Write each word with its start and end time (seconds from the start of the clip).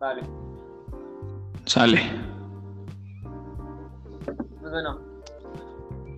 Vale. 0.00 0.22
Sale. 1.64 2.02
Pues 4.60 4.70
bueno. 4.70 5.00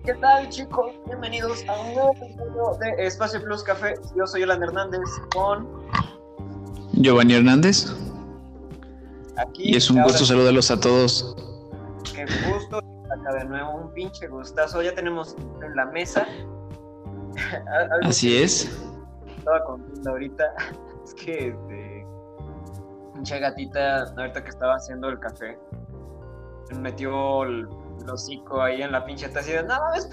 ¿Qué 0.03 0.13
tal, 0.15 0.49
chicos? 0.49 0.91
Bienvenidos 1.05 1.63
a 1.69 1.79
un 1.79 1.93
nuevo 1.93 2.13
episodio 2.15 2.77
de 2.79 3.05
Espacio 3.07 3.41
Plus 3.41 3.63
Café. 3.63 3.93
Yo 4.17 4.27
soy 4.27 4.43
Alan 4.43 4.61
Hernández 4.61 5.07
con 5.33 5.67
Giovanni 6.93 7.35
Hernández. 7.35 7.93
aquí. 9.37 9.71
Y 9.71 9.77
es 9.77 9.89
un 9.89 10.01
gusto 10.03 10.25
saludarlos 10.25 10.69
a 10.69 10.79
todos. 10.79 11.33
Qué 12.13 12.25
gusto. 12.51 12.77
Acá 12.77 13.33
de 13.37 13.45
nuevo 13.45 13.71
un 13.83 13.93
pinche 13.93 14.27
gustazo. 14.27 14.81
Ya 14.81 14.93
tenemos 14.93 15.35
en 15.63 15.75
la 15.75 15.85
mesa. 15.85 16.27
Así 18.03 18.37
es. 18.37 18.69
Estaba 19.37 19.63
contando 19.63 20.09
ahorita. 20.11 20.43
Es 21.07 21.13
que 21.13 21.47
este. 21.47 21.86
Pinche 23.17 23.39
gatita, 23.39 24.03
ahorita 24.15 24.43
que 24.43 24.49
estaba 24.49 24.75
haciendo 24.75 25.09
el 25.09 25.17
café, 25.17 25.57
metió 26.79 27.45
el, 27.45 27.67
el 27.99 28.09
hocico 28.11 28.61
ahí 28.61 28.83
en 28.83 28.91
la 28.91 29.03
pinche 29.07 29.27
taza 29.29 29.49
y 29.49 29.53
de, 29.53 29.63
no 29.63 29.79
mames, 29.79 30.07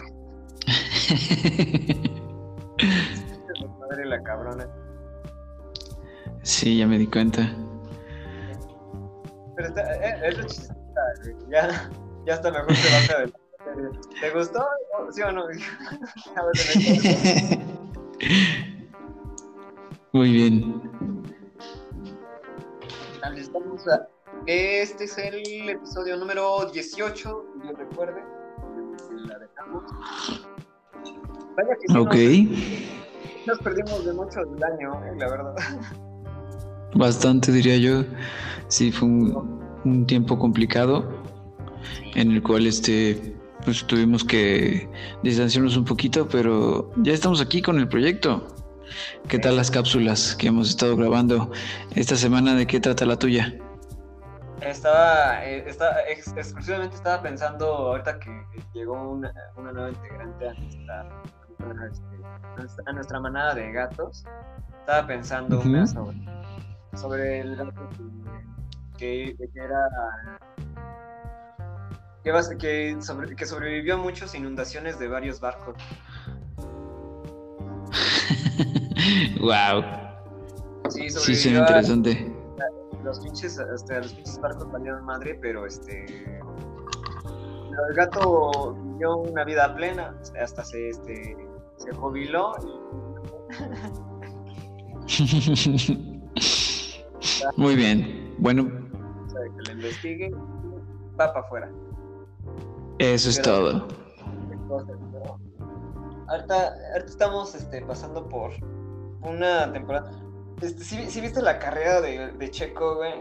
madre 3.79 4.07
la 4.07 4.23
cabrona. 4.23 4.67
Sí, 6.41 6.79
ya 6.79 6.87
me 6.87 6.97
di 6.97 7.07
cuenta. 7.07 7.55
Pero 9.55 9.69
está, 9.69 9.83
eh, 9.97 10.21
es 10.23 10.39
lo 10.39 10.45
chistosita, 10.45 11.03
güey. 11.25 11.37
Ya, 11.51 11.91
ya 12.25 12.33
está 12.33 12.51
mejor 12.51 12.75
se 12.75 12.91
baja 12.91 13.19
de 13.21 13.27
la 13.27 13.35
¿Te 14.19 14.31
gustó? 14.31 14.65
¿Sí 15.11 15.21
o 15.21 15.31
no? 15.31 15.45
Muy 20.13 20.33
bien. 20.33 21.24
Estamos 23.33 23.87
a- 23.89 24.07
Este 24.47 25.05
es 25.05 25.17
el 25.17 25.69
episodio 25.71 26.17
número 26.17 26.67
18, 26.71 27.45
que 27.63 27.69
yo 27.69 27.75
recuerde. 27.77 28.23
La 29.27 29.39
dejamos. 29.39 29.83
Vaya 31.57 31.77
que 31.81 31.89
sí 31.89 31.97
Ok. 31.97 32.15
nos, 33.47 33.47
nos 33.47 33.59
perdimos 33.61 34.05
de 34.05 34.13
mucho 34.13 34.41
del 34.45 34.63
año, 34.65 34.93
eh, 35.07 35.13
la 35.19 35.29
verdad. 35.31 35.55
Bastante 36.95 37.51
diría 37.53 37.77
yo. 37.79 38.05
Sí, 38.69 38.93
fue 38.93 39.09
un, 39.09 39.61
un 39.85 40.07
tiempo 40.07 40.39
complicado 40.39 41.09
en 42.15 42.33
el 42.33 42.43
cual 42.43 42.67
este 42.67 43.35
pues 43.65 43.87
tuvimos 43.87 44.23
que 44.25 44.91
distanciarnos 45.23 45.77
un 45.79 45.87
poquito, 45.87 46.29
pero 46.29 46.91
ya 46.97 47.15
estamos 47.15 47.41
aquí 47.41 47.63
con 47.63 47.79
el 47.79 47.89
proyecto. 47.89 48.47
¿Qué 49.29 49.39
tal 49.39 49.57
las 49.57 49.71
cápsulas 49.71 50.35
que 50.37 50.49
hemos 50.49 50.71
estado 50.71 50.97
grabando 50.97 51.51
esta 51.95 52.17
semana? 52.17 52.55
¿De 52.55 52.67
qué 52.67 52.81
trata 52.81 53.05
la 53.07 53.17
tuya? 53.19 53.55
Estaba, 54.61 55.45
eh, 55.45 55.65
estaba 55.69 55.97
ex- 56.09 56.33
exclusivamente 56.37 56.97
estaba 56.97 57.21
pensando 57.23 57.67
ahorita 57.67 58.19
que 58.19 58.31
llegó 58.73 59.11
una, 59.11 59.33
una 59.57 59.73
nueva 59.73 59.91
integrante 59.91 60.49
a 60.49 60.55
nuestra, 60.55 61.01
a 62.87 62.93
nuestra- 62.93 63.21
manada 63.21 63.55
de 63.55 63.73
gatos. 63.73 64.25
Estaba 64.81 65.07
pensando 65.07 65.61
una 65.61 65.87
sobre, 65.87 66.17
sobre 66.95 67.41
el 67.41 67.57
gato 67.57 67.89
que, 68.99 69.35
que, 69.39 69.49
que 69.53 69.61
era 69.61 69.89
que, 72.59 72.97
sobre- 73.03 73.37
que 73.37 73.47
sobrevivió 73.47 73.95
a 73.95 73.99
muchas 73.99 74.35
inundaciones 74.35 74.99
de 74.99 75.09
varios 75.09 75.41
barcos. 75.41 75.75
wow. 79.41 79.83
Sí, 80.91 81.09
Sí, 81.11 81.35
suena 81.35 81.61
interesante. 81.61 82.33
los 83.03 83.21
pinches, 83.21 83.59
este, 83.59 83.99
los 83.99 84.13
pinches 84.13 84.41
barcos 84.41 84.71
valieron 84.71 85.05
madre, 85.05 85.39
pero 85.41 85.67
este. 85.67 86.05
el 87.89 87.95
gato 87.97 88.75
vivió 88.75 89.17
una 89.17 89.45
vida 89.45 89.75
plena, 89.75 90.15
hasta 90.41 90.65
se, 90.65 90.91
este, 90.91 91.37
se 91.79 91.93
jubiló 91.93 92.55
y 92.63 92.85
Muy 97.57 97.77
bien. 97.77 98.35
Bueno, 98.39 98.63
o 98.63 99.31
sea, 99.31 99.41
que 99.43 99.63
le 99.67 99.73
investigue, 99.73 100.31
va 101.19 101.33
para 101.33 101.41
afuera. 101.41 101.71
eso 102.99 103.31
es 103.31 103.41
todo. 103.43 103.87
Ahorita, 106.29 106.75
ahorita 106.93 107.07
estamos 107.07 107.55
este, 107.55 107.83
pasando 107.83 108.27
por 108.29 108.51
una 109.25 109.73
temporada. 109.73 110.11
Este, 110.63 110.85
¿sí, 110.85 111.05
sí 111.11 111.21
viste 111.21 111.43
la 111.43 111.59
carrera 111.59 112.01
de, 112.01 112.33
de 112.33 112.51
Checo, 112.51 112.97
güey? 112.97 113.13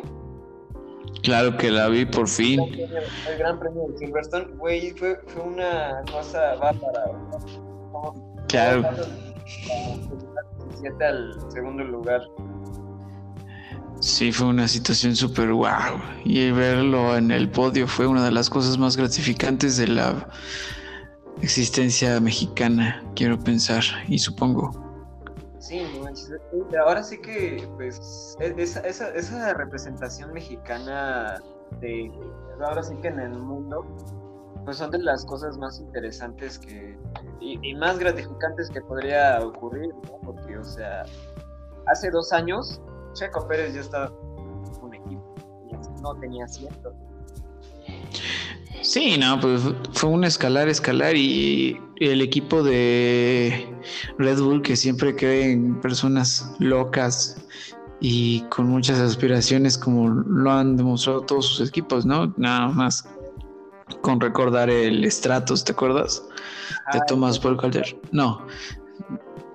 Claro 1.24 1.56
que 1.58 1.72
la 1.72 1.88
vi 1.88 2.06
por 2.06 2.28
fin. 2.28 2.60
el 2.62 3.38
gran 3.38 3.60
premio 3.60 3.84
de 3.90 3.98
Silverstone, 3.98 4.46
güey, 4.58 4.92
fue, 4.92 5.20
fue 5.28 5.42
una 5.44 6.02
cosa 6.12 6.56
bárbara. 6.56 7.04
Como- 7.92 8.34
Claro. 8.48 8.84
Siete 10.80 11.06
al 11.06 11.34
segundo 11.52 11.84
lugar. 11.84 12.22
Sí, 14.00 14.32
fue 14.32 14.48
una 14.48 14.68
situación 14.68 15.16
súper 15.16 15.52
wow. 15.54 15.70
Y 16.26 16.52
verlo 16.52 17.16
en 17.18 17.32
el 17.32 17.50
podio 17.50 17.88
fue 17.88 18.06
una 18.06 18.26
de 18.26 18.32
las 18.32 18.50
cosas 18.50 18.78
más 18.78 18.98
gratificantes 18.98 19.78
de 19.78 19.88
la 19.88 20.28
existencia 21.42 22.20
mexicana, 22.20 23.02
quiero 23.16 23.40
pensar 23.40 23.84
y 24.08 24.20
supongo. 24.20 24.83
Sí, 25.64 25.82
ahora 26.86 27.02
sí 27.02 27.18
que, 27.22 27.66
pues, 27.78 28.36
e- 28.42 28.54
esa, 28.58 28.82
esa, 28.82 29.08
esa 29.12 29.54
representación 29.54 30.34
mexicana 30.34 31.42
de 31.80 32.12
ahora 32.60 32.84
sí 32.84 32.94
que 32.98 33.08
en 33.08 33.22
el 33.22 33.40
mundo, 33.40 33.86
pues 34.66 34.76
son 34.76 34.92
de 34.92 34.98
las 35.00 35.24
cosas 35.26 35.58
más 35.58 35.80
interesantes 35.80 36.60
que 36.60 37.00
y, 37.40 37.74
más 37.76 37.98
gratificantes 37.98 38.70
que 38.72 38.82
podría 38.82 39.40
ocurrir. 39.40 39.90
Porque, 40.26 40.58
o 40.58 40.66
sea, 40.66 41.04
hace 41.88 42.12
dos 42.12 42.34
años, 42.34 42.82
Checo 43.14 43.48
Pérez 43.48 43.74
ya 43.74 43.80
estaba 43.80 44.08
en 44.08 44.84
un 44.84 44.94
equipo, 44.94 45.34
no 46.02 46.14
tenía 46.20 46.44
asiento. 46.44 46.94
Sí, 48.84 49.18
no, 49.18 49.40
pues 49.40 49.62
fue 49.94 50.10
un 50.10 50.26
escalar, 50.26 50.68
escalar 50.68 51.16
y 51.16 51.80
el 51.98 52.22
equipo 52.22 52.62
de 52.62 53.66
Red 54.18 54.40
Bull 54.42 54.62
que 54.62 54.76
siempre 54.76 55.16
cree 55.16 55.54
en 55.54 55.80
personas 55.80 56.54
locas 56.60 57.38
y 58.02 58.42
con 58.50 58.68
muchas 58.68 59.00
aspiraciones 59.00 59.78
como 59.78 60.10
lo 60.10 60.52
han 60.52 60.76
demostrado 60.76 61.22
todos 61.22 61.46
sus 61.46 61.70
equipos, 61.70 62.06
¿no? 62.06 62.34
Nada 62.36 62.68
más 62.68 63.08
con 64.02 64.20
recordar 64.20 64.70
el 64.70 65.10
Stratos, 65.10 65.64
¿te 65.64 65.72
acuerdas? 65.72 66.22
De 66.92 67.00
Thomas 67.08 67.42
Volkalder. 67.42 67.98
No, 68.12 68.46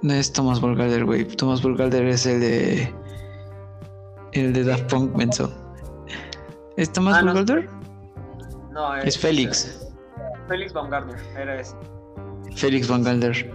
no 0.01 0.15
es 0.15 0.33
Thomas 0.33 0.59
Volkalder, 0.61 1.05
güey. 1.05 1.27
Thomas 1.27 1.61
Volkalder 1.61 2.07
es 2.07 2.25
el 2.25 2.41
de 2.41 2.95
el 4.33 4.55
de 4.55 4.65
Daft 4.65 4.91
Punk, 4.91 5.15
menso. 5.15 5.53
¿Es 6.79 6.91
Thomas 6.91 7.17
Ah, 7.19 7.23
no. 7.23 7.35
Volkalder? 7.35 7.78
No, 8.79 8.95
Es 8.95 9.19
Félix. 9.19 9.89
Félix 10.47 10.73
Baumgartner, 10.73 11.19
era 11.37 11.61
ese. 11.61 11.75
Félix 12.55 12.87
Van 12.87 13.03
Galder. 13.03 13.53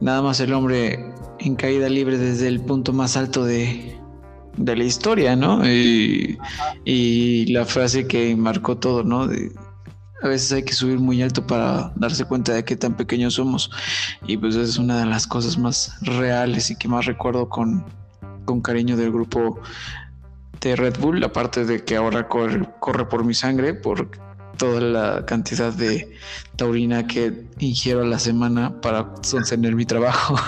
Nada 0.00 0.22
más 0.22 0.38
el 0.38 0.52
hombre 0.52 1.12
en 1.40 1.56
caída 1.56 1.88
libre 1.88 2.16
desde 2.16 2.46
el 2.46 2.60
punto 2.60 2.92
más 2.92 3.16
alto 3.16 3.44
de, 3.44 3.98
de 4.56 4.76
la 4.76 4.84
historia, 4.84 5.34
¿no? 5.34 5.68
Y, 5.68 6.38
y 6.84 7.46
la 7.52 7.64
frase 7.64 8.06
que 8.06 8.36
marcó 8.36 8.78
todo, 8.78 9.02
¿no? 9.02 9.26
De, 9.26 9.50
a 10.22 10.28
veces 10.28 10.52
hay 10.52 10.62
que 10.62 10.72
subir 10.72 11.00
muy 11.00 11.20
alto 11.20 11.44
para 11.44 11.92
darse 11.96 12.24
cuenta 12.26 12.52
de 12.52 12.64
qué 12.64 12.76
tan 12.76 12.96
pequeños 12.96 13.34
somos. 13.34 13.68
Y 14.28 14.36
pues 14.36 14.54
es 14.54 14.78
una 14.78 14.96
de 15.00 15.06
las 15.06 15.26
cosas 15.26 15.58
más 15.58 15.92
reales 16.02 16.70
y 16.70 16.76
que 16.76 16.86
más 16.86 17.06
recuerdo 17.06 17.48
con, 17.48 17.84
con 18.44 18.60
cariño 18.60 18.96
del 18.96 19.10
grupo 19.10 19.60
de 20.60 20.76
Red 20.76 20.98
Bull, 20.98 21.22
aparte 21.24 21.64
de 21.64 21.84
que 21.84 21.96
ahora 21.96 22.28
corre, 22.28 22.68
corre 22.78 23.06
por 23.06 23.24
mi 23.24 23.34
sangre, 23.34 23.74
por 23.74 24.10
toda 24.58 24.80
la 24.80 25.24
cantidad 25.24 25.72
de 25.72 26.12
taurina 26.56 27.06
que 27.06 27.46
ingiero 27.58 28.02
a 28.02 28.04
la 28.04 28.18
semana 28.18 28.80
para 28.80 29.14
sostener 29.22 29.74
mi 29.74 29.86
trabajo. 29.86 30.36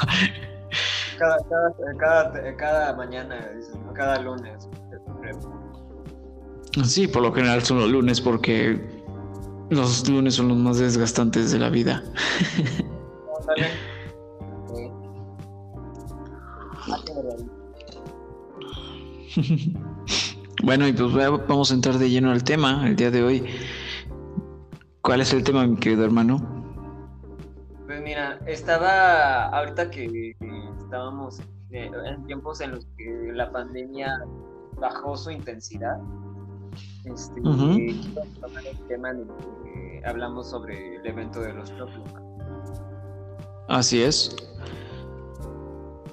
Cada, 1.19 1.37
cada, 1.49 1.73
cada, 1.99 2.57
cada 2.57 2.97
mañana, 2.97 3.49
cada 3.95 4.19
lunes. 4.21 4.69
Sí, 6.85 7.07
por 7.07 7.23
lo 7.23 7.33
general 7.33 7.63
son 7.63 7.79
los 7.79 7.91
lunes 7.91 8.21
porque 8.21 8.81
los 9.71 10.09
lunes 10.09 10.35
son 10.35 10.49
los 10.49 10.57
más 10.57 10.79
desgastantes 10.79 11.53
de 11.53 11.59
la 11.61 11.69
vida. 11.69 12.03
Bueno, 20.63 20.87
y 20.87 20.93
pues 20.93 21.17
va- 21.17 21.31
vamos 21.31 21.71
a 21.71 21.75
entrar 21.75 21.99
de 21.99 22.09
lleno 22.09 22.31
al 22.31 22.45
tema 22.45 22.87
el 22.87 22.97
día 22.97 23.11
de 23.11 23.23
hoy. 23.23 23.45
¿Cuál 25.01 25.21
es 25.21 25.33
el 25.33 25.43
tema, 25.43 25.67
mi 25.67 25.77
querido 25.77 26.05
hermano? 26.05 26.39
Pues 27.87 28.01
mira, 28.03 28.39
estaba 28.47 29.47
ahorita 29.49 29.91
que 29.91 30.37
estábamos 30.81 31.41
eh, 31.71 31.91
en 32.07 32.25
tiempos 32.27 32.61
en 32.61 32.73
los 32.73 32.87
que 32.97 33.33
la 33.35 33.51
pandemia 33.51 34.23
bajó 34.81 35.17
su 35.17 35.31
intensidad. 35.31 35.99
Este, 37.05 37.41
el 37.41 38.01
tema 38.89 39.11
en 39.11 39.17
el 39.21 39.27
que 39.27 40.03
hablamos 40.07 40.49
sobre 40.51 40.97
el 40.97 41.07
evento 41.07 41.41
de 41.41 41.53
los 41.55 41.69
Choclo. 41.77 42.05
Así 43.69 44.03
es. 44.03 44.35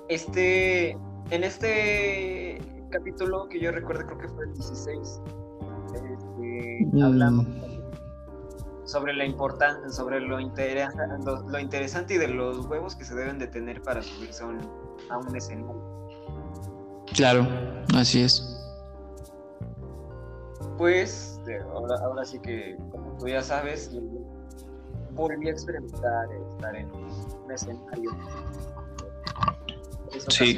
Este, 0.10 0.92
en 1.30 1.44
este 1.44 2.39
capítulo 2.90 3.48
que 3.50 3.60
yo 3.60 3.72
recuerdo, 3.72 4.06
creo 4.06 4.18
que 4.18 4.28
fue 4.30 4.46
el 4.46 4.54
16, 4.54 5.22
este, 5.94 6.86
mm. 6.92 7.04
hablamos 7.04 7.48
sobre 8.90 9.14
la 9.14 9.24
importancia, 9.24 9.88
sobre 9.90 10.20
lo, 10.20 10.40
lo, 10.40 11.60
interesante 11.60 12.16
y 12.16 12.18
de 12.18 12.28
los 12.28 12.66
huevos 12.66 12.96
que 12.96 13.06
se 13.06 13.14
deben 13.14 13.38
de 13.38 13.46
tener 13.46 13.84
para 13.84 14.02
subirse 14.02 14.44
a 14.44 14.48
un, 14.48 14.60
a 15.10 15.18
un 15.20 15.36
escenario. 15.36 15.80
Claro, 17.14 17.48
así 17.96 18.24
es. 18.24 18.56
Pues, 20.78 21.40
ahora, 21.72 21.96
ahora 22.04 22.26
sí 22.26 22.40
que, 22.40 22.78
como 22.90 23.16
tú 23.18 23.28
ya 23.28 23.44
sabes, 23.44 23.92
volví 25.12 25.50
a 25.50 25.52
experimentar 25.52 26.28
estar 26.32 26.76
en 26.76 26.92
un 26.92 27.52
escenario. 27.52 28.12
Sí. 30.30 30.58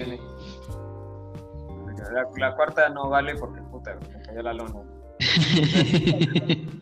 La, 2.11 2.27
la, 2.35 2.55
cuarta 2.55 2.89
no 2.89 3.09
vale 3.09 3.35
porque 3.35 3.61
puta, 3.61 3.95
me 3.95 4.21
cayó 4.23 4.41
la 4.41 4.53
lona. 4.53 4.81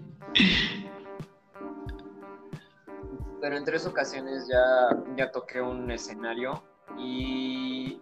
Pero 3.41 3.57
en 3.57 3.65
tres 3.65 3.85
ocasiones 3.85 4.47
ya, 4.47 4.89
ya 5.15 5.31
toqué 5.31 5.61
un 5.61 5.89
escenario 5.91 6.63
y, 6.97 8.01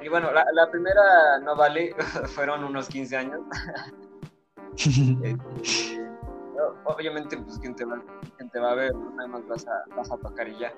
y 0.00 0.08
bueno, 0.08 0.32
la, 0.32 0.44
la 0.52 0.70
primera 0.70 1.38
no 1.42 1.54
vale, 1.56 1.94
fueron 2.34 2.64
unos 2.64 2.88
15 2.88 3.16
años. 3.16 3.40
Este, 4.74 5.36
obviamente, 6.84 7.36
pues 7.36 7.58
quien 7.58 7.74
te 7.74 7.84
va, 7.84 8.02
te 8.52 8.58
va 8.58 8.72
a 8.72 8.74
ver, 8.74 8.94
nada 8.94 9.28
más 9.28 9.46
vas 9.46 9.66
a, 9.66 9.84
vas 9.96 10.10
a 10.10 10.16
tocar 10.16 10.48
y 10.48 10.58
ya. 10.58 10.72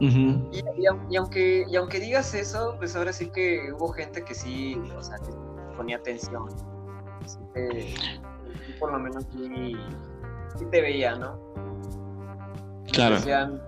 Y, 0.00 1.16
aunque, 1.16 1.64
y 1.68 1.76
aunque 1.76 2.00
digas 2.00 2.34
eso, 2.34 2.74
pues 2.78 2.96
ahora 2.96 3.12
sí 3.12 3.30
que 3.30 3.72
hubo 3.72 3.88
gente 3.92 4.22
que 4.24 4.34
sí, 4.34 4.80
o 4.96 5.02
sea, 5.02 5.18
que 5.18 5.30
ponía 5.76 5.96
atención. 5.96 6.48
Así 7.22 7.38
que, 7.54 7.94
por 8.78 8.92
lo 8.92 8.98
menos 8.98 9.24
sí, 9.32 9.76
sí 10.58 10.64
te 10.70 10.80
veía, 10.80 11.16
¿no? 11.16 11.38
Claro. 12.92 13.16
Decían, 13.16 13.62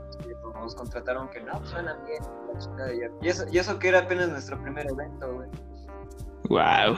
nos 0.60 0.74
contrataron 0.74 1.28
que 1.28 1.40
no, 1.40 1.58
pues 1.58 1.70
suenan 1.70 1.96
bien, 2.04 2.22
la 2.52 2.58
chica 2.58 2.84
de 2.84 2.94
ella. 2.94 3.10
Y 3.22 3.28
eso, 3.28 3.44
y 3.50 3.58
eso 3.58 3.78
que 3.78 3.88
era 3.88 4.00
apenas 4.00 4.28
nuestro 4.28 4.60
primer 4.62 4.86
evento, 4.90 5.34
güey. 5.34 5.48
Wow. 6.48 6.96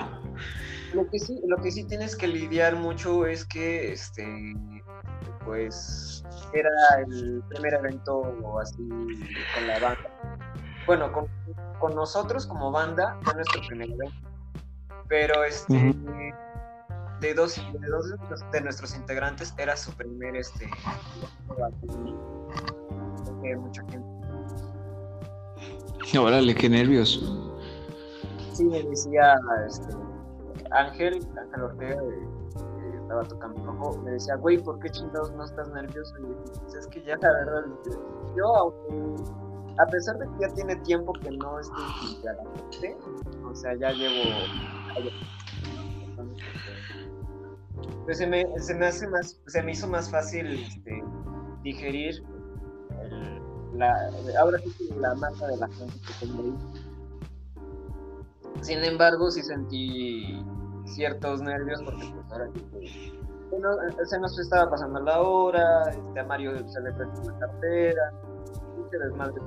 Lo 0.94 1.08
que 1.10 1.18
sí, 1.18 1.40
lo 1.46 1.56
que 1.58 1.70
sí 1.70 1.84
tienes 1.84 2.16
que 2.16 2.28
lidiar 2.28 2.76
mucho 2.76 3.26
es 3.26 3.44
que 3.44 3.92
este 3.92 4.24
pues 5.48 6.22
era 6.52 6.70
el 7.00 7.42
primer 7.48 7.74
evento 7.74 8.22
así 8.60 8.88
con 9.54 9.66
la 9.66 9.78
banda. 9.80 10.10
Bueno, 10.86 11.12
con, 11.12 11.26
con 11.80 11.94
nosotros 11.94 12.46
como 12.46 12.70
banda 12.70 13.18
fue 13.22 13.34
nuestro 13.34 13.62
primer 13.66 13.90
evento. 13.90 14.28
Pero 15.08 15.42
este 15.42 15.94
de 17.20 17.34
dos, 17.34 17.56
de 17.56 17.88
dos 17.88 18.14
de 18.52 18.60
nuestros 18.60 18.94
integrantes 18.94 19.52
era 19.58 19.76
su 19.76 19.92
primer 19.92 20.36
este 20.36 20.70
mucha 23.56 23.82
gente. 23.82 24.06
Órale, 26.18 26.54
qué 26.54 26.68
nervios. 26.68 27.20
Sí, 28.52 28.64
me 28.64 28.82
decía 28.82 29.38
este, 29.66 29.94
Ángel, 30.70 31.26
Ángel 31.40 31.62
Ortega, 31.62 32.02
estaba 33.08 33.24
tocando 33.24 33.98
me 34.04 34.10
decía, 34.10 34.36
güey, 34.36 34.58
¿por 34.58 34.78
qué 34.80 34.90
chingados 34.90 35.32
no 35.32 35.44
estás 35.44 35.70
nervioso? 35.70 36.14
Y 36.18 36.26
dije, 36.26 36.40
pues 36.60 36.74
es 36.74 36.86
que 36.88 37.02
ya 37.02 37.16
la 37.16 37.32
verdad, 37.32 37.64
yo 38.36 38.54
aunque, 38.54 39.22
a 39.78 39.86
pesar 39.86 40.18
de 40.18 40.26
que 40.26 40.32
ya 40.40 40.54
tiene 40.54 40.76
tiempo 40.76 41.14
que 41.14 41.30
no 41.30 41.58
estoy 41.58 41.84
gente, 42.72 42.96
o 43.44 43.54
sea, 43.54 43.74
ya 43.76 43.92
llevo... 43.92 44.30
Pues 48.04 48.18
se 48.18 48.26
me, 48.26 48.44
se 48.58 48.74
me 48.74 48.86
hace 48.86 49.06
más, 49.08 49.40
se 49.46 49.62
me 49.62 49.72
hizo 49.72 49.86
más 49.86 50.10
fácil 50.10 50.46
este, 50.46 51.02
digerir 51.62 52.22
el, 53.02 53.78
la, 53.78 54.10
ahora 54.38 54.58
sí 54.58 54.90
la 54.98 55.14
masa 55.14 55.46
de 55.46 55.56
la 55.56 55.68
gente 55.68 55.94
que 56.06 56.26
tengo 56.26 56.42
ahí. 56.42 56.54
Sin 58.62 58.82
embargo, 58.82 59.30
sí 59.30 59.42
sentí 59.42 60.42
ciertos 60.88 61.42
nervios 61.42 61.82
porque 61.82 62.04
pues 62.12 62.32
ahora 62.32 62.50
se 64.04 64.20
nos 64.20 64.38
estaba 64.38 64.70
pasando 64.70 65.00
la 65.00 65.20
hora, 65.20 65.90
este, 65.90 66.20
a 66.20 66.24
Mario 66.24 66.52
se 66.68 66.80
le 66.80 66.92
perdió 66.92 67.32
la 67.32 67.38
cartera, 67.38 68.12
se 68.90 68.98
desmadre 68.98 69.40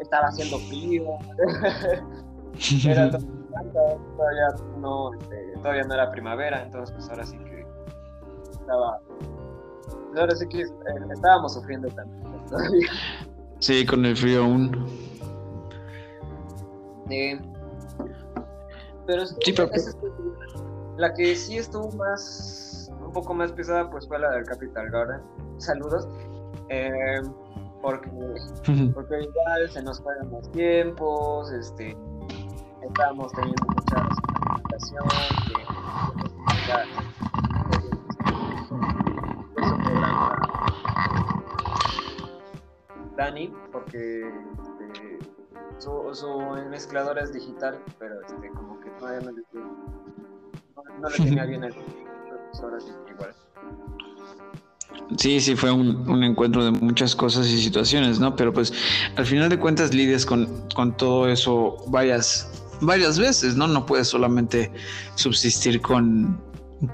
estaba 0.00 0.28
haciendo 0.28 0.58
frío, 0.60 1.04
era 2.88 3.10
todavía 3.10 4.48
no, 4.78 5.12
este, 5.14 5.52
todavía 5.58 5.82
no 5.84 5.94
era 5.94 6.10
primavera, 6.10 6.62
entonces 6.62 6.94
pues 6.94 7.10
ahora 7.10 7.26
sí 7.26 7.36
que 7.38 7.66
estaba, 8.52 9.00
ahora 10.16 10.36
sí 10.36 10.48
que 10.48 10.62
eh, 10.62 10.66
estábamos 11.12 11.54
sufriendo 11.54 11.88
tanto 11.88 12.28
todavía. 12.48 12.88
Sí, 13.60 13.84
con 13.84 14.06
el 14.06 14.16
frío 14.16 14.44
aún. 14.44 14.88
Eh, 17.10 17.38
pero, 19.06 19.24
la 20.96 21.14
que 21.14 21.34
sí 21.34 21.58
estuvo 21.58 21.90
más, 21.92 22.90
un 23.00 23.12
poco 23.12 23.34
más 23.34 23.52
pesada, 23.52 23.88
pues 23.90 24.06
fue 24.06 24.18
la 24.18 24.30
del 24.32 24.44
Capital 24.44 24.90
Garden. 24.90 25.20
Saludos. 25.58 26.06
Eh, 26.68 27.20
porque, 27.82 28.10
porque 28.94 29.22
igual 29.22 29.70
se 29.70 29.82
nos 29.82 30.00
fueron 30.02 30.30
los 30.30 30.50
tiempos, 30.52 31.50
este, 31.52 31.96
estábamos 32.82 33.32
teniendo 33.32 33.66
mucha 33.68 34.08
comunicación, 34.44 35.04
Dani, 43.16 43.52
porque 43.72 44.28
este, 44.28 44.79
su, 45.80 46.14
su 46.14 46.38
mezclador 46.68 47.18
es 47.18 47.32
digital, 47.32 47.82
pero 47.98 48.20
este, 48.20 48.50
como 48.50 48.78
que 48.80 48.90
todavía 48.90 49.20
no 49.20 49.32
le, 49.32 49.42
no, 51.00 51.08
le 51.08 51.16
tenía 51.16 51.44
bien 51.46 51.64
el 51.64 51.72
así 52.76 52.90
que 53.06 53.12
igual. 53.12 53.34
Sí, 55.16 55.40
sí, 55.40 55.56
fue 55.56 55.70
un, 55.70 56.08
un, 56.08 56.22
encuentro 56.22 56.64
de 56.64 56.70
muchas 56.70 57.16
cosas 57.16 57.46
y 57.48 57.60
situaciones, 57.60 58.20
¿no? 58.20 58.36
Pero 58.36 58.52
pues 58.52 58.72
al 59.16 59.26
final 59.26 59.48
de 59.48 59.58
cuentas 59.58 59.94
lidias 59.94 60.26
con, 60.26 60.68
con 60.74 60.96
todo 60.96 61.28
eso 61.28 61.76
varias, 61.88 62.50
varias 62.80 63.18
veces, 63.18 63.56
¿no? 63.56 63.66
No 63.66 63.86
puedes 63.86 64.08
solamente 64.08 64.70
subsistir 65.14 65.80
con, 65.80 66.40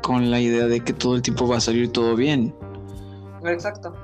con 0.03 0.31
la 0.31 0.41
idea 0.41 0.67
de 0.67 0.81
que 0.81 0.93
todo 0.93 1.17
el 1.17 1.23
tiempo 1.23 1.49
va 1.49 1.57
a 1.57 1.61
salir 1.61 1.91
todo 1.93 2.17
bien. 2.17 2.55
Exacto. 3.45 3.95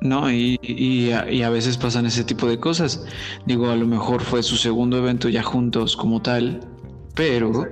¿No? 0.00 0.30
Y, 0.30 0.58
y, 0.62 1.12
a, 1.12 1.50
veces 1.50 1.76
pasan 1.76 2.06
ese 2.06 2.24
tipo 2.24 2.46
de 2.46 2.58
cosas. 2.58 3.04
Digo, 3.46 3.70
a 3.70 3.76
lo 3.76 3.86
mejor 3.86 4.22
fue 4.22 4.42
su 4.42 4.56
segundo 4.56 4.98
evento 4.98 5.28
ya 5.28 5.42
juntos 5.42 5.96
como 5.96 6.20
tal, 6.20 6.60
pero 7.14 7.66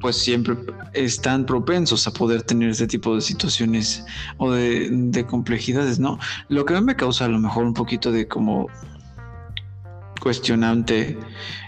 pues 0.00 0.16
siempre 0.16 0.56
están 0.92 1.46
propensos 1.46 2.06
a 2.06 2.12
poder 2.12 2.42
tener 2.42 2.70
ese 2.70 2.86
tipo 2.86 3.14
de 3.14 3.20
situaciones 3.20 4.04
o 4.38 4.50
de, 4.50 4.88
de 4.90 5.24
complejidades, 5.24 5.98
¿no? 5.98 6.18
Lo 6.48 6.64
que 6.64 6.80
me 6.80 6.96
causa 6.96 7.26
a 7.26 7.28
lo 7.28 7.38
mejor 7.38 7.64
un 7.64 7.74
poquito 7.74 8.10
de 8.10 8.26
como 8.26 8.68
cuestionante 10.22 11.18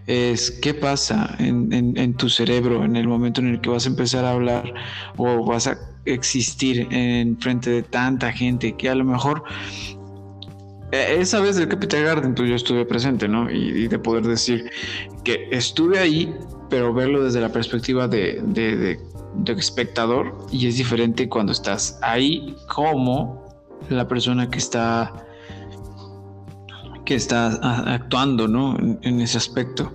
es 0.07 0.51
qué 0.51 0.75
pasa 0.75 1.35
en, 1.39 2.15
tu 2.15 2.29
cerebro 2.29 2.85
en 2.85 2.95
el 2.95 3.09
momento 3.09 3.41
en 3.41 3.49
el 3.49 3.61
que 3.61 3.69
vas 3.69 3.87
a 3.87 3.89
empezar 3.89 4.25
a 4.25 4.31
hablar 4.31 4.73
o 5.17 5.45
vas 5.45 5.67
a 5.67 5.77
existir 6.05 6.87
en 6.91 7.37
frente 7.41 7.71
de 7.71 7.83
tanta 7.83 8.31
gente 8.31 8.77
que 8.77 8.89
a 8.89 8.95
lo 8.95 9.05
mejor 9.05 9.43
e, 10.93 11.17
esa 11.21 11.41
vez 11.41 11.57
del 11.57 11.67
Capital 11.69 12.05
Garden 12.05 12.35
pues 12.35 12.49
yo 12.49 12.55
estuve 12.55 12.85
presente, 12.85 13.27
¿no? 13.27 13.51
Y, 13.51 13.89
de 13.89 13.99
poder 13.99 14.25
decir 14.25 14.71
que 15.25 15.49
estuve 15.51 15.99
ahí, 15.99 16.33
pero 16.71 16.95
verlo 16.95 17.25
desde 17.25 17.41
la 17.41 17.49
perspectiva 17.49 18.07
de, 18.07 18.41
de 18.45 19.53
espectador 19.53 20.47
y 20.53 20.69
es 20.69 20.77
diferente 20.77 21.29
cuando 21.29 21.51
estás 21.51 21.99
ahí 22.03 22.55
como 22.69 23.43
la 23.89 24.07
persona 24.07 24.49
que 24.49 24.59
está 24.59 25.24
que 27.05 27.15
está 27.15 27.47
actuando, 27.93 28.49
¿no? 28.49 28.77
En, 29.03 29.21
ese 29.21 29.39
aspecto. 29.39 29.93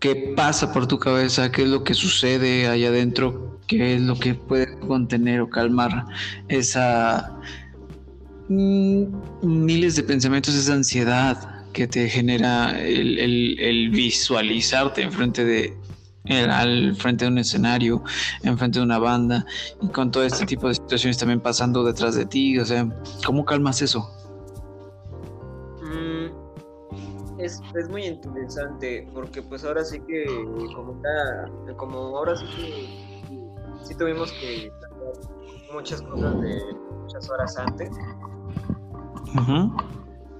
¿Qué 0.00 0.34
pasa 0.36 0.72
por 0.72 0.86
tu 0.86 0.98
cabeza? 0.98 1.50
¿Qué 1.50 1.62
es 1.62 1.68
lo 1.68 1.84
que 1.84 1.94
sucede 1.94 2.68
allá 2.68 2.88
adentro? 2.88 3.58
¿Qué 3.66 3.94
es 3.96 4.02
lo 4.02 4.18
que 4.18 4.34
puede 4.34 4.78
contener 4.80 5.40
o 5.40 5.48
calmar 5.48 6.04
esa 6.48 7.36
mm, 8.48 9.04
miles 9.42 9.96
de 9.96 10.02
pensamientos, 10.02 10.54
esa 10.54 10.74
ansiedad 10.74 11.64
que 11.72 11.86
te 11.86 12.08
genera 12.08 12.78
el 12.78 13.90
visualizarte 13.90 15.02
enfrente 15.02 15.44
de, 15.44 15.76
al 16.28 16.94
frente 16.96 17.24
de 17.24 17.30
un 17.30 17.38
escenario, 17.38 18.02
enfrente 18.42 18.78
de 18.78 18.84
una 18.84 18.98
banda, 18.98 19.46
y 19.82 19.88
con 19.88 20.10
todo 20.10 20.24
este 20.24 20.46
tipo 20.46 20.68
de 20.68 20.74
situaciones 20.74 21.18
también 21.18 21.40
pasando 21.40 21.84
detrás 21.84 22.14
de 22.14 22.26
ti, 22.26 22.58
o 22.58 22.64
sea, 22.64 22.88
¿cómo 23.24 23.44
calmas 23.44 23.82
eso? 23.82 24.10
Es, 27.46 27.60
es, 27.74 27.88
muy 27.88 28.04
interesante, 28.04 29.08
porque 29.14 29.42
pues 29.42 29.64
ahora 29.64 29.84
sí 29.84 30.00
que, 30.00 30.26
como, 30.74 31.00
como 31.76 31.98
ahora 32.18 32.36
sí 32.36 32.44
que 32.56 33.84
sí 33.84 33.94
tuvimos 33.94 34.32
que 34.32 34.70
muchas 35.72 36.02
cosas 36.02 36.40
de 36.40 36.60
muchas 37.02 37.30
horas 37.30 37.56
antes. 37.56 37.90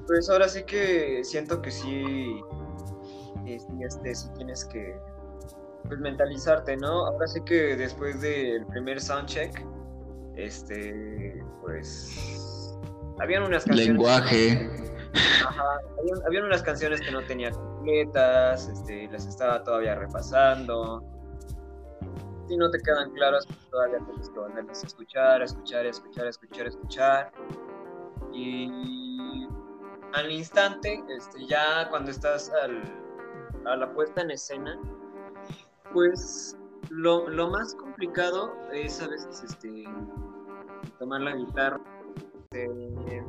Pues 0.07 0.31
ahora 0.31 0.49
sí 0.49 0.63
que 0.65 1.23
siento 1.25 1.61
que 1.63 1.71
sí, 1.71 2.41
este, 3.81 4.15
sí 4.15 4.29
tienes 4.37 4.65
que 4.65 4.99
pues, 5.89 6.01
mentalizarte, 6.01 6.77
¿no? 6.77 7.07
Ahora 7.07 7.27
sí 7.27 7.41
que 7.45 7.77
después 7.77 8.21
del 8.21 8.67
primer 8.67 9.01
soundcheck, 9.01 9.65
este, 10.37 11.43
pues, 11.63 12.77
habían 13.19 13.45
unas 13.45 13.65
canciones... 13.65 13.89
Lenguaje. 13.89 14.96
Ajá, 15.17 15.81
habían, 16.27 16.45
unas 16.45 16.63
canciones 16.63 17.01
que 17.01 17.11
no 17.11 17.23
tenía 17.23 17.51
completas, 17.51 18.69
este, 18.69 19.09
las 19.09 19.27
estaba 19.27 19.63
todavía 19.63 19.95
repasando. 19.95 21.03
Si 22.49 22.57
no 22.57 22.71
te 22.71 22.81
quedan 22.81 23.11
claras, 23.13 23.47
pues 23.47 23.59
todavía 23.71 23.99
tienes 24.07 24.31
que 24.31 24.39
volverlas 24.39 24.85
a 24.85 24.87
escuchar, 24.87 25.43
escuchar, 25.43 25.87
escuchar, 25.87 26.27
escuchar, 26.27 26.67
escuchar. 26.67 27.33
Y 28.33 29.49
al 30.13 30.31
instante, 30.31 31.03
este, 31.09 31.47
ya 31.47 31.89
cuando 31.91 32.11
estás 32.11 32.53
al, 32.63 32.83
a 33.65 33.77
la 33.77 33.93
puesta 33.93 34.23
en 34.23 34.31
escena, 34.31 34.79
pues 35.93 36.57
lo, 36.91 37.29
lo, 37.29 37.51
más 37.51 37.75
complicado 37.75 38.55
es 38.73 39.01
a 39.03 39.09
veces 39.09 39.43
este, 39.43 39.85
tomar 40.99 41.21
la 41.23 41.35
guitarra, 41.35 41.81
este, 42.45 43.25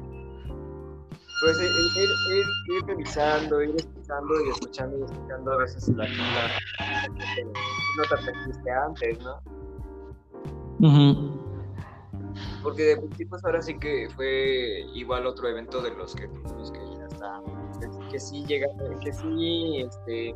pues 1.42 1.58
ir, 1.60 1.70
ir, 1.70 2.46
ir, 2.76 2.86
revisando, 2.86 3.62
ir 3.62 3.76
escuchando 3.76 4.46
y 4.46 4.50
escuchando 4.50 4.98
y 4.98 5.04
escuchando 5.04 5.52
a 5.52 5.58
veces 5.58 5.90
la 5.90 6.06
que 6.06 7.44
no 7.44 8.04
te 8.10 8.16
aprendiste 8.16 8.72
antes, 8.72 9.20
¿no? 9.20 9.42
Porque 12.62 12.84
de 12.84 12.98
principio 12.98 13.38
ahora 13.44 13.62
sí 13.62 13.78
que 13.80 14.10
fue 14.16 14.86
igual 14.94 15.26
otro 15.26 15.48
evento 15.48 15.82
de 15.82 15.92
los 15.96 16.16
que 16.16 16.28
tuvimos 16.28 16.72
que 16.72 16.80
ya 16.98 17.06
está 17.06 17.42
que 18.10 18.20
sí 18.20 18.46
llega, 18.46 18.68
que 19.02 19.14
sí 19.14 19.82
este, 19.82 20.34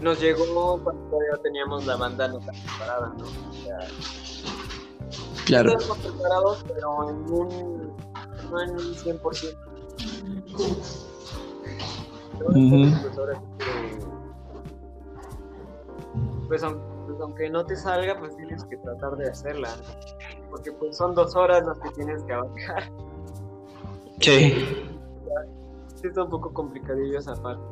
nos 0.00 0.20
llegó 0.20 0.80
cuando 0.82 1.02
todavía 1.10 1.36
teníamos 1.42 1.86
la 1.86 1.96
banda 1.96 2.28
no 2.28 2.38
tan 2.40 2.54
preparada, 2.54 3.14
¿no? 3.18 3.24
O 3.24 3.52
sea, 3.52 3.78
claro. 5.46 5.72
Estábamos 5.72 5.98
preparados, 5.98 6.64
pero 6.66 7.10
en 7.10 7.16
un, 7.32 7.96
no 8.50 8.62
en 8.62 8.70
un 8.70 8.94
100%. 8.94 9.73
Pues 12.38 13.18
ahora 13.18 13.34
sí 13.34 13.46
que, 13.58 13.98
pues, 16.48 16.62
aunque 17.20 17.50
no 17.50 17.64
te 17.64 17.76
salga, 17.76 18.18
pues 18.18 18.36
tienes 18.36 18.64
que 18.64 18.76
tratar 18.78 19.16
de 19.16 19.30
hacerla, 19.30 19.70
porque 20.50 20.72
pues 20.72 20.96
son 20.96 21.14
dos 21.14 21.34
horas 21.36 21.64
las 21.66 21.78
que 21.78 21.90
tienes 21.90 22.22
que 22.24 22.32
abarcar. 22.32 22.90
Sí 25.94 26.08
está 26.08 26.22
un 26.22 26.30
poco 26.30 26.52
complicadillo 26.52 27.18
esa 27.18 27.34
parte. 27.34 27.62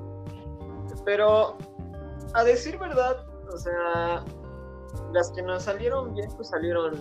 Pero, 1.05 1.57
a 2.35 2.45
decir 2.45 2.79
verdad, 2.79 3.27
o 3.53 3.59
sea, 3.59 4.25
las 5.13 5.31
que 5.33 5.43
nos 5.43 5.65
salieron 5.65 6.15
bien, 6.15 6.31
pues 6.37 6.49
salieron. 6.49 6.95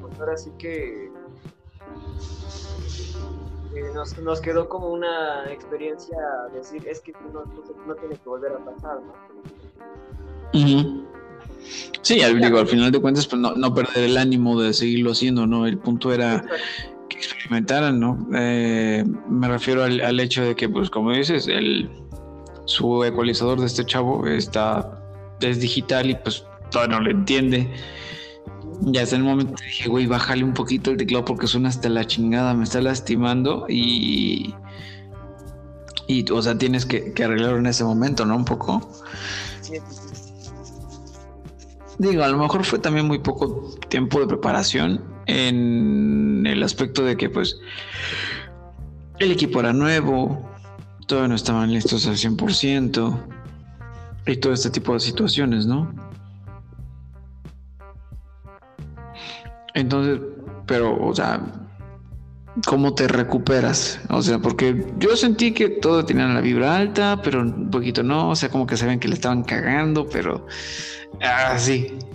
Pues 0.00 0.20
ahora 0.20 0.36
sí 0.36 0.50
que. 0.58 1.10
Nos, 3.94 4.18
nos, 4.18 4.40
quedó 4.40 4.68
como 4.68 4.88
una 4.88 5.50
experiencia 5.50 6.16
decir, 6.52 6.86
es 6.86 7.00
que 7.00 7.12
no, 7.32 7.44
no, 7.86 7.94
tiene 7.94 8.16
que 8.16 8.28
volver 8.28 8.52
a 8.52 8.64
pasar, 8.64 8.98
¿no? 9.00 9.14
Sí, 12.02 12.20
digo, 12.40 12.58
al 12.58 12.66
final 12.66 12.92
de 12.92 13.00
cuentas, 13.00 13.26
pues 13.26 13.40
no, 13.40 13.54
no 13.54 13.74
perder 13.74 14.04
el 14.04 14.16
ánimo 14.16 14.60
de 14.60 14.72
seguirlo 14.72 15.12
haciendo, 15.12 15.46
¿no? 15.46 15.66
El 15.66 15.78
punto 15.78 16.12
era 16.12 16.44
experimentaran, 17.24 17.98
¿no? 17.98 18.26
Eh, 18.34 19.04
me 19.28 19.48
refiero 19.48 19.84
al, 19.84 20.20
hecho 20.20 20.42
de 20.42 20.54
que, 20.54 20.68
pues, 20.68 20.90
como 20.90 21.12
dices, 21.12 21.48
el, 21.48 21.88
su 22.66 23.04
ecualizador 23.04 23.60
de 23.60 23.66
este 23.66 23.84
chavo 23.84 24.26
está 24.26 25.00
es 25.40 25.60
digital 25.60 26.08
y 26.08 26.14
pues 26.14 26.46
todavía 26.70 26.96
no 26.96 27.04
lo 27.04 27.10
entiende. 27.10 27.68
Ya 28.82 29.02
hasta 29.02 29.16
el 29.16 29.22
momento 29.22 29.54
dije, 29.64 29.88
güey, 29.88 30.06
bájale 30.06 30.44
un 30.44 30.54
poquito 30.54 30.90
el 30.90 30.96
teclado 30.96 31.24
porque 31.24 31.46
suena 31.46 31.68
hasta 31.68 31.88
la 31.88 32.06
chingada, 32.06 32.54
me 32.54 32.64
está 32.64 32.80
lastimando 32.80 33.66
y. 33.68 34.54
Y, 36.06 36.30
o 36.30 36.42
sea, 36.42 36.58
tienes 36.58 36.84
que, 36.84 37.12
que 37.14 37.24
arreglarlo 37.24 37.58
en 37.58 37.66
ese 37.66 37.82
momento, 37.82 38.26
¿no? 38.26 38.36
Un 38.36 38.44
poco. 38.44 38.90
Digo, 41.98 42.22
a 42.24 42.28
lo 42.28 42.38
mejor 42.38 42.64
fue 42.64 42.78
también 42.78 43.06
muy 43.06 43.20
poco 43.20 43.74
tiempo 43.88 44.20
de 44.20 44.26
preparación 44.26 45.00
en 45.26 46.44
el 46.46 46.62
aspecto 46.62 47.04
de 47.04 47.16
que 47.16 47.30
pues 47.30 47.58
el 49.18 49.30
equipo 49.30 49.60
era 49.60 49.72
nuevo, 49.72 50.50
todavía 51.06 51.28
no 51.28 51.34
estaban 51.34 51.72
listos 51.72 52.06
al 52.06 52.16
100% 52.16 53.24
y 54.26 54.36
todo 54.36 54.52
este 54.52 54.70
tipo 54.70 54.92
de 54.94 55.00
situaciones, 55.00 55.66
¿no? 55.66 55.92
Entonces, 59.74 60.20
pero, 60.66 60.96
o 61.04 61.14
sea, 61.14 61.40
¿cómo 62.66 62.94
te 62.94 63.08
recuperas? 63.08 64.00
O 64.10 64.22
sea, 64.22 64.38
porque 64.38 64.86
yo 64.98 65.16
sentí 65.16 65.52
que 65.52 65.68
todo 65.68 66.04
tenía 66.04 66.26
la 66.26 66.40
vibra 66.40 66.76
alta, 66.76 67.20
pero 67.22 67.42
un 67.42 67.70
poquito 67.70 68.02
no, 68.02 68.30
o 68.30 68.36
sea, 68.36 68.48
como 68.48 68.66
que 68.66 68.76
se 68.76 68.98
que 68.98 69.08
le 69.08 69.14
estaban 69.14 69.42
cagando, 69.42 70.08
pero 70.08 70.46
así. 71.20 71.98
Ah, 72.00 72.14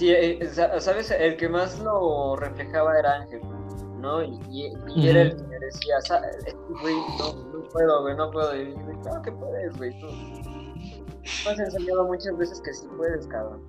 Sí, 0.00 0.10
eh, 0.10 0.50
sabes, 0.78 1.10
el 1.10 1.36
que 1.36 1.46
más 1.46 1.78
lo 1.80 2.34
reflejaba 2.36 2.98
era 2.98 3.16
Ángel, 3.16 3.42
¿no? 3.98 4.22
Y, 4.22 4.72
era 4.96 5.20
el 5.20 5.36
que 5.36 5.42
me 5.42 5.58
decía, 5.58 5.96
güey, 6.80 6.94
no, 7.18 7.34
no 7.52 7.68
puedo, 7.68 8.00
güey, 8.00 8.16
no 8.16 8.30
puedo. 8.30 8.56
Y 8.56 8.64
dije, 8.64 8.98
claro 9.02 9.20
que 9.20 9.30
puedes, 9.32 9.76
güey, 9.76 9.90
tú. 10.00 10.06
Me 10.06 11.50
has 11.50 11.58
enseñado 11.58 12.06
muchas 12.06 12.34
veces 12.38 12.62
que 12.62 12.72
sí 12.72 12.86
puedes, 12.96 13.26
cabrón. 13.26 13.60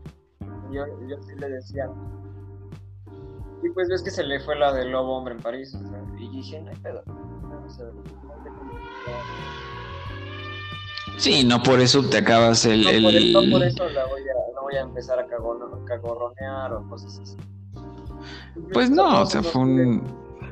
Y 0.69 0.75
yo, 0.75 0.85
yo 1.09 1.21
sí 1.21 1.35
le 1.37 1.49
decía. 1.49 1.89
Y 3.63 3.69
pues 3.69 3.89
ves 3.89 4.01
que 4.01 4.11
se 4.11 4.23
le 4.23 4.39
fue 4.39 4.55
la 4.55 4.73
del 4.73 4.91
lobo 4.91 5.17
hombre 5.17 5.35
en 5.35 5.41
París, 5.41 5.75
o 5.75 5.87
sea, 5.87 6.03
y 6.17 6.29
dije, 6.29 6.61
no 6.61 6.71
hay 6.71 6.77
pedo. 6.77 7.03
O 7.05 7.69
sea, 7.69 7.85
Sí, 11.17 11.43
no 11.43 11.61
por 11.61 11.79
eso 11.79 12.01
te 12.09 12.17
acabas 12.17 12.65
el... 12.65 12.81
No, 12.83 12.89
Por, 12.89 13.13
eso, 13.13 13.41
no 13.43 13.51
por 13.51 13.63
eso 13.63 13.89
la 13.89 14.05
voy 14.07 14.21
a, 14.21 14.55
no 14.55 14.61
voy 14.63 14.75
a 14.75 14.81
empezar 14.81 15.19
a 15.19 15.27
cagorronear 15.27 16.73
o 16.73 16.89
cosas 16.89 17.19
así. 17.19 17.37
Pues 18.73 18.89
no, 18.89 19.21
o 19.21 19.25
sea, 19.25 19.43
fue 19.43 19.61
un... 19.61 20.03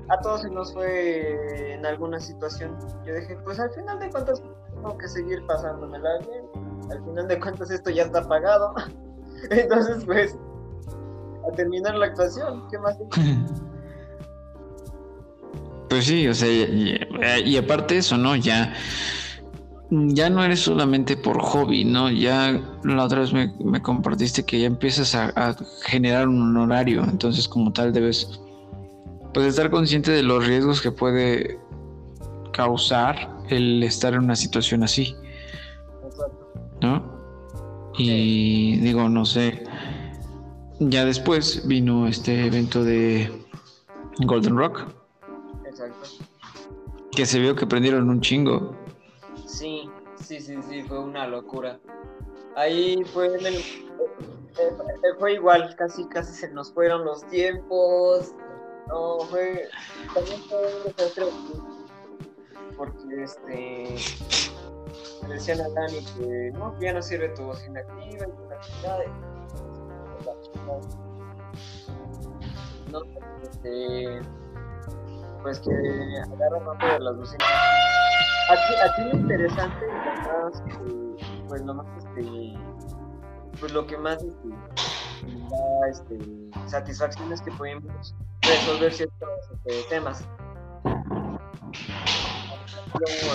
A 0.09 0.19
todos 0.21 0.41
se 0.41 0.49
nos 0.49 0.73
fue 0.73 1.73
en 1.73 1.85
alguna 1.85 2.19
situación. 2.19 2.77
Yo 3.05 3.15
dije, 3.15 3.37
pues 3.43 3.59
al 3.59 3.71
final 3.71 3.99
de 3.99 4.09
cuentas 4.09 4.41
tengo 4.73 4.97
que 4.97 5.07
seguir 5.07 5.45
pasándomela 5.45 6.19
bien. 6.19 6.45
Al 6.91 7.03
final 7.03 7.27
de 7.27 7.39
cuentas 7.39 7.71
esto 7.71 7.89
ya 7.89 8.03
está 8.03 8.27
pagado. 8.27 8.73
Entonces, 9.49 10.03
pues, 10.05 10.37
a 11.49 11.55
terminar 11.55 11.95
la 11.95 12.07
actuación, 12.07 12.63
¿qué 12.69 12.77
más? 12.77 12.97
Pues 15.89 16.05
sí, 16.05 16.27
o 16.27 16.35
sea, 16.35 16.47
y, 16.47 16.99
y 17.45 17.57
aparte 17.57 17.97
eso, 17.97 18.15
¿no? 18.15 18.35
Ya 18.35 18.75
ya 19.91 20.29
no 20.29 20.43
eres 20.43 20.59
solamente 20.61 21.17
por 21.17 21.41
hobby, 21.41 21.83
¿no? 21.83 22.11
Ya 22.11 22.61
la 22.83 23.03
otra 23.03 23.21
vez 23.21 23.33
me, 23.33 23.81
compartiste 23.81 24.43
que 24.45 24.59
ya 24.59 24.67
empiezas 24.67 25.15
a, 25.15 25.55
generar 25.83 26.27
un 26.27 26.55
horario, 26.57 27.03
entonces 27.03 27.47
como 27.47 27.73
tal 27.73 27.91
debes 27.91 28.39
pues 29.33 29.47
estar 29.47 29.69
consciente 29.71 30.11
de 30.11 30.23
los 30.23 30.45
riesgos 30.45 30.81
que 30.81 30.91
puede 30.91 31.59
causar 32.53 33.37
el 33.49 33.81
estar 33.83 34.13
en 34.13 34.25
una 34.25 34.35
situación 34.35 34.83
así, 34.83 35.15
¿no? 36.81 37.17
Y 37.97 38.77
digo, 38.77 39.09
no 39.09 39.25
sé, 39.25 39.63
ya 40.79 41.05
después 41.05 41.67
vino 41.67 42.07
este 42.07 42.45
evento 42.45 42.83
de 42.83 43.29
Golden 44.19 44.57
Rock. 44.57 44.87
Exacto. 45.65 46.09
Que 47.11 47.25
se 47.25 47.39
vio 47.39 47.55
que 47.55 47.67
prendieron 47.67 48.09
un 48.09 48.21
chingo. 48.21 48.75
Sí, 49.45 49.89
sí, 50.21 50.39
sí, 50.39 50.55
sí, 50.67 50.83
fue 50.83 50.99
una 50.99 51.27
locura. 51.27 51.79
Ahí 52.55 53.03
fue 53.13 53.27
en 53.37 53.45
el, 53.45 53.55
eh, 53.55 54.73
fue 55.19 55.33
igual, 55.33 55.75
casi, 55.77 56.05
casi 56.05 56.33
se 56.33 56.49
nos 56.49 56.71
fueron 56.73 57.05
los 57.05 57.25
tiempos. 57.27 58.33
No, 58.87 59.19
fue, 59.29 59.67
también 60.13 60.41
fue 60.49 60.57
un 60.57 60.83
desastre. 60.83 61.25
porque 62.75 63.23
este 63.23 63.95
le 65.27 65.33
decían 65.33 65.61
a 65.61 65.69
Dani 65.69 65.99
que 66.17 66.51
no, 66.53 66.77
que 66.79 66.85
ya 66.85 66.93
no 66.93 67.01
sirve 67.01 67.29
tu 67.29 67.43
bocina 67.43 67.81
activa 67.81 68.25
y 68.27 68.31
tu 68.31 68.53
actividad. 68.53 69.28
No, 72.91 73.01
este, 73.43 74.21
pues 75.41 75.59
que 75.59 75.71
agarran 76.33 76.65
más 76.65 76.79
de 76.79 76.99
las 76.99 77.17
bocinas. 77.17 77.47
Aquí, 78.49 78.73
aquí 78.83 79.03
lo 79.03 79.19
interesante 79.19 79.85
es 80.51 80.61
que, 80.61 81.43
pues 81.47 81.61
lo 81.61 81.73
más, 81.75 81.85
este, 81.97 82.57
pues 83.59 83.71
lo 83.73 83.85
que 83.85 83.97
más 83.97 84.17
este, 84.23 84.49
da 85.49 85.89
este, 85.89 86.17
satisfacción 86.67 87.31
es 87.31 87.41
que 87.41 87.51
podemos 87.51 88.15
resolver 88.41 88.91
ciertos 88.91 89.29
este, 89.65 89.89
temas. 89.89 90.27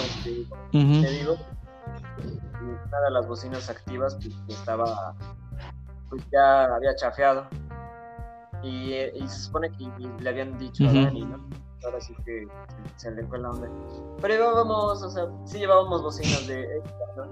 Este, 0.04 0.46
Te 0.72 0.78
digo, 0.78 1.36
una 2.60 3.00
de 3.00 3.10
las 3.10 3.26
bocinas 3.26 3.70
activas 3.70 4.16
pues, 4.16 4.58
estaba, 4.58 5.14
pues 6.14 6.30
ya 6.30 6.64
había 6.74 6.94
chafeado. 6.94 7.46
Y, 8.62 8.94
y, 8.94 9.28
se 9.28 9.40
supone 9.40 9.70
que 9.72 9.90
le 10.20 10.28
habían 10.28 10.56
dicho 10.58 10.84
a 10.84 10.92
Dani, 10.92 11.24
¿no? 11.26 11.36
Ahora 11.84 12.00
sí 12.00 12.14
que 12.24 12.46
se, 12.96 13.10
le 13.10 13.24
fue 13.24 13.38
la 13.38 13.50
onda. 13.50 13.68
Pero 14.22 14.34
llevábamos, 14.34 15.02
o 15.02 15.10
sea, 15.10 15.28
sí 15.44 15.58
llevábamos 15.58 16.02
bocinas 16.02 16.46
de 16.46 16.78
extra, 16.78 17.06
¿no? 17.16 17.24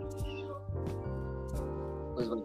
Pues 2.14 2.28
bueno. 2.28 2.44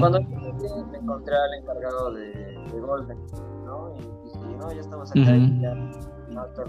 Cuando 0.00 0.22
me 0.22 0.98
encontré 0.98 1.36
al 1.36 1.54
encargado 1.60 2.12
de, 2.14 2.32
de 2.72 2.80
Golden, 2.80 3.18
¿no? 3.64 3.94
Y 3.96 4.24
dije, 4.24 4.56
no, 4.56 4.72
ya 4.72 4.80
estamos 4.80 5.10
acá 5.10 5.20
y 5.20 5.60
ya, 5.60 5.74
no, 5.74 6.46
está 6.46 6.64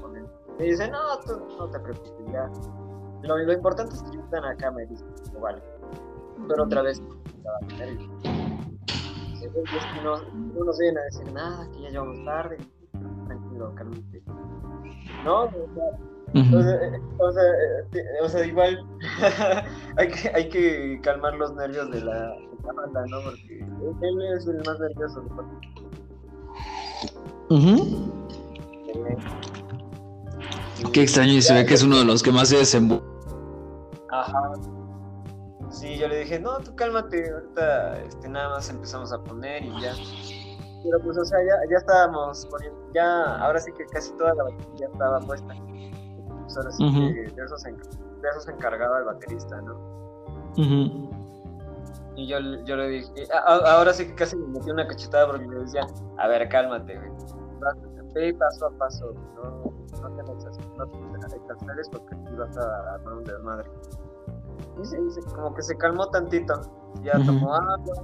con 0.00 0.16
él. 0.16 0.26
Me 0.58 0.64
dice, 0.66 0.88
no, 0.88 1.18
tú 1.26 1.40
no 1.58 1.68
te 1.68 1.80
preocupes, 1.80 2.32
ya 2.32 2.48
lo, 3.22 3.38
lo 3.38 3.52
importante 3.52 3.94
es 3.94 4.02
que 4.02 4.18
están 4.18 4.44
acá, 4.44 4.70
me 4.70 4.86
dicen, 4.86 5.08
vale. 5.40 5.60
Pero 6.46 6.64
otra 6.64 6.82
vez, 6.82 7.02
no, 10.02 10.22
no 10.22 10.64
nos 10.64 10.78
vienen 10.78 10.98
a 10.98 11.04
decir 11.04 11.32
nada, 11.32 11.68
que 11.70 11.82
ya 11.82 11.90
llevamos 11.90 12.24
tarde. 12.24 12.56
Tranquilo, 13.26 13.74
cálmate. 13.74 14.22
No, 15.24 15.44
o 15.44 15.50
sea, 15.50 17.00
o, 17.18 17.32
sea, 17.32 17.42
o, 18.22 18.28
sea, 18.28 18.46
igual 18.46 18.86
hay, 19.96 20.08
que, 20.08 20.28
hay 20.34 20.48
que 20.48 21.00
calmar 21.02 21.34
los 21.34 21.54
nervios 21.54 21.90
de 21.90 22.02
la, 22.02 22.14
de 22.14 22.58
la 22.66 22.72
banda, 22.74 23.04
¿no? 23.08 23.20
Porque 23.22 23.64
él 24.02 24.22
es 24.36 24.46
el 24.46 24.58
más 24.58 24.78
nervioso. 24.78 25.24
Uh 27.50 28.12
Qué 30.92 31.02
extraño 31.02 31.32
y 31.32 31.42
se 31.42 31.54
ve 31.54 31.66
que 31.66 31.74
es 31.74 31.82
uno 31.82 31.98
de 31.98 32.04
los 32.04 32.22
que 32.22 32.30
más 32.30 32.48
se 32.48 32.58
desenvuelve. 32.58 33.04
Ajá. 34.10 34.52
Sí, 35.78 35.96
yo 35.96 36.08
le 36.08 36.18
dije, 36.18 36.40
no, 36.40 36.58
tú 36.58 36.74
cálmate, 36.74 37.30
ahorita 37.32 38.00
este, 38.00 38.28
nada 38.28 38.48
más 38.48 38.68
empezamos 38.68 39.12
a 39.12 39.22
poner 39.22 39.62
y 39.62 39.80
ya. 39.80 39.92
Pero 40.82 40.98
pues, 41.04 41.16
o 41.16 41.24
sea, 41.24 41.38
ya, 41.38 41.70
ya 41.70 41.76
estábamos 41.76 42.46
poniendo, 42.46 42.76
ya, 42.92 43.36
ahora 43.36 43.60
sí 43.60 43.70
que 43.72 43.86
casi 43.86 44.12
toda 44.16 44.34
la 44.34 44.42
batería 44.42 44.88
estaba 44.92 45.20
puesta. 45.20 45.54
Pues 45.54 46.56
ahora 46.56 46.72
sí 46.72 46.84
que 46.92 47.32
de 47.32 47.44
eso, 47.44 47.56
se, 47.58 47.70
de 47.70 48.28
eso 48.28 48.40
se 48.40 48.50
encargaba 48.50 48.98
el 48.98 49.04
baterista, 49.04 49.60
¿no? 49.60 49.78
Y 52.16 52.26
yo, 52.26 52.40
yo 52.64 52.74
le 52.74 52.88
dije, 52.88 53.28
ahora 53.46 53.92
sí 53.92 54.08
que 54.08 54.16
casi 54.16 54.34
me 54.34 54.48
metí 54.48 54.72
una 54.72 54.84
cachetada 54.84 55.28
porque 55.28 55.46
le 55.46 55.60
decía, 55.60 55.86
a 56.16 56.26
ver, 56.26 56.48
cálmate, 56.48 56.98
güey. 56.98 57.10
Ve 58.14 58.34
paso 58.34 58.66
a 58.66 58.70
paso, 58.78 59.14
no, 59.36 59.72
no 60.02 60.16
te 60.16 60.22
no 60.24 60.38
te 60.38 61.90
porque 61.92 62.14
aquí 62.16 62.34
vas 62.34 62.56
a 62.58 62.94
armar 62.94 63.14
un 63.14 63.24
desmadre. 63.24 63.70
Y 64.82 65.34
como 65.34 65.54
que 65.54 65.62
se 65.62 65.76
calmó 65.76 66.08
tantito, 66.10 66.60
ya 67.02 67.14
tomó 67.24 67.54
agua, 67.54 67.94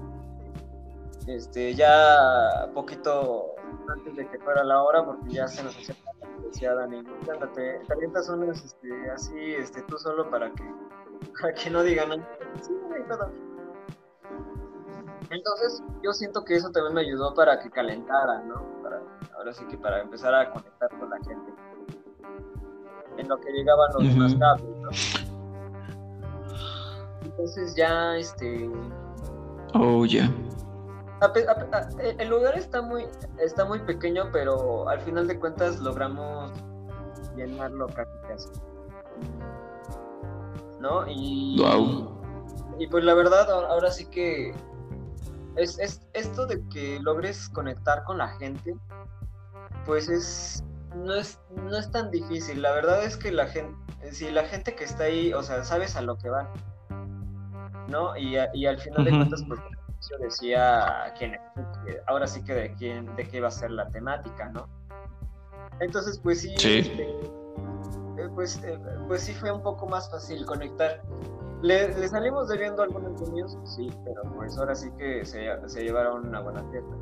este, 1.27 1.75
ya 1.75 2.69
poquito 2.75 3.55
antes 3.89 4.17
de 4.17 4.29
que 4.29 4.39
fuera 4.41 4.65
la 4.65 4.83
hora, 4.83 5.05
porque 5.05 5.31
ya 5.31 5.47
se 5.47 5.63
nos 5.63 5.77
hacía 5.77 5.95
decía 6.45 6.75
Dani, 6.75 7.03
te, 7.55 7.81
avientas 7.93 8.29
unas 8.29 8.65
este, 8.65 9.11
así, 9.11 9.55
este, 9.55 9.83
tú 9.83 9.99
solo 9.99 10.31
para 10.31 10.51
que, 10.53 10.63
para 11.41 11.55
que 11.55 11.71
no 11.71 11.83
digan 11.83 12.11
nada. 12.11 12.29
Sí. 12.61 12.73
Entonces, 15.31 15.83
yo 16.03 16.13
siento 16.13 16.45
que 16.45 16.55
eso 16.55 16.71
también 16.71 16.95
me 16.95 17.01
ayudó 17.01 17.35
para 17.35 17.59
que 17.59 17.71
calentara, 17.71 18.41
¿no? 18.43 18.63
Para, 18.83 19.01
ahora 19.37 19.53
sí 19.53 19.65
que 19.67 19.77
para 19.77 20.03
empezar 20.03 20.35
a 20.35 20.51
conectar 20.51 20.89
con 20.99 21.11
la 21.11 21.17
gente 21.17 21.53
en 23.17 23.29
lo 23.29 23.39
que 23.39 23.51
llegaban 23.53 23.91
los 23.95 24.03
demás 24.05 24.35
cables, 24.37 24.77
¿no? 24.81 25.34
Entonces 27.37 27.75
ya, 27.75 28.17
este... 28.17 28.71
Oh, 29.75 30.07
ya. 30.07 30.31
El 32.19 32.29
lugar 32.29 32.57
está 32.57 32.83
muy, 32.83 33.07
está 33.39 33.65
muy 33.65 33.81
pequeño, 33.81 34.31
pero 34.33 34.89
al 34.89 35.01
final 35.01 35.27
de 35.27 35.39
cuentas 35.39 35.81
logramos 35.81 36.53
llenarlo 37.37 37.87
casi 37.89 38.11
casi. 38.29 38.49
¿No? 40.81 41.05
Y, 41.09 41.61
wow. 41.61 42.21
y 42.79 42.87
pues 42.87 43.05
la 43.05 43.15
verdad, 43.15 43.51
ahora 43.51 43.91
sí 43.91 44.05
que 44.07 44.55
es, 45.57 45.79
es, 45.79 46.03
esto 46.13 46.47
de 46.47 46.63
que 46.69 47.01
logres 47.01 47.49
conectar 47.49 48.05
con 48.05 48.19
la 48.19 48.29
gente, 48.37 48.77
pues 49.87 50.09
es 50.09 50.63
no 50.95 51.15
es, 51.15 51.39
no 51.51 51.77
es 51.77 51.91
tan 51.91 52.11
difícil. 52.11 52.63
La 52.63 52.73
verdad 52.73 53.05
es 53.05 53.17
que 53.17 53.33
la 53.33 53.47
gente, 53.47 53.75
si 54.13 54.31
la 54.31 54.45
gente 54.45 54.75
que 54.75 54.85
está 54.85 55.05
ahí, 55.05 55.33
o 55.33 55.43
sea, 55.43 55.65
sabes 55.65 55.97
a 55.97 56.03
lo 56.03 56.17
que 56.19 56.29
van, 56.29 56.49
¿no? 57.89 58.17
Y, 58.17 58.37
y 58.55 58.67
al 58.67 58.79
final 58.79 59.05
de 59.05 59.11
cuentas, 59.11 59.45
pues 59.47 59.61
yo 60.11 60.19
decía 60.19 61.15
quién, 61.19 61.39
ahora 62.07 62.27
sí 62.27 62.43
que 62.43 62.55
de 62.55 62.75
quién, 62.75 63.15
de 63.17 63.27
qué 63.27 63.41
va 63.41 63.49
a 63.49 63.51
ser 63.51 63.71
la 63.71 63.89
temática, 63.89 64.51
¿no? 64.51 64.69
Entonces, 65.81 66.19
pues 66.19 66.43
sí, 66.43 66.55
este, 66.55 67.03
eh, 68.17 68.29
pues, 68.35 68.63
eh, 68.63 68.79
pues 69.09 69.23
sí 69.23 69.33
fue 69.35 69.51
un 69.51 69.63
poco 69.63 69.87
más 69.87 70.11
fácil 70.11 70.45
conectar. 70.47 71.03
Le, 71.63 72.09
salimos 72.09 72.49
debiendo 72.49 72.83
algunos 72.83 73.21
niños, 73.23 73.57
sí, 73.65 73.91
pero 74.05 74.23
pues 74.35 74.57
ahora 74.59 74.75
sí 74.75 74.91
que 74.99 75.25
se, 75.25 75.49
se 75.67 75.83
llevaron 75.83 76.29
una 76.29 76.41
buena 76.41 76.63
fiesta. 76.71 76.97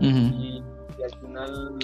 y, 0.00 0.62
al 1.02 1.20
final, 1.20 1.78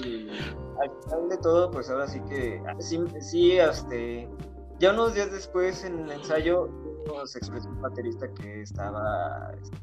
al 0.81 0.91
final 1.03 1.29
de 1.29 1.37
todo, 1.37 1.71
pues 1.71 1.89
ahora 1.89 2.07
sí 2.07 2.19
que 2.21 2.61
sí, 2.79 3.01
sí 3.19 3.57
este, 3.57 4.29
ya 4.79 4.91
unos 4.91 5.13
días 5.13 5.31
después 5.31 5.83
en 5.83 5.99
el 5.99 6.11
ensayo 6.11 6.69
nos 7.07 7.35
expresó 7.35 7.69
un 7.69 7.81
baterista 7.81 8.27
que 8.33 8.61
estaba, 8.61 9.51
este, 9.61 9.77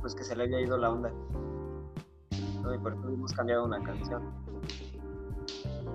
pues 0.00 0.14
que 0.14 0.24
se 0.24 0.36
le 0.36 0.44
había 0.44 0.60
ido 0.60 0.76
la 0.78 0.90
onda. 0.90 1.12
Y 2.30 2.78
por 2.78 2.92
eso 2.92 3.08
hemos 3.08 3.32
cambiado 3.32 3.64
una 3.64 3.82
canción. 3.82 4.22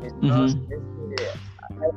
Este, 0.04 0.30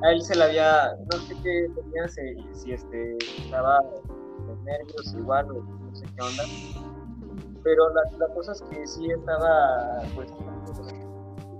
a, 0.02 0.12
él 0.12 0.22
se 0.22 0.36
le 0.36 0.44
había, 0.44 0.96
no 1.12 1.18
sé 1.18 1.36
qué 1.42 1.70
tenía, 1.74 2.08
si, 2.08 2.72
este, 2.72 3.16
estaba 3.42 3.80
de 3.80 4.56
nervios 4.64 5.14
igual 5.14 5.50
o 5.50 5.62
no 5.62 5.94
sé 5.94 6.06
qué 6.14 6.22
onda. 6.22 6.44
Pero 7.62 7.92
la, 7.92 8.02
la 8.18 8.34
cosa 8.34 8.52
es 8.52 8.62
que 8.62 8.86
sí 8.86 9.10
estaba, 9.10 10.02
pues, 10.14 10.32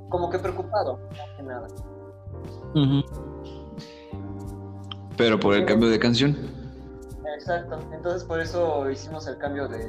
como 0.09 0.31
que 0.31 0.39
preocupado, 0.39 0.99
más 1.11 1.37
que 1.37 1.43
nada. 1.43 1.69
Pero 5.21 5.39
por 5.39 5.55
el 5.55 5.67
cambio 5.67 5.91
de 5.91 5.99
canción. 5.99 6.35
Exacto, 7.37 7.79
entonces 7.93 8.25
por 8.25 8.41
eso 8.41 8.89
hicimos 8.89 9.27
el 9.27 9.37
cambio 9.37 9.69
de, 9.69 9.81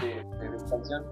de, 0.00 0.24
canción. 0.68 1.04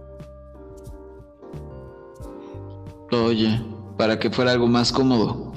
Oye, 3.12 3.64
para 3.96 4.18
que 4.18 4.30
fuera 4.30 4.50
algo 4.50 4.66
más 4.66 4.90
cómodo. 4.90 5.52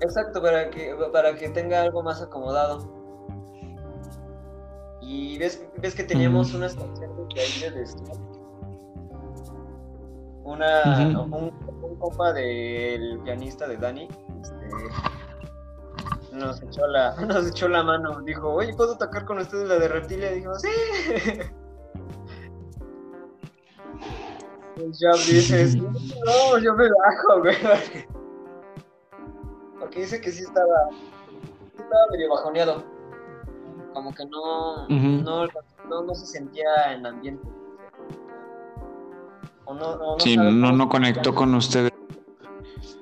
Exacto, 0.00 0.40
para 0.40 0.70
que, 0.70 0.96
para 1.12 1.34
que 1.36 1.50
tenga 1.50 1.82
algo 1.82 2.02
más 2.02 2.22
acomodado. 2.22 2.90
Y 5.02 5.36
ves, 5.36 5.62
ves 5.76 5.94
que 5.94 6.04
teníamos 6.04 6.54
unas 6.54 6.74
canciones 6.74 7.18
de 7.34 7.40
ahí 7.42 7.74
de 7.74 7.84
Una, 10.44 11.20
un, 11.20 11.34
un, 11.34 11.96
compa 11.98 12.32
del 12.32 13.20
pianista 13.24 13.68
de 13.68 13.76
Dani, 13.76 14.08
este, 14.40 14.68
nos 16.32 16.62
echó 16.62 16.86
la, 16.86 17.14
nos 17.26 17.46
echó 17.46 17.68
la 17.68 17.82
mano, 17.82 18.20
dijo, 18.22 18.52
oye, 18.52 18.74
¿puedo 18.74 18.96
tocar 18.96 19.24
con 19.24 19.38
ustedes 19.38 19.68
la 19.68 19.78
de 19.78 19.88
reptilia? 19.88 20.32
Y 20.32 20.34
dijimos, 20.36 20.62
sí. 20.62 20.68
Pues 24.74 24.98
ya 24.98 25.10
dices, 25.28 25.76
no, 25.76 26.58
yo 26.58 26.74
me 26.74 26.88
bajo, 26.88 27.40
güey. 27.40 27.56
Porque 29.78 30.00
dice 30.00 30.20
que 30.20 30.30
sí 30.30 30.42
estaba, 30.44 30.88
estaba 31.72 32.06
medio 32.10 32.30
bajoneado. 32.30 32.84
Como 33.92 34.14
que 34.14 34.24
no, 34.24 34.88
no, 34.88 35.46
no, 35.88 36.02
no, 36.02 36.14
se 36.14 36.24
sentía 36.24 36.94
en 36.94 37.04
ambiente. 37.04 37.46
O 39.66 39.74
no, 39.74 39.96
no, 39.96 40.18
sí, 40.18 40.36
no, 40.36 40.72
no 40.72 40.88
conectó 40.88 41.34
con 41.34 41.54
ustedes. 41.54 41.92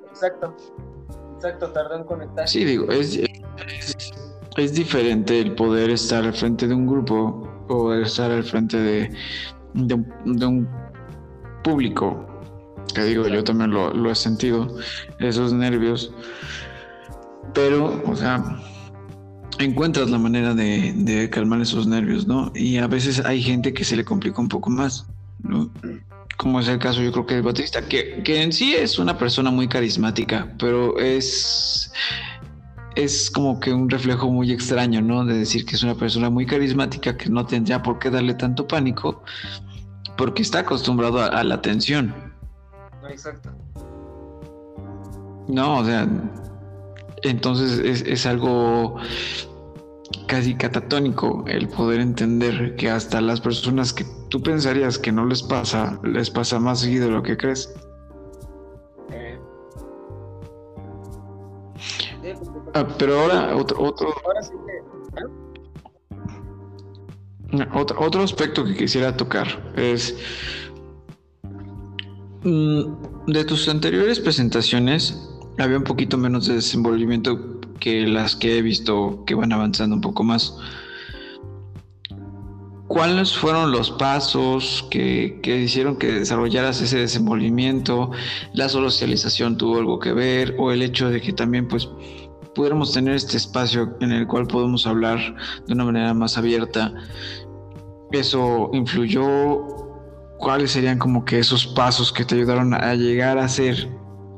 exacto. 0.09 0.53
Exacto, 1.41 1.71
tardó 1.71 1.95
en 1.95 2.03
conectar. 2.03 2.47
Sí, 2.47 2.63
digo, 2.63 2.91
es, 2.91 3.19
es, 4.57 4.73
diferente 4.75 5.39
el 5.39 5.55
poder 5.55 5.89
estar 5.89 6.23
al 6.23 6.35
frente 6.35 6.67
de 6.67 6.75
un 6.75 6.85
grupo 6.85 7.49
o 7.67 7.91
estar 7.95 8.29
al 8.29 8.43
frente 8.43 8.77
de, 8.77 9.11
de, 9.73 10.45
un, 10.45 10.69
público. 11.63 12.27
Que 12.93 13.05
digo, 13.05 13.27
yo 13.27 13.43
también 13.43 13.71
lo, 13.71 13.91
lo 13.91 14.11
he 14.11 14.15
sentido, 14.15 14.67
esos 15.17 15.51
nervios. 15.51 16.13
Pero, 17.55 17.99
o 18.05 18.15
sea, 18.15 18.59
encuentras 19.57 20.11
la 20.11 20.19
manera 20.19 20.53
de, 20.53 21.27
calmar 21.31 21.59
esos 21.61 21.87
nervios, 21.87 22.27
¿no? 22.27 22.51
Y 22.53 22.77
a 22.77 22.85
veces 22.85 23.25
hay 23.25 23.41
gente 23.41 23.73
que 23.73 23.83
se 23.83 23.95
le 23.95 24.05
complica 24.05 24.39
un 24.39 24.47
poco 24.47 24.69
más, 24.69 25.07
¿no? 25.41 25.71
Como 26.41 26.59
es 26.59 26.67
el 26.67 26.79
caso, 26.79 27.03
yo 27.03 27.11
creo 27.11 27.27
que 27.27 27.35
el 27.35 27.43
Batista, 27.43 27.83
que, 27.83 28.23
que 28.23 28.41
en 28.41 28.51
sí 28.51 28.73
es 28.73 28.97
una 28.97 29.15
persona 29.15 29.51
muy 29.51 29.67
carismática, 29.67 30.51
pero 30.57 30.97
es, 30.97 31.93
es 32.95 33.29
como 33.29 33.59
que 33.59 33.71
un 33.71 33.87
reflejo 33.87 34.31
muy 34.31 34.51
extraño, 34.51 35.03
¿no? 35.03 35.23
De 35.23 35.37
decir 35.37 35.67
que 35.67 35.75
es 35.75 35.83
una 35.83 35.93
persona 35.93 36.31
muy 36.31 36.47
carismática 36.47 37.15
que 37.15 37.29
no 37.29 37.45
tendría 37.45 37.83
por 37.83 37.99
qué 37.99 38.09
darle 38.09 38.33
tanto 38.33 38.67
pánico, 38.67 39.21
porque 40.17 40.41
está 40.41 40.61
acostumbrado 40.61 41.21
a, 41.21 41.43
la 41.43 41.53
atención. 41.53 42.11
Exacto. 43.07 43.51
No, 45.47 45.77
o 45.77 45.85
sea, 45.85 46.09
entonces 47.21 47.77
es, 47.85 48.01
es 48.01 48.25
algo 48.25 48.97
casi 50.27 50.55
catatónico 50.55 51.43
el 51.47 51.67
poder 51.67 51.99
entender 51.99 52.75
que 52.75 52.89
hasta 52.89 53.21
las 53.21 53.41
personas 53.41 53.93
que 53.93 54.05
tú 54.29 54.41
pensarías 54.41 54.97
que 54.97 55.11
no 55.11 55.25
les 55.25 55.43
pasa, 55.43 55.99
les 56.03 56.29
pasa 56.29 56.59
más 56.59 56.79
seguido 56.81 57.07
de 57.07 57.11
lo 57.11 57.23
que 57.23 57.37
crees. 57.37 57.73
Eh. 59.11 59.39
Ah, 62.73 62.87
pero 62.97 63.19
ahora 63.19 63.55
otro 63.55 63.81
otro 63.81 64.13
otro, 67.73 67.99
otro 67.99 68.23
aspecto 68.23 68.63
que 68.63 68.75
quisiera 68.75 69.15
tocar 69.17 69.47
es 69.75 70.17
mm, 72.43 72.83
de 73.27 73.43
tus 73.43 73.67
anteriores 73.67 74.19
presentaciones 74.19 75.27
había 75.57 75.77
un 75.77 75.83
poquito 75.83 76.17
menos 76.17 76.47
de 76.47 76.55
desenvolvimiento 76.55 77.60
que 77.81 78.07
las 78.07 78.37
que 78.37 78.57
he 78.57 78.61
visto 78.61 79.25
que 79.25 79.35
van 79.35 79.51
avanzando 79.51 79.95
un 79.95 80.01
poco 80.01 80.23
más. 80.23 80.55
¿Cuáles 82.87 83.35
fueron 83.37 83.71
los 83.71 83.89
pasos 83.89 84.85
que, 84.91 85.39
hicieron 85.45 85.95
que 85.97 86.11
desarrollaras 86.11 86.81
ese 86.81 86.99
desenvolvimiento? 86.99 88.11
¿La 88.53 88.67
socialización 88.69 89.57
tuvo 89.57 89.79
algo 89.79 89.99
que 89.99 90.11
ver? 90.11 90.55
¿O 90.59 90.71
el 90.71 90.81
hecho 90.81 91.09
de 91.09 91.21
que 91.21 91.31
también 91.31 91.67
pues 91.67 91.89
pudiéramos 92.53 92.91
tener 92.93 93.15
este 93.15 93.37
espacio 93.37 93.95
en 94.01 94.11
el 94.11 94.27
cual 94.27 94.45
podemos 94.45 94.85
hablar 94.85 95.19
de 95.67 95.73
una 95.73 95.85
manera 95.85 96.13
más 96.13 96.37
abierta? 96.37 96.93
¿Eso 98.11 98.69
influyó? 98.73 99.23
¿Cuáles 100.37 100.71
serían 100.71 100.99
como 100.99 101.23
que 101.23 101.39
esos 101.39 101.67
pasos 101.67 102.11
que 102.11 102.25
te 102.25 102.35
ayudaron 102.35 102.73
a 102.73 102.93
llegar 102.95 103.37
a 103.37 103.47
ser 103.47 103.87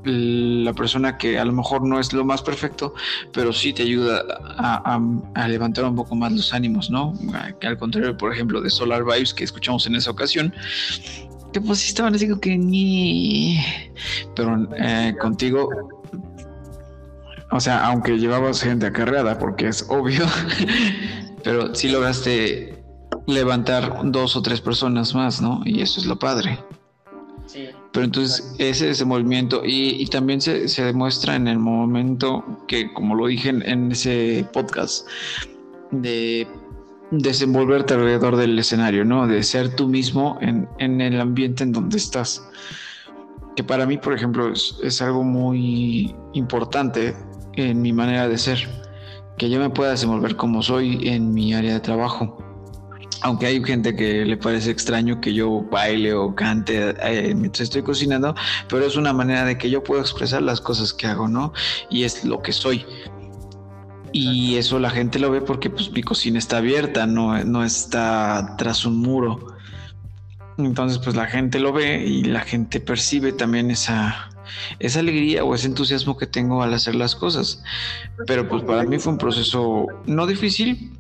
la 0.03 0.73
persona 0.73 1.17
que 1.17 1.39
a 1.39 1.45
lo 1.45 1.53
mejor 1.53 1.85
no 1.85 1.99
es 1.99 2.13
lo 2.13 2.25
más 2.25 2.41
perfecto, 2.41 2.93
pero 3.31 3.53
sí 3.53 3.73
te 3.73 3.83
ayuda 3.83 4.23
a, 4.57 5.47
levantar 5.47 5.85
un 5.85 5.95
poco 5.95 6.15
más 6.15 6.31
los 6.31 6.53
ánimos, 6.53 6.89
¿no? 6.89 7.13
Al 7.61 7.77
contrario, 7.77 8.17
por 8.17 8.33
ejemplo, 8.33 8.61
de 8.61 8.69
Solar 8.69 9.03
Vibes 9.03 9.33
que 9.33 9.43
escuchamos 9.43 9.87
en 9.87 9.95
esa 9.95 10.11
ocasión, 10.11 10.53
que 11.51 11.61
pues 11.61 11.79
sí 11.79 11.89
estaban 11.89 12.15
así 12.15 12.27
como 12.27 12.41
que 12.41 12.57
ni... 12.57 13.59
Pero 14.35 14.67
eh, 14.77 15.15
contigo, 15.21 15.69
o 17.51 17.59
sea, 17.59 17.85
aunque 17.85 18.17
llevabas 18.17 18.61
gente 18.61 18.87
acarreada, 18.87 19.37
porque 19.37 19.67
es 19.67 19.85
obvio, 19.89 20.25
pero 21.43 21.73
sí 21.75 21.89
lograste 21.89 22.83
levantar 23.27 23.99
dos 24.05 24.35
o 24.35 24.41
tres 24.41 24.59
personas 24.59 25.13
más, 25.13 25.41
¿no? 25.41 25.61
Y 25.63 25.81
eso 25.81 25.99
es 25.99 26.05
lo 26.05 26.17
padre. 26.17 26.59
Pero 27.93 28.05
entonces 28.05 28.55
ese 28.57 28.87
desenvolvimiento 28.87 29.61
y, 29.63 30.01
y 30.01 30.07
también 30.07 30.41
se, 30.41 30.67
se, 30.67 30.83
demuestra 30.83 31.35
en 31.35 31.47
el 31.47 31.59
momento 31.59 32.43
que, 32.67 32.91
como 32.91 33.13
lo 33.13 33.27
dije 33.27 33.49
en, 33.49 33.91
ese 33.91 34.47
podcast, 34.51 35.07
de 35.91 36.47
desenvolverte 37.11 37.93
alrededor 37.93 38.35
del 38.35 38.57
escenario, 38.57 39.05
¿no? 39.05 39.27
De 39.27 39.43
ser 39.43 39.75
tú 39.75 39.87
mismo 39.87 40.39
en, 40.41 40.67
en 40.79 41.01
el 41.01 41.21
ambiente 41.21 41.63
en 41.63 41.71
donde 41.71 41.97
estás. 41.97 42.43
Que 43.55 43.63
para 43.63 43.85
mí, 43.85 43.97
por 43.97 44.13
ejemplo, 44.13 44.51
es, 44.51 44.75
es 44.81 44.99
algo 44.99 45.23
muy 45.23 46.15
importante 46.33 47.15
en 47.53 47.79
mi 47.79 47.93
manera 47.93 48.27
de 48.27 48.39
ser. 48.39 48.67
Que 49.37 49.51
yo 49.51 49.59
me 49.59 49.69
pueda 49.69 49.91
desenvolver 49.91 50.35
como 50.35 50.63
soy 50.63 51.07
en 51.07 51.31
mi 51.31 51.53
área 51.53 51.73
de 51.73 51.79
trabajo 51.79 52.43
aunque 53.23 53.45
hay 53.45 53.63
gente 53.63 53.95
que 53.95 54.25
le 54.25 54.37
parece 54.37 54.69
extraño 54.69 55.21
que 55.21 55.33
yo 55.33 55.61
baile 55.71 56.13
o 56.13 56.35
cante 56.35 56.93
eh, 57.01 57.33
mientras 57.33 57.61
estoy 57.61 57.81
cocinando, 57.81 58.35
pero 58.67 58.85
es 58.85 58.97
una 58.97 59.13
manera 59.13 59.45
de 59.45 59.57
que 59.57 59.69
yo 59.69 59.81
puedo 59.81 60.01
expresar 60.01 60.41
las 60.41 60.59
cosas 60.59 60.93
que 60.93 61.07
hago, 61.07 61.29
¿no? 61.29 61.53
Y 61.89 62.03
es 62.03 62.25
lo 62.25 62.41
que 62.41 62.51
soy. 62.51 62.85
Y 64.11 64.57
eso 64.57 64.77
la 64.77 64.89
gente 64.89 65.19
lo 65.19 65.31
ve 65.31 65.39
porque 65.41 65.69
pues 65.69 65.89
mi 65.91 66.03
cocina 66.03 66.37
está 66.37 66.57
abierta, 66.57 67.07
no, 67.07 67.43
no 67.45 67.63
está 67.63 68.55
tras 68.57 68.85
un 68.85 68.97
muro. 68.97 69.55
Entonces 70.57 70.99
pues 70.99 71.15
la 71.15 71.25
gente 71.25 71.59
lo 71.59 71.71
ve 71.71 72.03
y 72.05 72.25
la 72.25 72.41
gente 72.41 72.81
percibe 72.81 73.31
también 73.31 73.71
esa, 73.71 74.29
esa 74.79 74.99
alegría 74.99 75.45
o 75.45 75.55
ese 75.55 75.67
entusiasmo 75.67 76.17
que 76.17 76.27
tengo 76.27 76.61
al 76.61 76.73
hacer 76.73 76.95
las 76.95 77.15
cosas. 77.15 77.63
Pero 78.27 78.49
pues 78.49 78.63
para 78.63 78.83
mí 78.83 78.99
fue 78.99 79.13
un 79.13 79.17
proceso 79.17 79.87
no 80.05 80.27
difícil, 80.27 80.91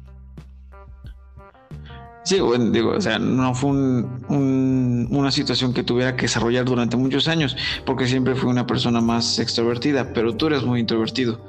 Sí, 2.33 2.39
bueno, 2.39 2.71
digo, 2.71 2.89
o 2.89 2.99
sea, 2.99 3.19
no 3.19 3.53
fue 3.53 3.69
una 3.69 5.29
situación 5.29 5.71
que 5.71 5.83
tuviera 5.83 6.15
que 6.15 6.23
desarrollar 6.23 6.65
durante 6.65 6.97
muchos 6.97 7.27
años, 7.27 7.55
porque 7.85 8.07
siempre 8.07 8.33
fui 8.33 8.49
una 8.49 8.65
persona 8.65 9.01
más 9.01 9.37
extrovertida, 9.37 10.11
pero 10.13 10.35
tú 10.35 10.47
eres 10.47 10.63
muy 10.63 10.79
introvertido. 10.79 11.39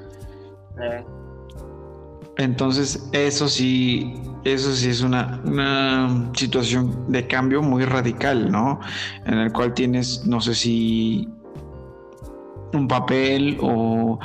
Eh. 0.79 1.03
Entonces, 2.37 3.09
eso 3.13 3.49
sí, 3.49 4.13
eso 4.45 4.75
sí 4.75 4.91
es 4.91 5.01
una, 5.01 5.41
una 5.47 6.31
situación 6.35 7.11
de 7.11 7.27
cambio 7.27 7.63
muy 7.63 7.87
radical, 7.87 8.53
¿no? 8.53 8.79
En 9.25 9.39
el 9.39 9.51
cual 9.55 9.73
tienes, 9.73 10.27
no 10.27 10.43
sé 10.43 10.55
si 10.55 11.27
un 12.75 12.89
papel 12.89 13.57
o 13.63 14.19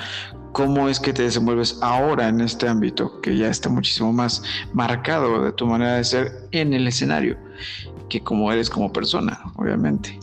cómo 0.59 0.89
es 0.89 0.99
que 0.99 1.13
te 1.13 1.21
desenvuelves 1.23 1.79
ahora 1.81 2.27
en 2.27 2.41
este 2.41 2.67
ámbito, 2.67 3.21
que 3.21 3.37
ya 3.37 3.47
está 3.47 3.69
muchísimo 3.69 4.11
más 4.11 4.43
marcado 4.73 5.45
de 5.45 5.53
tu 5.53 5.65
manera 5.65 5.93
de 5.93 6.03
ser 6.03 6.33
en 6.51 6.73
el 6.73 6.85
escenario, 6.85 7.37
que 8.09 8.21
como 8.21 8.51
eres 8.51 8.69
como 8.69 8.91
persona, 8.91 9.39
obviamente. 9.55 10.19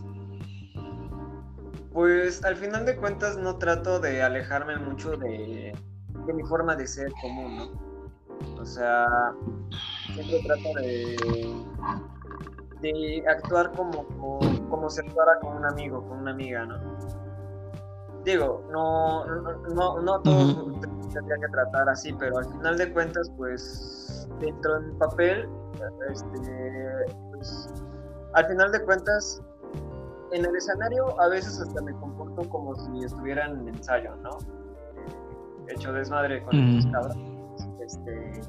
Pues 1.94 2.44
al 2.44 2.54
final 2.56 2.84
de 2.84 2.96
cuentas 2.96 3.38
no 3.38 3.56
trato 3.56 3.98
de 3.98 4.22
alejarme 4.22 4.76
mucho 4.76 5.16
de, 5.16 5.74
mi 6.34 6.42
forma 6.42 6.76
de 6.76 6.86
ser 6.86 7.10
común, 7.22 7.56
¿no? 7.56 7.70
O 8.60 8.66
sea, 8.66 9.06
siempre 10.12 10.42
trato 10.44 10.68
de, 12.82 13.24
actuar 13.26 13.72
como, 13.72 14.06
como, 14.06 14.68
como 14.68 14.90
se 14.90 15.00
actuara 15.00 15.40
con 15.40 15.56
un 15.56 15.64
amigo, 15.64 16.06
con 16.06 16.18
una 16.18 16.32
amiga, 16.32 16.66
¿no? 16.66 17.25
Digo, 18.26 18.64
no, 18.72 19.24
no, 19.24 20.00
no 20.00 20.20
todos 20.22 20.56
tendría 21.12 21.36
que 21.38 21.48
tratar 21.48 21.88
así, 21.88 22.12
pero 22.12 22.38
al 22.38 22.44
final 22.44 22.76
de 22.76 22.92
cuentas, 22.92 23.30
pues, 23.36 24.28
dentro 24.40 24.80
del 24.80 24.92
papel, 24.94 25.48
este, 26.10 27.06
pues, 27.30 27.68
al 28.34 28.46
final 28.46 28.72
de 28.72 28.84
cuentas, 28.84 29.40
en 30.32 30.44
el 30.44 30.56
escenario 30.56 31.18
a 31.20 31.28
veces 31.28 31.60
hasta 31.60 31.80
me 31.82 31.92
comporto 31.92 32.48
como 32.48 32.74
si 32.74 33.04
estuviera 33.04 33.46
en 33.46 33.68
ensayo, 33.68 34.16
¿no? 34.16 34.30
hecho 35.68 35.92
desmadre 35.92 36.42
con 36.42 36.76
los 36.76 36.86
cabros. 36.86 37.16
Este, 37.80 38.40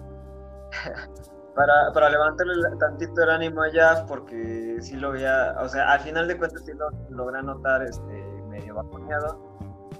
para, 1.55 1.91
para 1.93 2.09
levantarle 2.09 2.53
tantito 2.79 3.23
el 3.23 3.29
ánimo 3.29 3.61
allá, 3.61 4.05
porque 4.07 4.77
sí 4.81 4.95
lo 4.95 5.11
veía, 5.11 5.55
o 5.61 5.69
sea, 5.69 5.91
al 5.91 5.99
final 5.99 6.27
de 6.27 6.37
cuentas 6.37 6.63
sí 6.65 6.73
lo 6.73 6.89
logré 7.09 7.41
notar 7.43 7.83
este, 7.83 8.23
medio 8.49 8.75
bajoneado 8.75 9.46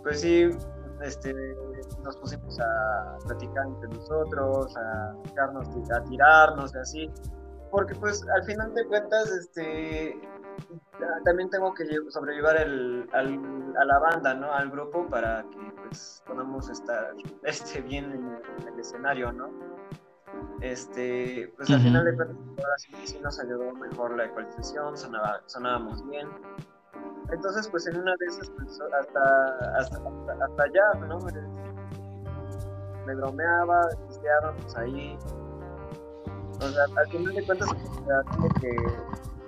pues 0.08 0.22
sí, 0.22 0.50
este, 1.02 1.34
nos 2.02 2.16
pusimos 2.16 2.58
a 2.62 3.18
platicar 3.26 3.68
entre 3.68 3.90
nosotros, 3.90 4.74
a, 4.78 5.10
a 5.12 6.04
tirarnos 6.06 6.74
y 6.74 6.78
así, 6.78 7.12
porque 7.72 7.94
pues 7.96 8.26
al 8.30 8.42
final 8.46 8.74
de 8.74 8.86
cuentas, 8.86 9.30
este, 9.32 10.18
también 11.26 11.50
tengo 11.50 11.74
que 11.74 11.84
sobrevivir 12.08 12.56
el, 12.56 13.10
a 13.14 13.84
la 13.84 14.00
banda, 14.00 14.34
¿no? 14.34 14.54
Al 14.54 14.72
grupo 14.72 15.06
para 15.10 15.44
que 15.44 15.74
pues 15.82 16.24
podamos 16.26 16.70
estar 16.70 17.14
este, 17.44 17.82
bien 17.82 18.06
en, 18.06 18.74
el 18.74 18.80
escenario, 18.80 19.34
¿no? 19.34 19.50
Este, 20.62 21.54
pues 21.58 21.70
al 21.70 21.82
final 21.82 22.06
de 22.06 22.16
cuentas, 22.16 22.66
sí, 22.78 22.94
sí, 23.04 23.20
nos 23.20 23.38
ayudó 23.42 23.74
mejor 23.74 24.16
la 24.16 24.24
ecualización, 24.24 24.98
sonaba, 24.98 25.42
sonábamos 25.48 26.08
bien. 26.08 26.30
Entonces, 27.32 27.68
pues 27.70 27.86
en 27.88 27.98
una 27.98 28.14
de 28.20 28.26
esas, 28.26 28.50
pues 28.52 28.80
hasta, 29.00 29.20
hasta, 29.80 29.98
hasta, 29.98 30.64
allá, 30.64 31.08
¿no? 31.08 31.20
Me 33.06 33.16
bromeaba, 33.16 33.82
pues 34.54 34.76
ahí. 34.78 35.18
O 36.60 36.68
sea, 36.70 36.84
al 36.96 37.08
final 37.10 37.34
de 37.36 37.46
cuentas, 37.46 37.70
tengo 38.32 38.50
que, 38.60 38.76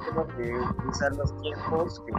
tengo 0.06 0.28
que 0.28 0.54
utilizar 0.58 1.16
los 1.16 1.42
tiempos 1.42 2.02
que 2.06 2.12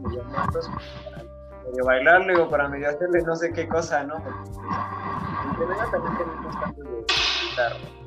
medio 0.00 0.24
muertos 0.24 0.70
para 1.04 1.24
medio 1.64 1.84
bailarle 1.84 2.40
o 2.40 2.48
para 2.48 2.68
medio 2.68 2.88
hacerle 2.88 3.22
no 3.22 3.34
sé 3.34 3.52
qué 3.52 3.68
cosa, 3.68 4.04
¿no? 4.04 4.14
Porque 4.22 5.64
pues, 5.64 5.78
en 5.78 5.90
también 5.90 6.18
tenemos 6.18 6.56
cambios 6.56 6.88
de 6.88 7.04
guitarra. 7.50 8.02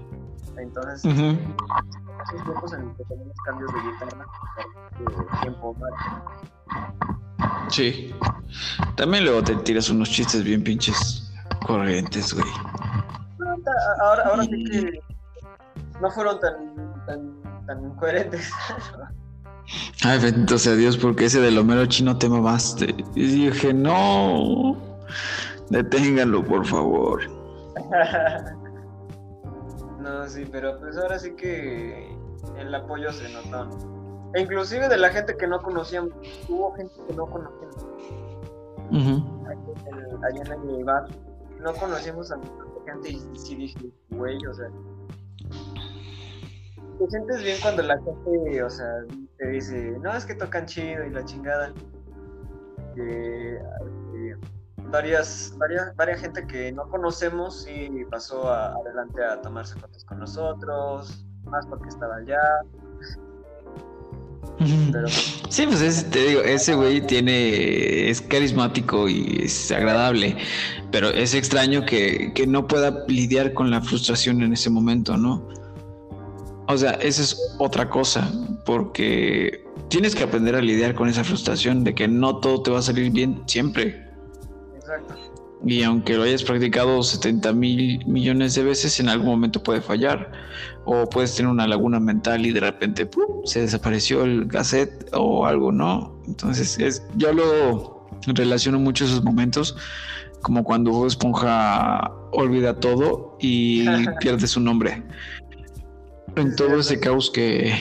Entonces, 0.58 1.38
esos 2.28 2.44
tiempos 2.44 2.74
en 2.74 2.88
los 2.88 2.98
que 2.98 3.04
tenemos 3.06 3.36
cambios 3.46 3.72
de 3.74 3.80
guitarra, 3.82 4.26
de 5.00 5.40
tiempo 5.42 5.76
mal. 5.76 5.92
Sí. 7.70 8.14
También 8.96 9.26
luego 9.26 9.44
te 9.44 9.56
tiras 9.58 9.90
unos 9.90 10.10
chistes 10.10 10.44
bien 10.44 10.64
pinches 10.64 11.32
corrientes, 11.66 12.34
güey. 12.34 12.48
Ahora, 14.02 14.24
ahora 14.24 14.44
sí 14.44 14.64
que 14.64 15.00
no 16.02 16.12
fueron 16.12 16.40
tan, 16.40 17.06
tan, 17.06 17.66
tan 17.66 17.96
coherentes. 17.96 18.52
Ay, 20.04 20.20
bendito 20.20 20.58
sea 20.60 20.76
Dios, 20.76 20.98
porque 20.98 21.26
ese 21.26 21.42
del 21.42 21.58
Homero 21.58 21.86
chino 21.88 22.18
te 22.18 22.30
mamaste. 22.30 22.96
Y 23.16 23.26
dije, 23.26 23.74
no, 23.74 24.78
deténganlo, 25.70 26.44
por 26.46 26.66
favor. 26.66 27.22
no, 30.06 30.30
sí, 30.30 30.46
pero 30.52 30.80
pues 30.80 30.98
ahora 30.98 31.18
sí 31.18 31.36
que 31.36 32.16
el 32.58 32.74
apoyo 32.74 33.12
se 33.12 33.28
notó. 33.34 33.70
E 34.36 34.42
inclusive 34.42 34.88
de 34.88 34.98
la 34.98 35.10
gente 35.10 35.36
que 35.36 35.48
no 35.48 35.60
conocíamos, 35.60 36.14
hubo 36.48 36.74
gente 36.76 36.94
que 37.08 37.14
no 37.16 37.26
conocíamos. 37.26 37.88
Allá 40.24 40.56
en 40.56 40.70
el 40.70 40.84
bar, 40.84 41.08
no 41.60 41.74
conocíamos 41.74 42.32
a 42.32 42.40
gente 42.86 43.10
y 43.10 43.40
sí 43.40 43.56
dije, 43.56 43.92
güey, 44.12 44.38
o 44.46 44.54
sea, 44.54 44.70
te 47.00 47.10
sientes 47.10 47.44
bien 47.44 47.58
cuando 47.62 47.82
la 47.82 47.98
gente, 47.98 48.64
o 48.64 48.70
sea, 48.70 48.88
te 49.38 49.48
dice, 49.48 49.98
no, 50.02 50.16
es 50.16 50.26
que 50.26 50.36
tocan 50.36 50.68
chido 50.68 51.04
y 51.04 51.10
la 51.10 51.26
chingada. 51.26 51.74
Que, 52.96 53.60
varias, 54.96 55.54
varias, 55.58 55.94
varias 55.98 56.22
gente 56.22 56.48
que 56.48 56.72
no 56.72 56.88
conocemos 56.88 57.68
y 57.68 58.06
pasó 58.06 58.50
adelante 58.50 59.22
a 59.24 59.42
tomarse 59.42 59.78
fotos 59.78 60.06
con 60.06 60.20
nosotros, 60.20 61.26
más 61.44 61.66
porque 61.66 61.90
estaba 61.90 62.16
allá. 62.16 62.40
Sí, 65.50 65.68
pues 65.68 66.10
te 66.12 66.20
digo, 66.28 66.42
ese 66.42 66.76
güey 66.76 67.06
tiene, 67.06 68.10
es 68.10 68.22
carismático 68.22 69.10
y 69.10 69.42
es 69.44 69.70
agradable, 69.70 70.38
pero 70.92 71.10
es 71.10 71.34
extraño 71.34 71.86
que, 71.86 72.32
que 72.34 72.48
no 72.48 72.66
pueda 72.66 73.04
lidiar 73.10 73.54
con 73.54 73.70
la 73.70 73.82
frustración 73.82 74.42
en 74.44 74.54
ese 74.54 74.70
momento, 74.70 75.18
¿no? 75.18 75.46
O 76.68 76.78
sea, 76.78 76.92
esa 76.92 77.22
es 77.22 77.56
otra 77.60 77.90
cosa, 77.90 78.32
porque 78.66 79.66
tienes 79.90 80.16
que 80.16 80.24
aprender 80.24 80.56
a 80.56 80.62
lidiar 80.62 80.96
con 80.96 81.10
esa 81.10 81.26
frustración 81.26 81.84
de 81.84 81.94
que 81.94 82.08
no 82.08 82.38
todo 82.38 82.64
te 82.64 82.72
va 82.72 82.80
a 82.80 82.82
salir 82.82 83.12
bien 83.12 83.44
siempre. 83.46 84.05
Exacto. 84.86 85.16
Y 85.66 85.82
aunque 85.82 86.16
lo 86.16 86.24
hayas 86.24 86.44
practicado 86.44 87.02
70 87.02 87.54
mil 87.54 88.06
millones 88.06 88.54
de 88.54 88.64
veces, 88.64 89.00
en 89.00 89.10
algún 89.10 89.28
momento 89.30 89.64
puede 89.64 89.82
fallar. 89.82 90.32
O 90.86 91.10
puedes 91.10 91.36
tener 91.36 91.52
una 91.52 91.68
laguna 91.68 92.00
mental 92.00 92.46
y 92.46 92.52
de 92.52 92.60
repente 92.60 93.10
se 93.46 93.62
desapareció 93.62 94.24
el 94.24 94.48
cassette 94.48 95.10
o 95.14 95.48
algo, 95.48 95.72
¿no? 95.72 96.16
Entonces, 96.28 96.78
es, 96.78 97.04
yo 97.16 97.34
lo 97.34 98.06
relaciono 98.28 98.80
mucho 98.80 99.06
esos 99.06 99.24
momentos 99.24 99.76
como 100.42 100.64
cuando 100.64 101.08
Esponja 101.08 102.12
olvida 102.32 102.80
todo 102.80 103.36
y 103.40 103.86
pierde 104.20 104.46
su 104.46 104.60
nombre 104.60 105.02
en 106.36 106.56
todo 106.56 106.80
ese 106.80 107.00
caos 107.00 107.32
que, 107.32 107.74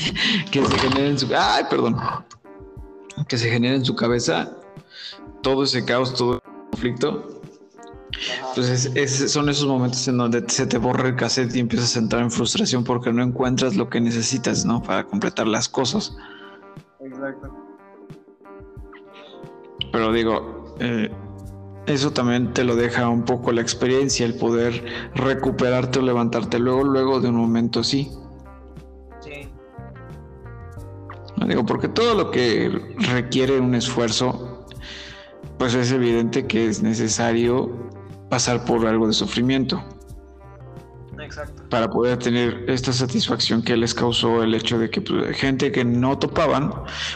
que 0.50 0.64
se 0.64 0.78
genera 0.78 1.06
en 1.06 1.18
su 1.18 1.28
ay 1.34 1.64
perdón 1.70 1.96
que 3.28 3.38
se 3.38 3.50
genera 3.50 3.76
en 3.76 3.84
su 3.84 3.94
cabeza 3.94 4.56
todo 5.42 5.64
ese 5.64 5.84
caos 5.84 6.14
todo 6.14 6.34
el 6.34 6.40
conflicto 6.70 7.40
pues 8.54 8.90
son 9.32 9.48
esos 9.48 9.66
momentos 9.66 10.06
en 10.06 10.18
donde 10.18 10.44
se 10.48 10.66
te 10.66 10.78
borra 10.78 11.08
el 11.08 11.16
cassette 11.16 11.54
y 11.56 11.60
empiezas 11.60 11.96
a 11.96 12.00
entrar 12.00 12.22
en 12.22 12.30
frustración 12.30 12.84
porque 12.84 13.12
no 13.12 13.22
encuentras 13.22 13.76
lo 13.76 13.88
que 13.88 14.00
necesitas 14.00 14.64
no 14.64 14.82
para 14.82 15.04
completar 15.04 15.46
las 15.46 15.68
cosas 15.68 16.16
exacto 17.00 17.54
pero 19.90 20.12
digo 20.12 20.76
eh, 20.78 21.10
eso 21.86 22.12
también 22.12 22.52
te 22.52 22.62
lo 22.64 22.76
deja 22.76 23.08
un 23.08 23.24
poco 23.24 23.50
la 23.50 23.60
experiencia, 23.60 24.24
el 24.24 24.34
poder 24.34 24.84
recuperarte 25.14 25.98
o 25.98 26.02
levantarte 26.02 26.58
luego, 26.58 26.84
luego 26.84 27.20
de 27.20 27.28
un 27.28 27.36
momento 27.36 27.80
así. 27.80 28.10
Sí. 29.20 29.48
Digo, 31.46 31.66
porque 31.66 31.88
todo 31.88 32.14
lo 32.14 32.30
que 32.30 32.70
requiere 32.98 33.58
un 33.58 33.74
esfuerzo, 33.74 34.51
pues 35.58 35.74
es 35.74 35.92
evidente 35.92 36.46
que 36.46 36.66
es 36.66 36.82
necesario 36.82 37.90
pasar 38.28 38.64
por 38.64 38.86
algo 38.86 39.06
de 39.06 39.12
sufrimiento. 39.12 39.82
Exacto. 41.22 41.62
Para 41.68 41.88
poder 41.88 42.18
tener 42.18 42.64
esta 42.68 42.92
satisfacción 42.92 43.62
que 43.62 43.76
les 43.76 43.94
causó 43.94 44.42
el 44.42 44.54
hecho 44.54 44.78
de 44.78 44.90
que 44.90 45.00
pues, 45.00 45.36
gente 45.36 45.70
que 45.70 45.84
no 45.84 46.18
topaban 46.18 46.72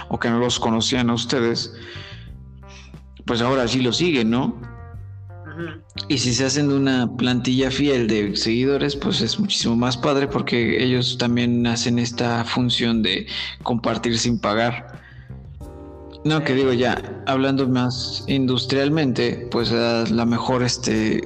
o 0.09 0.19
que 0.19 0.31
no 0.31 0.39
los 0.39 0.61
conocían 0.61 1.11
a 1.11 1.15
ustedes, 1.15 1.73
pues 3.25 3.41
ahora 3.41 3.67
sí 3.67 3.81
lo 3.83 3.93
siguen, 3.93 4.31
¿no? 4.31 4.61
Y 6.09 6.19
si 6.19 6.35
se 6.35 6.45
hacen 6.45 6.69
de 6.69 6.77
una 6.77 7.17
plantilla 7.17 7.71
fiel 7.71 8.07
de 8.07 8.37
seguidores, 8.37 8.95
pues 8.95 9.23
es 9.23 9.41
muchísimo 9.41 9.75
más 9.75 9.97
padre 9.97 10.29
porque 10.29 10.83
ellos 10.85 11.17
también 11.19 11.67
hacen 11.67 11.99
esta 11.99 12.45
función 12.45 13.03
de 13.03 13.27
compartir 13.63 14.19
sin 14.19 14.39
pagar. 14.39 15.06
No, 16.27 16.43
que 16.43 16.55
digo 16.55 16.73
ya, 16.73 17.01
hablando 17.27 17.69
más 17.69 18.25
industrialmente, 18.27 19.49
pues 19.53 19.71
la 19.71 20.27
mejor 20.27 20.65
este 20.65 21.23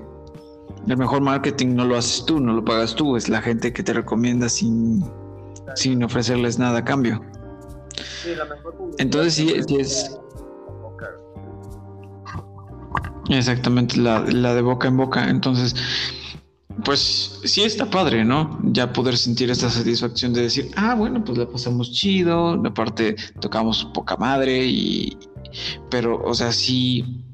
el 0.87 0.97
mejor 0.97 1.23
marketing 1.23 1.75
no 1.75 1.87
lo 1.87 1.97
haces 1.97 2.25
tú, 2.27 2.39
no 2.39 2.53
lo 2.53 2.63
pagas 2.63 2.95
tú, 2.95 3.17
es 3.17 3.29
la 3.31 3.41
gente 3.41 3.73
que 3.73 3.83
te 3.83 3.95
recomienda 3.95 4.49
sin, 4.49 5.03
sin 5.75 6.03
ofrecerles 6.05 6.59
nada 6.59 6.81
a 6.81 6.85
cambio. 6.85 7.23
Sí, 8.23 8.35
la 8.35 8.45
mejor 8.45 8.75
Entonces 8.99 9.35
sí, 9.35 9.55
sí 9.67 9.77
es 9.77 10.19
Exactamente, 13.31 13.97
la, 13.97 14.23
de 14.23 14.61
boca 14.61 14.89
en 14.89 14.97
boca. 14.99 15.31
Entonces, 15.31 15.75
pues 16.85 17.41
sí 17.45 17.63
está 17.63 17.91
padre, 17.91 18.25
¿no? 18.25 18.59
Ya 18.63 18.93
poder 18.93 19.17
sentir 19.17 19.51
esta 19.51 19.71
satisfacción 19.71 20.33
de 20.33 20.43
decir, 20.43 20.71
ah, 20.77 20.95
bueno, 20.95 21.23
pues 21.25 21.39
la 21.39 21.49
pasamos 21.49 21.93
chido, 21.93 22.61
aparte 22.65 23.17
tocamos 23.41 23.85
poca 23.93 24.17
madre 24.17 24.67
y... 24.67 25.17
Pero, 25.91 26.23
o 26.23 26.33
sea, 26.33 26.53
sí, 26.53 27.25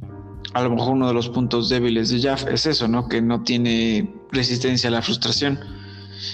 a 0.54 0.62
lo 0.62 0.70
mejor 0.70 0.94
uno 0.94 1.08
de 1.08 1.14
los 1.14 1.28
puntos 1.28 1.68
débiles 1.68 2.08
de 2.08 2.20
Jaff 2.20 2.46
es 2.48 2.64
eso, 2.64 2.88
¿no? 2.88 3.08
Que 3.08 3.20
no 3.20 3.42
tiene 3.42 4.14
resistencia 4.32 4.88
a 4.88 4.92
la 4.92 5.02
frustración. 5.02 5.60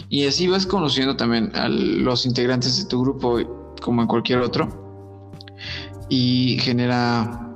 Y 0.08 0.26
así 0.26 0.46
vas 0.46 0.64
conociendo 0.64 1.16
también 1.16 1.50
a 1.56 1.68
los 1.68 2.24
integrantes 2.24 2.78
de 2.78 2.88
tu 2.88 3.02
grupo 3.02 3.40
como 3.80 4.02
en 4.02 4.08
cualquier 4.08 4.38
otro. 4.38 4.68
Y 6.08 6.58
genera 6.60 7.48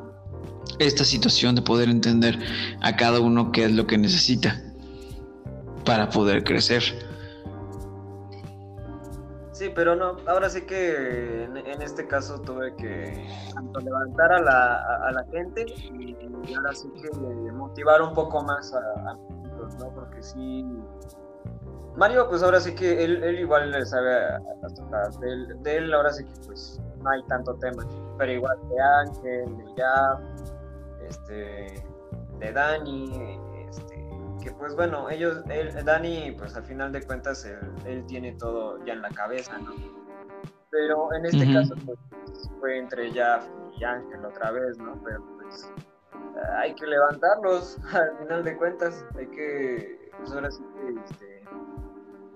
esta 0.80 1.04
situación 1.04 1.54
de 1.54 1.62
poder 1.62 1.88
entender 1.88 2.38
a 2.80 2.96
cada 2.96 3.20
uno 3.20 3.52
qué 3.52 3.66
es 3.66 3.72
lo 3.72 3.86
que 3.86 3.96
necesita 3.96 4.65
para 5.86 6.10
poder 6.10 6.44
crecer. 6.44 6.82
Sí, 9.52 9.70
pero 9.74 9.96
no, 9.96 10.16
ahora 10.26 10.50
sí 10.50 10.66
que 10.66 11.44
en, 11.44 11.80
este 11.80 12.06
caso 12.06 12.38
tuve 12.42 12.76
que 12.76 13.26
levantar 13.82 14.32
a 14.32 14.42
la, 14.42 14.74
a, 15.06 15.12
la 15.12 15.24
gente 15.32 15.64
y, 15.64 16.14
ahora 16.54 16.74
sí 16.74 16.90
que 17.00 17.08
motivar 17.52 18.02
un 18.02 18.12
poco 18.12 18.42
más 18.42 18.74
a, 18.74 19.14
nosotros, 19.14 19.76
¿no? 19.76 19.94
Porque 19.94 20.22
sí, 20.22 20.62
Mario, 21.96 22.28
pues 22.28 22.42
ahora 22.42 22.60
sí 22.60 22.74
que 22.74 23.02
él, 23.02 23.24
él 23.24 23.40
igual 23.40 23.70
le 23.70 23.86
sabe 23.86 24.14
a, 24.14 24.38
de, 25.20 25.32
él, 25.32 25.62
de 25.62 25.76
él, 25.78 25.94
ahora 25.94 26.12
sí 26.12 26.24
que 26.24 26.32
pues 26.46 26.78
no 27.02 27.08
hay 27.08 27.22
tanto 27.22 27.54
tema, 27.54 27.82
pero 28.18 28.32
igual 28.32 28.58
de 28.68 28.80
Ángel, 28.82 29.56
de 29.56 29.64
ya 29.78 30.20
este, 31.08 31.82
de 32.40 32.52
Dani, 32.52 33.40
que 34.46 34.52
pues 34.52 34.74
bueno, 34.76 35.10
ellos, 35.10 35.42
él, 35.48 35.72
Dani, 35.84 36.32
pues 36.38 36.54
al 36.54 36.62
final 36.62 36.92
de 36.92 37.02
cuentas 37.02 37.44
él, 37.84 38.04
tiene 38.06 38.32
todo 38.32 38.84
ya 38.84 38.92
en 38.92 39.02
la 39.02 39.10
cabeza, 39.10 39.58
¿no? 39.58 39.74
Pero 40.70 41.12
en 41.14 41.26
este 41.26 41.52
caso 41.52 41.74
pues, 41.84 41.98
fue 42.60 42.78
entre 42.78 43.12
Jaff 43.12 43.44
y 43.76 43.84
Ángel 43.84 44.24
otra 44.24 44.52
vez, 44.52 44.78
¿no? 44.78 45.00
Pero 45.04 45.24
pues 45.36 45.72
hay 46.58 46.74
que 46.74 46.86
levantarlos 46.86 47.78
al 47.92 48.16
final 48.18 48.44
de 48.44 48.56
cuentas, 48.56 49.04
hay 49.18 49.26
que, 49.28 50.10
pues 50.18 50.30
ahora 50.32 50.50
sí 50.50 50.62
que, 50.74 51.00
este, 51.10 51.35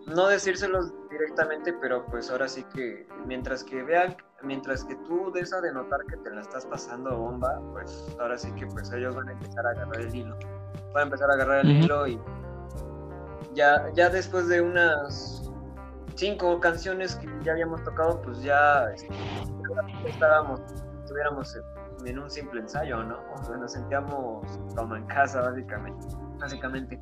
no 0.06 0.28
decírselos 0.28 0.92
directamente, 1.10 1.72
pero 1.80 2.04
pues 2.06 2.30
ahora 2.30 2.48
sí 2.48 2.64
que 2.74 3.06
mientras 3.26 3.64
que 3.64 3.82
vean 3.82 4.16
mientras 4.42 4.84
que 4.84 4.94
tú 4.96 5.30
des 5.32 5.52
a 5.52 5.60
denotar 5.60 6.00
que 6.06 6.16
te 6.18 6.30
la 6.30 6.40
estás 6.40 6.66
pasando 6.66 7.16
bomba, 7.16 7.60
pues 7.72 8.16
ahora 8.18 8.38
sí 8.38 8.50
que 8.52 8.66
pues 8.66 8.90
ellos 8.92 9.14
van 9.14 9.28
a 9.28 9.32
empezar 9.32 9.66
a 9.66 9.70
agarrar 9.70 10.00
el 10.00 10.14
hilo. 10.14 10.38
Van 10.92 11.02
a 11.02 11.02
empezar 11.02 11.30
a 11.30 11.34
agarrar 11.34 11.64
el 11.64 11.70
hilo 11.70 12.06
y 12.06 12.20
ya, 13.54 13.90
ya 13.94 14.08
después 14.08 14.48
de 14.48 14.60
unas 14.60 15.50
cinco 16.14 16.58
canciones 16.60 17.16
que 17.16 17.28
ya 17.42 17.52
habíamos 17.52 17.82
tocado, 17.84 18.20
pues 18.22 18.42
ya 18.42 18.90
este, 18.94 19.14
estábamos, 20.06 20.60
estuviéramos 21.02 21.58
en 22.04 22.18
un 22.18 22.30
simple 22.30 22.60
ensayo, 22.60 23.02
¿no? 23.02 23.18
O 23.34 23.44
sea, 23.44 23.56
nos 23.56 23.72
sentíamos 23.72 24.46
como 24.74 24.96
en 24.96 25.06
casa, 25.06 25.42
básicamente. 25.42 26.06
Básicamente. 26.38 27.00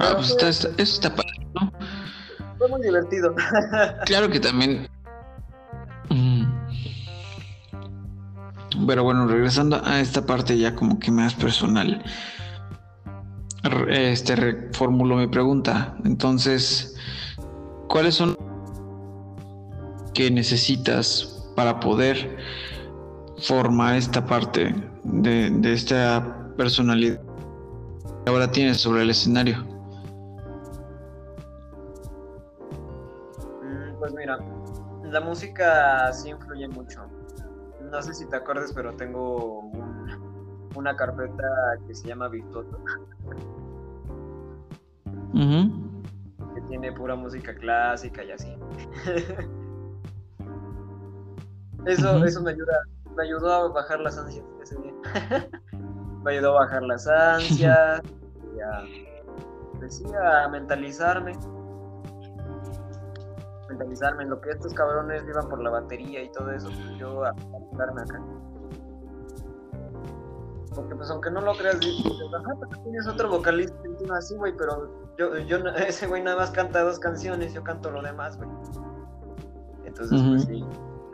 Ah, 0.00 0.14
pues 0.16 0.30
está, 0.30 0.48
eso 0.48 0.72
está 0.78 1.14
padre, 1.14 1.46
¿no? 1.54 1.72
Fue 2.58 2.68
muy 2.68 2.82
divertido. 2.82 3.34
claro 4.06 4.30
que 4.30 4.40
también. 4.40 4.88
Pero 8.86 9.04
bueno, 9.04 9.26
regresando 9.26 9.80
a 9.84 10.00
esta 10.00 10.24
parte 10.24 10.56
ya 10.56 10.74
como 10.74 10.98
que 10.98 11.10
más 11.10 11.34
personal. 11.34 12.02
Este 13.88 14.36
reformulo 14.36 15.16
mi 15.16 15.26
pregunta. 15.26 15.94
Entonces, 16.04 16.96
¿cuáles 17.88 18.14
son 18.14 18.36
que 20.14 20.30
necesitas 20.30 21.44
para 21.56 21.78
poder 21.78 22.38
formar 23.38 23.96
esta 23.96 24.24
parte 24.24 24.74
de, 25.04 25.50
de 25.50 25.72
esta 25.72 26.48
personalidad 26.56 27.20
que 28.24 28.30
ahora 28.30 28.50
tienes 28.50 28.78
sobre 28.78 29.02
el 29.02 29.10
escenario? 29.10 29.69
La 35.10 35.20
música 35.20 36.12
sí 36.12 36.30
influye 36.30 36.68
mucho. 36.68 37.06
No 37.90 38.02
sé 38.02 38.14
si 38.14 38.26
te 38.26 38.36
acuerdas, 38.36 38.72
pero 38.74 38.94
tengo 38.94 39.70
una 40.76 40.94
carpeta 40.94 41.76
que 41.86 41.94
se 41.94 42.08
llama 42.08 42.28
Virtuoso. 42.28 42.78
Que 46.54 46.60
tiene 46.68 46.92
pura 46.92 47.16
música 47.16 47.54
clásica 47.54 48.22
y 48.24 48.30
así. 48.32 48.56
eso, 51.86 52.24
eso 52.24 52.42
me 52.42 52.50
ayuda, 52.50 52.80
me 53.16 53.24
ayudó 53.24 53.52
a 53.52 53.68
bajar 53.68 54.00
las 54.00 54.18
ansias 54.18 54.44
ese 54.62 54.76
día. 54.76 54.92
me 56.22 56.32
ayudó 56.32 56.56
a 56.58 56.60
bajar 56.64 56.82
las 56.82 57.06
ansias 57.08 58.02
y 58.56 58.60
a, 58.60 58.82
pues 59.78 60.02
a 60.14 60.48
mentalizarme. 60.48 61.32
Mentalizarme 63.80 64.24
en 64.24 64.30
lo 64.30 64.40
que 64.40 64.50
estos 64.50 64.74
cabrones 64.74 65.22
iban 65.26 65.48
por 65.48 65.62
la 65.62 65.70
batería 65.70 66.22
y 66.22 66.30
todo 66.32 66.50
eso, 66.50 66.68
pues 66.68 66.98
yo 66.98 67.24
a 67.24 67.32
mentalizarme 67.32 68.02
acá. 68.02 68.22
Porque 70.74 70.94
pues 70.94 71.10
aunque 71.10 71.30
no 71.30 71.40
lo 71.40 71.54
creas, 71.54 71.76
pues, 71.76 72.82
tienes 72.82 73.08
otro 73.08 73.30
vocalista 73.30 73.76
encima 73.84 74.18
así, 74.18 74.36
güey, 74.36 74.54
pero 74.56 74.90
yo, 75.16 75.38
yo, 75.38 75.56
ese 75.86 76.06
güey 76.06 76.22
nada 76.22 76.36
más 76.36 76.50
canta 76.50 76.82
dos 76.82 76.98
canciones, 76.98 77.54
yo 77.54 77.64
canto 77.64 77.90
lo 77.90 78.02
demás, 78.02 78.36
güey. 78.36 78.50
Entonces, 79.84 80.22
pues 80.28 80.44
sí, 80.44 80.64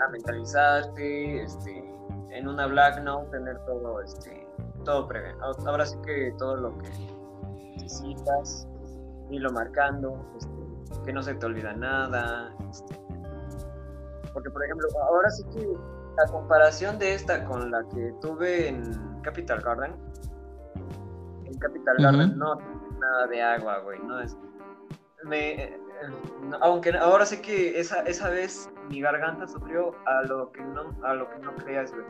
a 0.05 0.09
mentalizarte, 0.11 1.43
este, 1.43 1.95
en 2.31 2.49
una 2.49 2.67
Black 2.67 3.03
Note 3.03 3.31
tener 3.31 3.59
todo, 3.61 4.03
este, 4.03 4.47
todo 4.85 5.07
previo. 5.07 5.37
Ahora 5.67 5.87
sí 5.87 5.97
que 6.05 6.35
todo 6.37 6.57
lo 6.57 6.77
que 6.79 6.91
necesitas, 7.77 8.69
irlo 9.31 9.53
marcando, 9.53 10.21
este, 10.37 11.05
que 11.05 11.13
no 11.13 11.23
se 11.23 11.35
te 11.35 11.47
olvida 11.47 11.73
nada, 11.73 12.55
este, 12.81 12.99
porque 14.33 14.51
por 14.51 14.65
ejemplo, 14.65 14.89
ahora 15.09 15.31
sí 15.31 15.45
que 15.55 15.67
la 16.17 16.27
comparación 16.31 16.99
de 16.99 17.15
esta 17.15 17.45
con 17.45 17.71
la 17.71 17.83
que 17.89 18.13
tuve 18.21 18.69
en 18.69 19.21
Capital 19.23 19.61
Garden, 19.61 19.95
en 21.45 21.59
Capital 21.59 21.97
Garden 21.99 22.39
no 22.39 22.57
tiene 22.57 22.99
nada 22.99 23.27
de 23.27 23.43
agua, 23.43 23.79
güey, 23.81 23.99
no 24.01 24.21
es... 24.21 24.37
Me, 25.25 25.79
aunque 26.61 26.91
ahora 26.97 27.27
sé 27.27 27.41
que 27.41 27.81
esa, 27.81 28.03
esa 28.03 28.29
vez 28.29 28.71
mi 28.91 29.01
garganta 29.01 29.47
sufrió 29.49 29.95
a 30.07 30.23
lo 30.23 30.53
que 30.53 30.63
no, 30.63 30.95
a 31.05 31.15
lo 31.15 31.29
que 31.31 31.39
no 31.39 31.55
creas, 31.57 31.93
güey. 31.93 32.05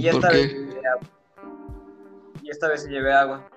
Y 0.00 0.08
esta 0.08 0.28
vez 0.28 0.52
llevé 0.52 0.82
agua. 0.86 1.08
Y 2.42 2.50
esta 2.50 2.68
vez 2.68 2.88
llevé 2.88 3.12
agua. 3.12 3.48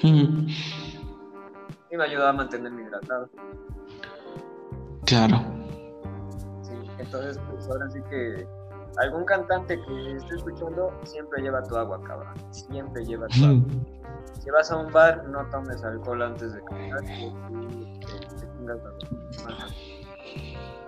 Y 0.00 1.96
me 1.96 2.04
ayudó 2.04 2.26
a 2.26 2.32
mantenerme 2.32 2.82
hidratado. 2.82 3.30
Claro. 5.08 5.42
Sí, 6.62 6.74
entonces 6.98 7.40
pues 7.50 7.66
ahora 7.70 7.88
sí 7.90 7.98
que 8.10 8.46
algún 8.98 9.24
cantante 9.24 9.80
que 9.80 10.16
esté 10.16 10.34
escuchando 10.34 10.92
siempre 11.04 11.40
lleva 11.40 11.62
tu 11.62 11.76
agua, 11.76 11.98
cabrón. 12.04 12.34
Siempre 12.50 13.06
lleva 13.06 13.26
tu 13.28 13.42
agua. 13.42 13.64
Si 14.38 14.50
vas 14.50 14.70
a 14.70 14.76
un 14.76 14.92
bar, 14.92 15.26
no 15.28 15.46
tomes 15.46 15.82
alcohol 15.82 16.20
antes 16.20 16.52
de 16.52 16.62
cantar. 16.62 17.02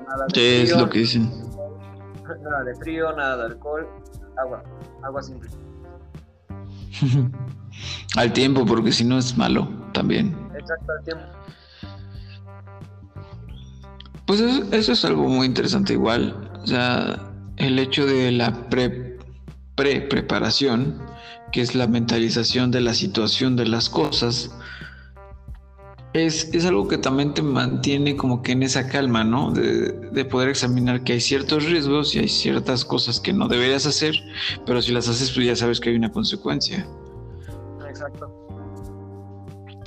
Nada 0.06 0.26
de 0.34 0.62
es 0.64 0.76
lo 0.76 0.90
que 0.90 0.98
dicen. 0.98 1.30
Nada 2.42 2.62
de 2.64 2.74
frío, 2.76 3.10
nada 3.16 3.36
de 3.38 3.44
alcohol, 3.54 3.88
agua, 4.36 4.62
agua 5.02 5.22
simple. 5.22 5.50
al 8.16 8.32
tiempo, 8.32 8.64
porque 8.64 8.92
si 8.92 9.04
no 9.04 9.18
es 9.18 9.36
malo 9.36 9.66
también. 9.92 10.36
Exacto, 10.54 10.92
al 10.92 11.04
tiempo. 11.04 11.24
Pues 14.30 14.42
eso, 14.42 14.92
es 14.92 15.04
algo 15.04 15.24
muy 15.24 15.44
interesante 15.44 15.94
igual. 15.94 16.52
O 16.62 16.64
sea, 16.64 17.18
el 17.56 17.80
hecho 17.80 18.06
de 18.06 18.30
la 18.30 18.68
pre, 18.70 19.18
pre 19.74 20.02
preparación, 20.02 21.02
que 21.50 21.60
es 21.60 21.74
la 21.74 21.88
mentalización 21.88 22.70
de 22.70 22.80
la 22.80 22.94
situación 22.94 23.56
de 23.56 23.66
las 23.66 23.88
cosas, 23.88 24.56
es, 26.12 26.64
algo 26.64 26.86
que 26.86 26.96
también 26.96 27.34
te 27.34 27.42
mantiene 27.42 28.14
como 28.14 28.40
que 28.40 28.52
en 28.52 28.62
esa 28.62 28.86
calma, 28.86 29.24
¿no? 29.24 29.50
De, 29.50 30.24
poder 30.26 30.50
examinar 30.50 31.02
que 31.02 31.14
hay 31.14 31.20
ciertos 31.20 31.64
riesgos 31.64 32.14
y 32.14 32.20
hay 32.20 32.28
ciertas 32.28 32.84
cosas 32.84 33.18
que 33.18 33.32
no 33.32 33.48
deberías 33.48 33.84
hacer, 33.84 34.14
pero 34.64 34.80
si 34.80 34.92
las 34.92 35.08
haces, 35.08 35.32
pues 35.32 35.44
ya 35.44 35.56
sabes 35.56 35.80
que 35.80 35.90
hay 35.90 35.96
una 35.96 36.12
consecuencia. 36.12 36.86
Exacto. 37.84 38.32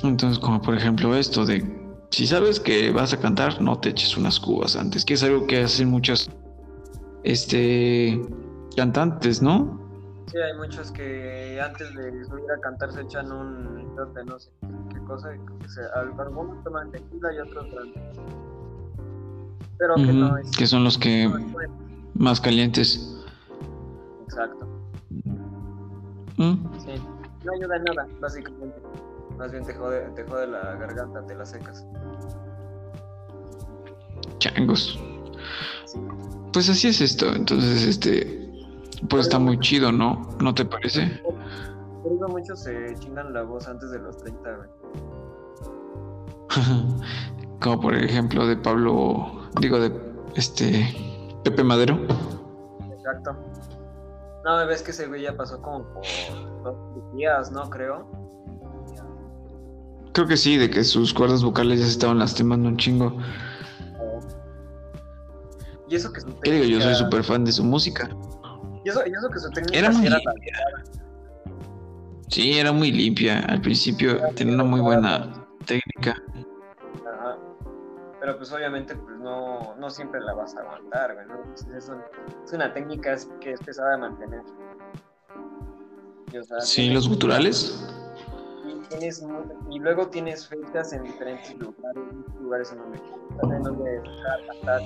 Entonces, 0.04 0.38
como 0.38 0.62
por 0.62 0.76
ejemplo 0.76 1.16
esto 1.16 1.46
de, 1.46 1.83
si 2.14 2.28
sabes 2.28 2.60
que 2.60 2.92
vas 2.92 3.12
a 3.12 3.20
cantar, 3.20 3.60
no 3.60 3.80
te 3.80 3.90
eches 3.90 4.16
unas 4.16 4.40
cubas 4.40 4.76
antes, 4.76 5.04
que 5.04 5.16
es 5.16 5.24
algo 5.24 5.48
que 5.48 5.64
hacen 5.64 5.90
muchos 5.90 6.30
este, 7.24 8.22
cantantes, 8.78 9.42
¿no? 9.42 9.80
Sí, 10.28 10.38
hay 10.38 10.56
muchos 10.56 10.92
que 10.92 11.60
antes 11.60 11.92
de 11.96 12.24
subir 12.26 12.46
a 12.56 12.62
cantar 12.62 12.92
se 12.92 13.02
echan 13.02 13.32
un 13.32 13.96
de 14.14 14.26
no 14.26 14.40
sé 14.40 14.52
qué 14.94 15.00
cosa, 15.06 15.30
que 15.32 15.70
se, 15.70 15.82
algunos 15.96 16.64
toman 16.64 16.92
tequila 16.92 17.34
y 17.34 17.40
otros 17.40 17.66
Pero 19.80 19.96
que 19.96 20.14
no 20.14 20.38
es. 20.38 20.52
Que 20.52 20.68
son 20.68 20.84
los 20.84 21.00
que 21.00 21.28
más 22.14 22.40
calientes. 22.40 23.18
Exacto. 24.26 24.68
¿Mm? 26.38 26.54
Sí, 26.78 26.92
no 27.44 27.54
ayuda 27.54 27.76
en 27.78 27.84
nada, 27.86 28.08
básicamente. 28.22 28.76
Más 29.38 29.52
bien 29.52 29.66
te 29.66 29.74
jode, 29.74 30.02
te 30.16 30.24
jode 30.24 30.48
la 30.48 30.76
garganta, 30.76 31.26
te 31.26 31.36
la 31.36 31.46
secas. 31.46 31.86
Changos. 34.40 35.00
Pues 36.52 36.70
así 36.70 36.90
es 36.90 37.02
esto, 37.02 37.34
entonces 37.34 37.84
este 37.84 38.44
pues 39.10 39.24
está 39.24 39.40
muy 39.40 39.60
chido, 39.60 39.92
¿no? 39.92 40.30
¿No 40.40 40.54
te 40.54 40.66
parece? 40.66 41.22
Por 42.04 42.14
eso 42.14 42.28
muchos 42.28 42.60
se 42.60 42.96
chingan 43.00 43.34
la 43.34 43.44
voz 43.44 43.68
antes 43.68 43.92
de 43.92 44.00
los 44.00 44.18
30, 44.18 44.56
güey. 44.56 44.70
Como 47.60 47.82
por 47.82 47.96
ejemplo 47.96 48.46
de 48.46 48.56
Pablo, 48.58 49.50
digo 49.60 49.80
de 49.80 49.92
este 50.36 50.94
Pepe 51.44 51.64
Madero. 51.64 52.00
Exacto. 52.92 53.36
No, 54.44 54.58
me 54.58 54.66
ves 54.66 54.84
que 54.84 54.92
ese 54.92 55.08
güey 55.08 55.22
ya 55.22 55.36
pasó 55.38 55.62
como 55.62 55.84
por 55.94 56.04
dos 56.64 56.76
días, 57.14 57.52
¿no? 57.52 57.70
Creo. 57.70 58.06
Creo 60.14 60.28
que 60.28 60.38
sí, 60.38 60.58
de 60.58 60.70
que 60.70 60.84
sus 60.84 61.12
cuerdas 61.14 61.44
vocales 61.44 61.80
ya 61.80 61.86
se 61.86 61.92
estaban 61.94 62.20
lastimando 62.20 62.70
un 62.70 62.78
chingo. 62.78 63.18
Y 65.90 65.96
eso 65.96 66.14
que 66.14 66.22
su 66.22 66.40
¿Qué 66.40 66.52
digo? 66.52 66.66
Yo 66.66 66.82
soy 66.82 66.96
súper 66.96 67.24
fan 67.24 67.44
de 67.44 67.52
su 67.52 67.64
música. 67.64 68.10
Y 68.86 68.90
eso, 68.90 69.02
que 69.04 69.40
su 69.40 69.50
técnica 69.50 69.80
era 69.80 69.90
muy 69.90 70.08
limpia. 70.08 70.58
Sí, 72.28 72.60
era 72.60 72.72
muy 72.72 72.92
limpia. 72.92 73.40
Al 73.40 73.62
principio 73.62 74.20
tenía 74.36 74.54
una 74.54 74.64
muy 74.64 74.82
buena 74.82 75.48
técnica. 75.66 76.22
Ajá. 77.12 77.38
Pero 78.20 78.38
pues 78.38 78.52
obviamente 78.52 78.96
pues 78.96 79.18
no, 79.18 79.76
no 79.78 79.90
siempre 79.90 80.22
la 80.22 80.34
vas 80.34 80.56
a 80.56 80.62
aguantar, 80.62 81.16
güey. 81.16 81.26
Es, 81.76 81.92
una 82.54 82.72
técnica 82.72 83.16
que 83.42 83.54
es 83.54 83.60
pesada 83.62 83.92
de 83.92 83.98
mantener. 83.98 84.44
sí, 86.62 86.92
los 86.92 87.10
guturales. 87.10 88.03
Tienes 88.98 89.26
y 89.70 89.80
luego 89.80 90.08
tienes 90.08 90.48
fechas 90.48 90.94
en 90.94 91.04
diferentes 91.04 91.56
lugares, 91.56 92.04
lugares 92.40 92.72
en 92.72 92.78
donde, 92.78 93.56
en 93.56 93.64
donde 93.64 94.02
cantar. 94.48 94.82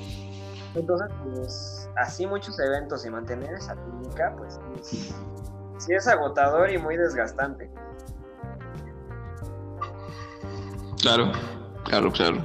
Entonces, 0.76 1.08
pues, 1.24 1.89
así 1.95 2.26
muchos 2.26 2.60
eventos 2.60 3.05
y 3.05 3.10
mantener 3.10 3.53
esa 3.53 3.76
técnica, 3.76 4.36
pues, 4.38 4.60
sí 5.78 5.93
es 5.93 6.08
agotador 6.08 6.72
y 6.72 6.78
muy 6.78 6.97
desgastante. 6.97 7.70
Claro, 11.01 11.32
claro, 11.86 12.12
claro. 12.12 12.43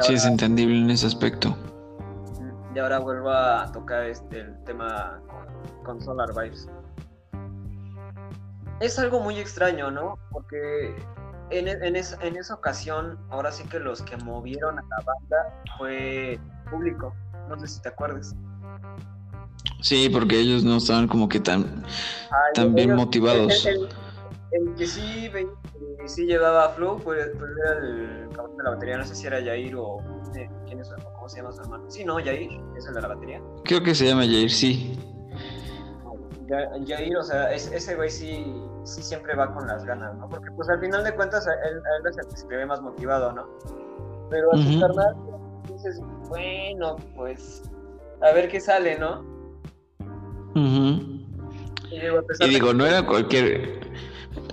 sí, 0.00 0.14
es 0.14 0.24
entendible 0.24 0.78
en 0.78 0.90
ese 0.90 1.06
aspecto. 1.06 1.56
Y 2.74 2.78
ahora 2.78 2.98
vuelvo 2.98 3.30
a 3.30 3.70
tocar 3.72 4.04
este 4.04 4.40
el 4.40 4.64
tema 4.64 5.20
con, 5.84 6.00
Solar 6.00 6.30
Vibes. 6.32 6.68
Es 8.80 8.98
algo 8.98 9.20
muy 9.20 9.38
extraño, 9.38 9.90
¿no? 9.90 10.18
Porque 10.30 10.94
en, 11.50 11.68
en, 11.68 11.82
en 11.82 11.96
esa 12.36 12.54
ocasión, 12.54 13.18
ahora 13.28 13.52
sí 13.52 13.64
que 13.68 13.78
los 13.78 14.02
que 14.02 14.16
movieron 14.16 14.78
a 14.78 14.82
la 14.82 15.04
banda 15.04 15.62
fue 15.76 16.38
público. 16.70 17.14
No 17.48 17.58
sé 17.58 17.68
si 17.68 17.82
te 17.82 17.88
acuerdas. 17.88 18.34
Sí, 19.82 20.08
porque 20.08 20.38
ellos 20.38 20.64
no 20.64 20.76
estaban 20.76 21.08
como 21.08 21.28
que 21.28 21.40
tan, 21.40 21.84
tan 22.54 22.74
bien 22.74 22.94
motivados. 22.94 23.66
El, 23.66 24.74
que 24.76 24.86
sí, 24.86 25.30
sí 26.06 26.24
llevaba 26.26 26.70
flow 26.70 26.98
pues, 27.02 27.26
era 27.26 27.78
el 27.78 28.28
cabrón 28.34 28.56
de 28.56 28.64
la 28.64 28.70
batería. 28.70 28.98
No 28.98 29.04
sé 29.04 29.14
si 29.14 29.26
era 29.26 29.42
Jair 29.42 29.74
o. 29.76 29.98
¿Quién 30.66 30.80
es, 30.80 30.90
¿Cómo 31.16 31.28
se 31.28 31.38
llama 31.38 31.52
su 31.52 31.62
hermano? 31.62 31.84
Sí, 31.90 32.04
no, 32.04 32.16
Jair, 32.16 32.60
es 32.76 32.86
el 32.86 32.94
de 32.94 33.00
la 33.00 33.08
batería. 33.08 33.42
Creo 33.64 33.82
que 33.82 33.94
se 33.94 34.06
llama 34.06 34.22
Jair, 34.22 34.50
sí. 34.50 34.98
Jair, 36.86 37.16
o 37.16 37.22
sea, 37.22 37.52
ese 37.52 37.94
güey 37.94 38.10
sí, 38.10 38.54
sí 38.84 39.02
siempre 39.02 39.34
va 39.36 39.52
con 39.54 39.66
las 39.66 39.84
ganas, 39.84 40.14
¿no? 40.16 40.28
Porque 40.28 40.50
pues 40.56 40.68
al 40.68 40.80
final 40.80 41.04
de 41.04 41.14
cuentas 41.14 41.46
él, 41.46 41.76
él 41.76 42.10
es 42.10 42.18
el 42.18 42.26
que 42.26 42.36
se 42.36 42.46
ve 42.46 42.66
más 42.66 42.80
motivado, 42.82 43.32
¿no? 43.32 43.48
Pero 44.30 44.52
a 44.52 44.56
su 44.56 44.80
carnal 44.80 45.16
dices, 45.68 46.00
bueno, 46.28 46.96
pues 47.14 47.62
a 48.22 48.32
ver 48.32 48.48
qué 48.48 48.60
sale, 48.60 48.98
¿no? 48.98 49.24
y, 52.44 52.48
digo, 52.48 52.74
no 52.74 52.86
era 52.86 53.06
cualquier... 53.06 53.80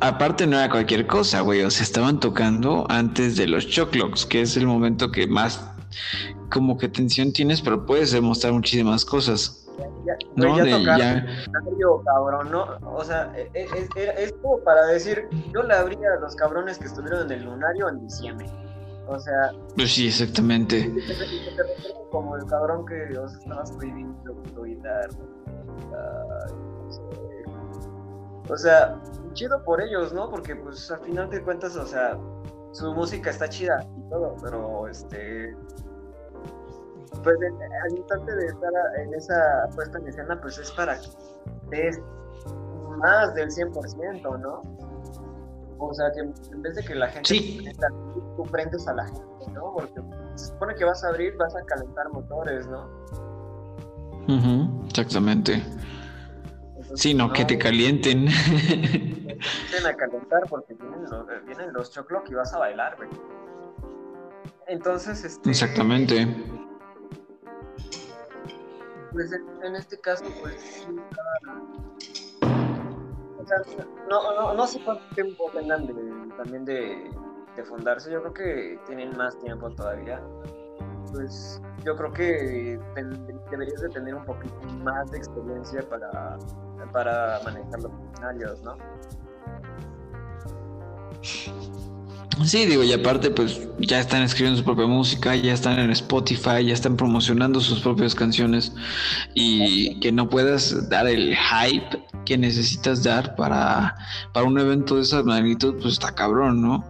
Aparte 0.02 0.46
no 0.46 0.58
era 0.58 0.70
cualquier 0.70 1.08
cosa, 1.08 1.42
güey. 1.42 1.64
O 1.64 1.72
sea, 1.72 1.84
estaban 1.84 2.20
tocando 2.20 2.86
antes 2.90 3.36
de 3.36 3.48
los 3.48 3.68
choclocks, 3.68 4.26
que 4.26 4.42
es 4.42 4.58
el 4.58 4.68
momento 4.68 5.12
que 5.12 5.28
más 5.28 5.72
como 6.52 6.78
que 6.78 6.88
tensión 6.88 7.34
tienes, 7.34 7.62
pero 7.62 7.86
puedes 7.86 8.12
demostrar 8.12 8.54
muchísimas 8.54 9.06
cosas. 9.06 9.67
No, 10.36 10.58
de, 10.58 10.84
ya... 10.84 11.26
cabrón, 12.06 12.52
¿no? 12.52 12.66
O 12.94 13.04
sea, 13.04 13.32
es, 13.36 13.50
e, 13.54 13.64
es, 13.64 13.90
es, 14.18 14.34
como 14.42 14.60
para 14.64 14.86
decir, 14.88 15.28
yo 15.54 15.64
le 15.64 15.74
abría 15.74 16.14
a 16.14 16.20
los 16.20 16.36
cabrones 16.36 16.78
que 16.78 16.86
estuvieron 16.86 17.32
en 17.32 17.40
el 17.40 17.46
lunario 17.46 17.90
en 17.90 18.02
diciembre. 18.02 18.48
O 19.08 19.20
sea. 19.20 19.52
Pues 19.76 19.94
sí, 19.94 20.08
exactamente. 20.08 20.94
Como 22.12 22.36
el 22.36 22.46
cabrón 22.46 22.86
que 22.86 23.18
os 23.18 23.34
estabas 23.34 23.72
prohibiendo 23.72 24.36
guitarra. 24.64 25.10
O 28.50 28.58
sea, 28.58 28.96
chido 29.34 29.64
por 29.64 29.82
ellos, 29.82 30.14
¿no? 30.14 30.30
Porque 30.30 30.56
pues 30.56 30.90
al 30.92 31.00
final 31.02 31.30
de 31.30 31.42
cuentas, 31.42 31.76
o 31.76 31.86
sea, 31.86 32.18
su 32.72 32.94
música 32.94 33.30
está 33.30 33.50
chida 33.50 33.86
y 33.98 34.10
todo, 34.10 34.36
pero 34.42 34.88
este 34.88 35.56
pues 37.24 37.38
al 37.40 37.98
instante 37.98 38.36
de 38.36 38.46
estar 38.48 38.72
en 39.00 39.14
esa 39.14 39.70
puesta 39.76 39.98
en 40.00 40.08
escena, 40.08 40.40
pues 40.42 40.58
es 40.58 40.72
para 40.72 41.00
que 41.00 41.08
des 41.70 42.02
más 42.98 43.34
del 43.36 43.50
100%, 43.50 44.40
¿no? 44.40 44.62
O 45.80 45.94
sea, 45.94 46.12
que 46.12 46.22
en 46.22 46.62
vez 46.62 46.76
de 46.76 46.84
que 46.84 46.96
la 46.96 47.08
gente 47.08 47.28
sí. 47.30 47.64
tú 48.36 48.44
prendes 48.52 48.88
a 48.88 48.94
la 48.94 49.06
gente, 49.06 49.52
¿no? 49.54 49.74
Porque 49.74 50.02
se 50.36 50.48
supone 50.48 50.76
que 50.76 50.86
vas 50.86 51.04
a 51.04 51.10
abrir, 51.10 51.36
vas 51.38 51.56
a 51.56 51.64
calentar 51.64 52.10
motores, 52.12 52.68
¿no? 52.68 52.90
exactamente. 54.88 55.64
sí, 56.96 57.14
no, 57.14 57.32
que 57.32 57.46
te 57.46 57.58
calienten. 57.58 58.26
Vienen 58.26 59.86
a 59.86 59.94
calentar 59.94 60.44
porque 60.50 60.74
vienen 60.74 61.04
los, 61.04 61.26
vienen 61.46 61.74
los 61.74 61.92
choclos 61.92 62.24
y 62.30 62.34
vas 62.34 62.54
a 62.54 62.60
bailar, 62.60 62.98
güey. 62.98 63.10
Entonces, 64.68 65.24
este. 65.24 65.50
Exactamente. 65.50 66.28
Pues 69.12 69.32
en, 69.32 69.76
este 69.76 70.00
caso, 70.00 70.26
pues 70.42 70.88
no, 74.10 74.36
no, 74.36 74.54
no 74.54 74.68
sé 74.68 74.82
cuánto 74.84 75.04
tiempo 75.16 75.50
tengan 75.54 75.88
también 76.38 76.66
de, 76.66 77.10
de, 77.56 77.64
fundarse. 77.64 78.12
Yo 78.12 78.22
creo 78.22 78.34
que 78.34 78.80
tienen 78.86 79.16
más 79.18 79.38
tiempo 79.40 79.70
todavía. 79.72 80.22
Pues 81.12 81.62
yo 81.86 81.96
creo 81.96 82.12
que 82.12 82.80
deberías 83.50 83.82
de 83.82 83.90
tener 83.90 84.14
un 84.14 84.26
poquito 84.26 84.60
más 84.84 85.10
de 85.12 85.20
experiencia 85.20 85.82
para, 85.90 86.38
para 86.92 87.40
manejar 87.46 87.82
los 87.82 87.92
escenarios, 88.12 88.62
¿no? 88.64 88.76
Sí, 92.46 92.66
digo, 92.66 92.84
y 92.84 92.94
aparte, 92.94 93.32
pues 93.32 93.68
ya 93.80 94.00
están 94.00 94.22
escribiendo 94.22 94.60
su 94.60 94.64
propia 94.64 94.86
música, 94.86 95.36
ya 95.36 95.54
están 95.54 95.80
en 95.80 95.90
Spotify, 95.90 96.64
ya 96.64 96.74
están 96.74 96.96
promocionando 96.96 97.60
sus 97.60 97.80
propias 97.80 98.14
canciones 98.14 98.74
y 99.34 100.00
que 100.00 100.12
no 100.12 100.30
puedas 100.30 100.88
dar 100.90 101.08
el 101.08 101.36
hype 101.36 102.00
que 102.26 102.38
necesitas 102.38 103.04
dar 103.04 103.36
para, 103.36 103.96
para 104.34 104.46
un 104.46 104.60
evento 104.60 104.98
de 104.98 105.02
esa 105.02 105.24
magnitud, 105.24 105.76
pues 105.82 105.94
está 105.94 106.14
cabrón, 106.14 106.62
¿no? 106.62 106.86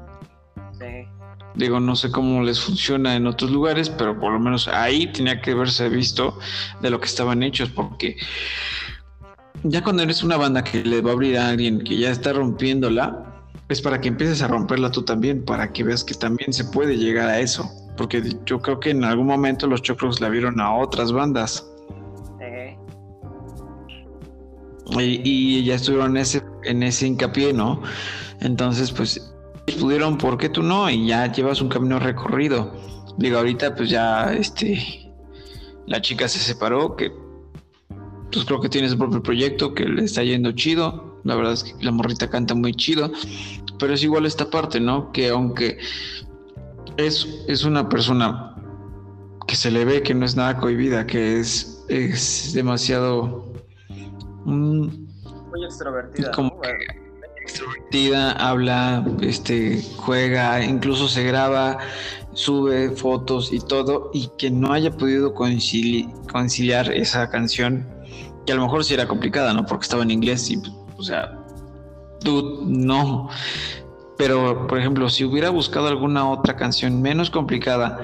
Sí. 0.80 1.08
Digo, 1.56 1.80
no 1.80 1.96
sé 1.96 2.12
cómo 2.12 2.44
les 2.44 2.60
funciona 2.60 3.16
en 3.16 3.26
otros 3.26 3.50
lugares, 3.50 3.90
pero 3.90 4.20
por 4.20 4.34
lo 4.34 4.40
menos 4.40 4.68
ahí 4.68 5.08
tenía 5.08 5.42
que 5.42 5.52
haberse 5.52 5.88
visto 5.88 6.38
de 6.82 6.90
lo 6.90 7.00
que 7.00 7.08
estaban 7.08 7.42
hechos, 7.42 7.70
porque 7.70 8.18
ya 9.64 9.82
cuando 9.82 10.04
eres 10.04 10.24
una 10.24 10.36
banda 10.36 10.64
que 10.64 10.84
le 10.84 11.02
va 11.02 11.12
a 11.12 11.14
abrir 11.14 11.38
a 11.38 11.50
alguien 11.50 11.80
que 11.80 11.98
ya 11.98 12.12
está 12.12 12.34
rompiéndola, 12.34 13.37
es 13.70 13.82
para 13.82 14.00
que 14.00 14.08
empieces 14.08 14.42
a 14.42 14.48
romperla 14.48 14.92
tú 14.92 15.04
también, 15.04 15.44
para 15.44 15.72
que 15.72 15.84
veas 15.84 16.04
que 16.04 16.14
también 16.14 16.54
se 16.54 16.66
puede 16.66 16.98
llegar 16.98 17.28
a 17.30 17.40
eso. 17.40 17.70
Porque 17.98 18.24
yo 18.46 18.60
creo 18.62 18.80
que 18.80 18.92
en 18.92 19.04
algún 19.04 19.28
momento 19.28 19.68
los 19.68 19.82
Chocros 19.82 20.22
la 20.22 20.30
vieron 20.30 20.60
a 20.60 20.74
otras 20.74 21.12
bandas. 21.12 21.66
Y, 25.00 25.64
ya 25.66 25.76
estuvieron 25.76 26.12
en 26.12 26.18
ese, 26.18 26.42
en 26.64 26.82
ese 26.82 27.08
hincapié, 27.08 27.52
¿no? 27.52 27.82
Entonces, 28.40 28.92
pues, 28.92 29.34
pudieron, 29.80 30.18
¿por 30.18 30.38
qué 30.38 30.50
tú 30.50 30.64
no? 30.64 30.90
Y 30.90 31.08
ya 31.08 31.32
llevas 31.32 31.62
un 31.62 31.68
camino 31.68 32.00
recorrido. 32.00 32.74
Digo, 33.18 33.38
ahorita, 33.38 33.76
pues 33.76 33.90
ya, 33.90 34.34
este, 34.34 35.12
la 35.88 36.02
chica 36.02 36.28
se 36.28 36.40
separó, 36.40 36.96
que, 36.96 37.12
pues 38.32 38.46
creo 38.46 38.62
que 38.62 38.70
tiene 38.70 38.90
su 38.90 38.98
propio 38.98 39.22
proyecto, 39.22 39.74
que 39.74 39.86
le 39.86 40.06
está 40.06 40.24
yendo 40.24 40.52
chido. 40.54 41.17
La 41.28 41.36
verdad 41.36 41.54
es 41.54 41.64
que 41.64 41.74
la 41.84 41.92
morrita 41.92 42.30
canta 42.30 42.56
muy 42.56 42.74
chido. 42.74 43.12
Pero 43.80 43.94
es 43.94 44.04
igual 44.04 44.26
esta 44.26 44.50
parte, 44.50 44.80
¿no? 44.80 45.12
Que 45.12 45.30
aunque 45.30 45.78
es, 46.98 47.28
es 47.48 47.64
una 47.64 47.88
persona 47.88 48.56
que 49.48 49.56
se 49.56 49.72
le 49.72 49.86
ve 49.86 50.04
que 50.04 50.14
no 50.14 50.26
es 50.26 50.36
nada 50.36 50.58
cohibida, 50.58 51.06
que 51.06 51.40
es, 51.40 51.86
es 51.88 52.54
demasiado... 52.54 53.54
muy 54.46 55.08
extrovertida. 55.64 56.32
Como 56.32 56.60
que 56.62 56.70
extrovertida, 57.42 58.32
habla, 58.34 59.06
este, 59.22 59.82
juega, 59.96 60.64
incluso 60.64 61.08
se 61.08 61.24
graba, 61.24 61.78
sube 62.34 62.90
fotos 62.92 63.54
y 63.54 63.60
todo, 63.60 64.12
y 64.14 64.30
que 64.38 64.52
no 64.52 64.74
haya 64.74 64.92
podido 64.92 65.34
conciliar 65.34 66.92
esa 66.92 67.30
canción, 67.30 67.88
que 68.46 68.52
a 68.52 68.56
lo 68.56 68.64
mejor 68.64 68.84
sí 68.84 68.94
era 68.94 69.08
complicada, 69.08 69.54
¿no? 69.54 69.66
Porque 69.66 69.84
estaba 69.84 70.04
en 70.04 70.12
inglés 70.12 70.52
y, 70.52 70.62
o 70.98 71.04
sea, 71.04 71.38
tú 72.24 72.64
no. 72.66 73.30
Pero, 74.18 74.66
por 74.68 74.80
ejemplo, 74.80 75.10
si 75.10 75.24
hubiera 75.24 75.50
buscado 75.50 75.88
alguna 75.88 76.30
otra 76.30 76.56
canción 76.56 77.02
menos 77.02 77.30
complicada, 77.30 78.04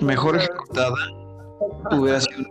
mejor 0.00 0.36
ejecutada, 0.36 0.94
hubiera 1.90 2.20
sido, 2.20 2.48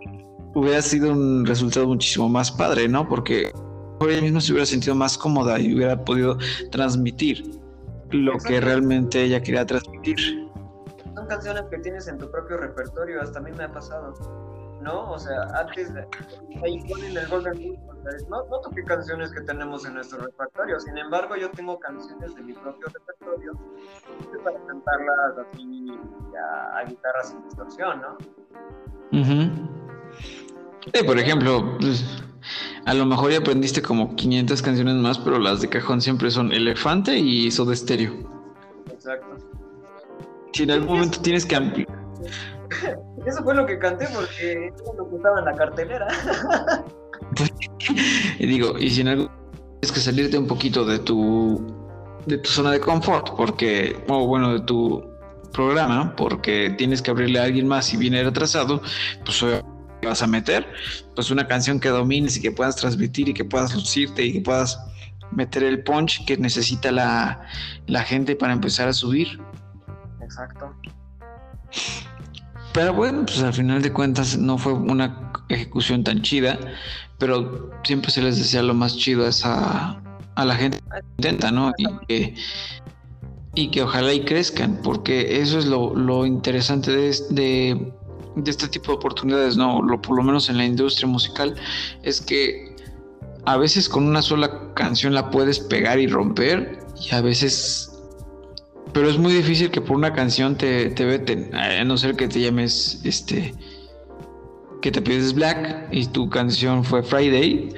hubiera 0.54 0.82
sido 0.82 1.12
un 1.12 1.46
resultado 1.46 1.86
muchísimo 1.86 2.28
más 2.28 2.50
padre, 2.50 2.88
¿no? 2.88 3.08
Porque 3.08 3.52
ella 4.00 4.20
misma 4.20 4.40
se 4.40 4.52
hubiera 4.52 4.66
sentido 4.66 4.96
más 4.96 5.16
cómoda 5.16 5.60
y 5.60 5.74
hubiera 5.74 6.04
podido 6.04 6.36
transmitir 6.72 7.60
lo 8.10 8.36
que 8.38 8.60
realmente 8.60 9.22
ella 9.22 9.40
quería 9.40 9.64
transmitir. 9.64 10.16
Son 11.14 11.26
canciones 11.28 11.62
que 11.70 11.78
tienes 11.78 12.08
en 12.08 12.18
tu 12.18 12.28
propio 12.28 12.56
repertorio, 12.56 13.22
hasta 13.22 13.38
a 13.38 13.42
mí 13.42 13.52
me 13.52 13.62
ha 13.62 13.72
pasado. 13.72 14.12
¿no? 14.82 15.12
O 15.12 15.18
sea, 15.18 15.42
antes 15.54 15.90
ahí 16.62 16.82
ponen 16.88 17.16
el 17.16 17.28
Golden 17.28 17.78
no, 18.28 18.44
no 18.46 18.60
toqué 18.60 18.84
canciones 18.84 19.30
que 19.30 19.40
tenemos 19.42 19.84
en 19.86 19.94
nuestro 19.94 20.18
repertorio, 20.18 20.80
sin 20.80 20.98
embargo 20.98 21.36
yo 21.36 21.50
tengo 21.50 21.78
canciones 21.78 22.34
de 22.34 22.42
mi 22.42 22.52
propio 22.52 22.88
repertorio 22.88 23.52
para 24.44 24.58
cantarlas 24.66 25.38
así 25.38 25.92
a, 26.36 26.78
a 26.78 26.84
guitarra 26.84 27.22
sin 27.24 27.42
distorsión, 27.44 28.02
¿no? 28.02 28.18
por 31.04 31.18
ejemplo, 31.18 31.76
pues, 31.78 32.04
a 32.86 32.94
lo 32.94 33.06
mejor 33.06 33.30
ya 33.30 33.38
aprendiste 33.38 33.82
como 33.82 34.14
500 34.16 34.62
canciones 34.62 34.94
más, 34.96 35.18
pero 35.18 35.38
las 35.38 35.60
de 35.60 35.68
cajón 35.68 36.00
siempre 36.00 36.30
son 36.30 36.52
Elefante 36.52 37.16
y 37.16 37.48
de 37.50 37.74
Estéreo. 37.74 38.12
Exacto. 38.90 39.36
Si 40.52 40.64
en 40.64 40.70
algún 40.72 40.96
momento 40.96 41.20
tienes 41.20 41.46
que 41.46 41.56
ampliar. 41.56 41.88
Eso 43.26 43.42
fue 43.42 43.54
lo 43.54 43.66
que 43.66 43.78
canté 43.78 44.06
porque 44.14 44.72
eso 44.74 44.94
lo 44.96 45.08
que 45.08 45.16
estaba 45.16 45.38
en 45.38 45.44
la 45.44 45.54
cartelera. 45.54 46.08
y 48.38 48.46
digo, 48.46 48.78
y 48.78 48.90
si 48.90 49.02
en 49.02 49.08
algo 49.08 49.30
tienes 49.80 49.92
que 49.92 50.00
salirte 50.00 50.38
un 50.38 50.46
poquito 50.46 50.84
de 50.84 50.98
tu 50.98 51.82
de 52.26 52.38
tu 52.38 52.48
zona 52.48 52.70
de 52.70 52.80
confort, 52.80 53.30
porque, 53.36 53.96
o 54.08 54.26
bueno, 54.26 54.52
de 54.52 54.60
tu 54.60 55.04
programa, 55.52 56.14
porque 56.16 56.74
tienes 56.78 57.02
que 57.02 57.10
abrirle 57.10 57.40
a 57.40 57.44
alguien 57.44 57.66
más 57.66 57.92
y 57.92 57.96
viene 57.96 58.22
retrasado, 58.22 58.80
pues 59.24 59.44
vas 60.04 60.22
a 60.22 60.26
meter 60.26 60.66
pues 61.14 61.30
una 61.30 61.46
canción 61.46 61.78
que 61.78 61.88
domines 61.88 62.36
y 62.36 62.42
que 62.42 62.50
puedas 62.50 62.76
transmitir 62.76 63.28
y 63.28 63.34
que 63.34 63.44
puedas 63.44 63.74
lucirte 63.74 64.24
y 64.24 64.32
que 64.32 64.40
puedas 64.40 64.78
meter 65.30 65.62
el 65.62 65.82
punch 65.82 66.24
que 66.26 66.36
necesita 66.36 66.90
la, 66.90 67.46
la 67.86 68.02
gente 68.02 68.36
para 68.36 68.52
empezar 68.52 68.88
a 68.88 68.92
subir. 68.92 69.40
Exacto. 70.20 70.74
Pero 72.72 72.94
bueno, 72.94 73.26
pues 73.26 73.42
al 73.42 73.52
final 73.52 73.82
de 73.82 73.92
cuentas 73.92 74.38
no 74.38 74.56
fue 74.56 74.72
una 74.72 75.32
ejecución 75.48 76.04
tan 76.04 76.22
chida, 76.22 76.58
pero 77.18 77.70
siempre 77.84 78.10
se 78.10 78.22
les 78.22 78.38
desea 78.38 78.62
lo 78.62 78.72
más 78.72 78.96
chido 78.96 79.26
a, 79.26 79.28
esa, 79.28 80.02
a 80.34 80.44
la 80.44 80.56
gente 80.56 80.78
que 80.78 81.00
intenta, 81.18 81.50
¿no? 81.50 81.72
Y 81.76 81.86
que, 82.06 82.34
y 83.54 83.70
que 83.70 83.82
ojalá 83.82 84.14
y 84.14 84.24
crezcan, 84.24 84.80
porque 84.82 85.40
eso 85.40 85.58
es 85.58 85.66
lo, 85.66 85.94
lo 85.94 86.24
interesante 86.24 86.90
de, 86.90 87.14
de, 87.30 87.92
de, 88.36 88.50
este 88.50 88.68
tipo 88.68 88.92
de 88.92 88.96
oportunidades, 88.96 89.58
¿no? 89.58 89.82
Lo, 89.82 90.00
por 90.00 90.16
lo 90.16 90.22
menos 90.22 90.48
en 90.48 90.56
la 90.56 90.64
industria 90.64 91.06
musical, 91.06 91.54
es 92.02 92.22
que 92.22 92.74
a 93.44 93.58
veces 93.58 93.88
con 93.88 94.04
una 94.04 94.22
sola 94.22 94.72
canción 94.74 95.12
la 95.12 95.30
puedes 95.30 95.60
pegar 95.60 95.98
y 95.98 96.06
romper, 96.06 96.78
y 96.98 97.14
a 97.14 97.20
veces 97.20 97.91
pero 98.92 99.08
es 99.08 99.18
muy 99.18 99.32
difícil 99.32 99.70
que 99.70 99.80
por 99.80 99.96
una 99.96 100.12
canción 100.12 100.56
te, 100.56 100.90
te 100.90 101.04
veten, 101.04 101.54
a 101.54 101.82
no 101.84 101.96
ser 101.96 102.16
que 102.16 102.28
te 102.28 102.40
llames 102.40 103.00
este. 103.04 103.54
que 104.80 104.90
te 104.90 105.00
pides 105.00 105.34
Black 105.34 105.88
y 105.90 106.06
tu 106.06 106.28
canción 106.28 106.84
fue 106.84 107.02
Friday. 107.02 107.70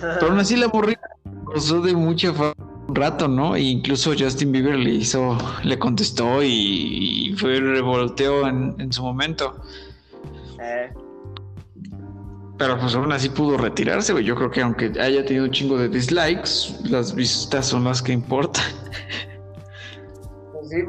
Pero 0.00 0.28
aún 0.28 0.38
así 0.38 0.56
la 0.56 0.68
burrita 0.68 1.08
gozó 1.44 1.80
de 1.80 1.94
mucha 1.94 2.32
un 2.88 2.94
rato, 2.94 3.28
¿no? 3.28 3.56
E 3.56 3.62
incluso 3.62 4.12
Justin 4.16 4.52
Bieber 4.52 4.76
le 4.76 4.90
hizo, 4.90 5.36
le 5.64 5.78
contestó 5.78 6.42
y, 6.42 7.34
fue 7.38 7.58
un 7.58 7.72
revolteo 7.72 8.46
en, 8.46 8.74
en 8.78 8.92
su 8.92 9.02
momento. 9.02 9.56
Eh. 10.60 10.92
Pero 12.58 12.78
pues 12.78 12.94
aún 12.94 13.12
así 13.12 13.28
pudo 13.28 13.58
retirarse, 13.58 14.12
güey. 14.12 14.24
Yo 14.24 14.34
creo 14.34 14.50
que 14.50 14.62
aunque 14.62 14.92
haya 14.98 15.24
tenido 15.24 15.44
un 15.44 15.50
chingo 15.50 15.76
de 15.76 15.88
dislikes, 15.88 16.78
las 16.84 17.14
vistas 17.14 17.66
son 17.66 17.84
las 17.84 18.00
que 18.00 18.12
importan. 18.12 18.64
Sí, 20.68 20.82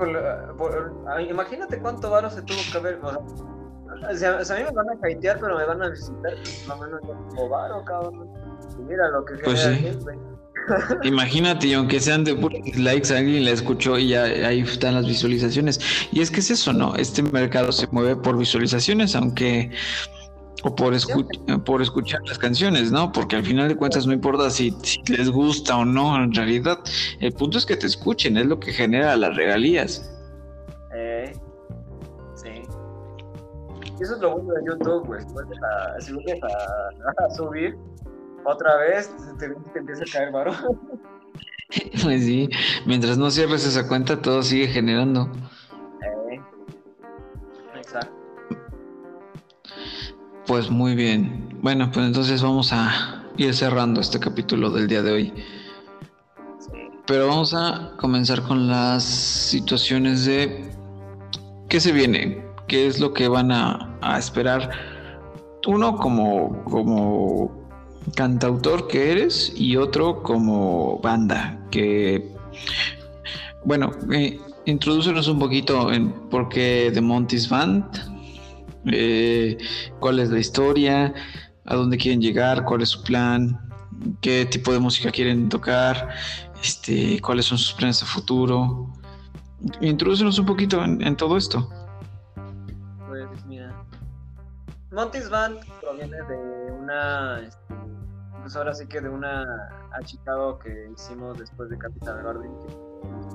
imagínate 1.30 1.78
cuánto 1.80 2.09
varo 2.09 2.30
se 2.30 2.41
tuvo 2.41 2.57
que 2.72 2.80
ver. 2.80 2.99
O 3.03 4.15
sea, 4.15 4.38
a 4.38 4.59
mí 4.59 4.63
me 4.63 4.72
van 4.72 4.89
a 4.89 4.93
hatear, 4.93 5.39
pero 5.39 5.57
me 5.57 5.65
van 5.65 5.84
a 5.84 5.89
visitar, 5.89 6.34
pues, 6.36 6.68
más 6.68 6.78
o 6.78 6.82
menos 6.82 7.01
como 7.01 7.49
varo, 7.49 7.84
cabrón. 7.86 8.30
Y 8.80 8.82
mira 8.84 9.09
lo 9.09 9.26
que 9.26 9.36
pues 9.43 9.61
sí. 9.61 9.88
Imagínate, 11.03 11.68
y 11.68 11.74
aunque 11.74 11.99
sean 11.99 12.24
de 12.24 12.36
puros 12.36 12.61
dislikes, 12.63 13.15
alguien 13.15 13.45
la 13.45 13.51
escuchó 13.51 13.97
y 13.97 14.09
ya 14.09 14.24
ahí 14.24 14.61
están 14.61 14.95
las 14.95 15.05
visualizaciones. 15.05 15.80
Y 16.11 16.22
es 16.22 16.32
que 16.32 16.39
es 16.39 16.51
eso, 16.51 16.74
¿no? 16.74 16.95
Este 16.95 17.22
mercado 17.24 17.72
se 17.72 17.88
mueve 17.91 18.15
por 18.15 18.38
visualizaciones, 18.38 19.15
aunque 19.15 19.72
o 20.64 20.76
por, 20.76 20.95
por 21.64 21.82
escuchar 21.82 22.22
las 22.28 22.38
canciones, 22.38 22.91
¿no? 22.91 23.12
Porque 23.12 23.36
al 23.36 23.43
final 23.43 23.68
de 23.68 23.76
cuentas 23.76 24.08
no 24.08 24.14
importa 24.14 24.49
si, 24.49 24.76
les 25.08 25.30
gusta 25.30 25.78
o 25.78 25.86
no, 25.86 26.22
en 26.22 26.34
realidad 26.34 26.80
el 27.20 27.32
punto 27.34 27.58
es 27.58 27.66
que 27.66 27.78
te 27.78 27.88
escuchen, 27.88 28.38
es 28.38 28.45
lo 28.45 28.60
que 28.60 28.72
genera 28.72 29.16
las 29.16 29.36
regalías. 29.36 30.12
Eh, 30.95 31.32
sí. 32.36 32.64
Eso 33.99 34.16
es 34.16 34.22
lo 34.22 34.38
bueno 34.38 34.53
de 34.53 34.62
YouTube, 34.68 35.05
güey. 35.05 35.22
si 35.22 36.14
vuelves 36.14 36.39
a, 36.43 37.36
subir 37.36 37.78
otra 38.45 38.78
vez, 38.78 39.14
te, 39.39 39.49
te 39.49 39.80
empieza 39.80 40.03
a 40.03 40.12
caer 40.12 40.32
varón. 40.32 40.55
Pues 42.01 42.24
sí, 42.24 42.47
mientras 42.86 43.18
no 43.18 43.30
cierres 43.30 43.66
esa 43.66 43.89
cuenta, 43.89 44.22
todo 44.22 44.41
sigue 44.41 44.68
generando. 44.68 45.30
Pues 50.47 50.71
muy 50.71 50.95
bien. 50.95 51.59
Bueno, 51.61 51.91
pues 51.91 52.05
entonces 52.05 52.41
vamos 52.41 52.71
a 52.71 53.21
ir 53.35 53.53
cerrando 53.53 53.99
este 53.99 54.17
capítulo 54.17 54.69
del 54.69 54.87
día 54.87 55.03
de 55.03 55.11
hoy. 55.11 55.33
Pero 57.05 57.27
vamos 57.27 57.53
a 57.53 57.91
comenzar 57.97 58.41
con 58.43 58.69
las 58.69 59.03
situaciones 59.03 60.23
de 60.23 60.71
qué 61.67 61.81
se 61.81 61.91
viene, 61.91 62.45
qué 62.65 62.87
es 62.87 63.01
lo 63.01 63.13
que 63.13 63.27
van 63.27 63.51
a, 63.51 64.17
esperar. 64.17 64.71
Uno 65.67 65.97
como, 65.97 66.63
como 66.63 67.67
cantautor 68.15 68.87
que 68.87 69.11
eres 69.11 69.51
y 69.53 69.75
otro 69.75 70.23
como 70.23 70.99
banda 70.99 71.59
que 71.71 72.31
bueno 73.65 73.91
eh, 74.13 74.39
introducenos 74.65 75.27
un 75.27 75.39
poquito 75.39 75.91
en 75.91 76.09
por 76.29 76.47
qué 76.47 76.89
The 76.93 77.01
Monty's 77.01 77.49
Band 77.49 77.83
eh, 78.86 79.57
cuál 79.99 80.19
es 80.19 80.30
la 80.30 80.39
historia, 80.39 81.13
a 81.65 81.75
dónde 81.75 81.97
quieren 81.97 82.21
llegar, 82.21 82.63
cuál 82.63 82.82
es 82.82 82.89
su 82.89 83.03
plan, 83.03 83.59
qué 84.21 84.45
tipo 84.45 84.71
de 84.71 84.80
música 84.80 85.11
quieren 85.11 85.49
tocar, 85.49 86.09
este, 86.63 87.19
cuáles 87.21 87.45
son 87.45 87.57
sus 87.57 87.73
planes 87.73 87.99
de 87.99 88.05
futuro. 88.05 88.91
Introducenos 89.82 90.38
un 90.39 90.45
poquito 90.45 90.84
en, 90.84 91.15
todo 91.15 91.38
esto. 91.38 91.69
Pues 93.07 93.45
mira, 93.47 93.73
Monty's 94.91 95.30
Band 95.30 95.59
proviene 95.82 96.17
de 96.17 96.71
una, 96.71 97.39
este, 97.39 97.73
pues 98.41 98.55
ahora 98.55 98.73
sí 98.73 98.88
que 98.88 99.01
de 99.01 99.09
una 99.09 99.69
achicado 99.93 100.59
que 100.59 100.91
hicimos 100.93 101.38
después 101.38 101.69
de 101.69 101.78
Capital 101.78 102.23
Garden. 102.23 102.51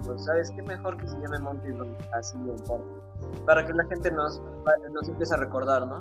pues, 0.07 0.25
¿sabes 0.25 0.51
qué 0.53 0.63
mejor 0.63 0.97
que 0.97 1.09
se 1.09 1.17
llame 1.21 1.39
Monty's 1.41 1.77
Band 1.77 1.97
así 2.13 2.37
en 2.37 2.57
parte? 2.59 3.12
Para 3.47 3.67
que 3.67 3.73
la 3.73 3.85
gente 3.87 4.11
nos, 4.11 4.41
nos 4.93 5.09
empiece 5.09 5.35
a 5.35 5.39
recordar, 5.39 5.87
¿no? 5.87 5.99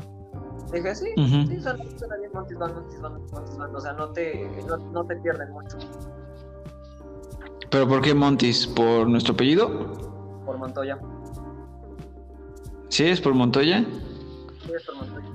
Dije, 0.72 0.96
sí, 0.96 1.08
sí, 1.16 1.60
suena, 1.60 2.16
bien 2.18 2.32
Montis 2.34 2.58
Band, 2.58 2.76
Montis 2.76 3.02
Band, 3.02 3.32
Montis 3.34 3.58
Band, 3.58 3.76
o 3.76 3.82
sea, 3.82 3.94
no 3.94 4.10
te, 4.12 4.50
no, 4.68 4.78
no 4.78 5.06
te 5.06 5.16
pierden 5.18 5.52
mucho. 5.52 5.78
¿Pero 7.70 7.88
por 7.88 8.02
qué 8.02 8.14
Montis? 8.14 8.68
¿Por 8.68 9.08
nuestro 9.08 9.34
apellido? 9.34 9.70
Por 10.46 10.58
Montoya. 10.58 10.98
¿Sí 12.90 13.06
es 13.06 13.20
por 13.20 13.34
Montoya? 13.34 13.86
Sí, 14.66 14.72
es 14.76 14.86
por 14.86 14.96
Montoya. 14.96 15.28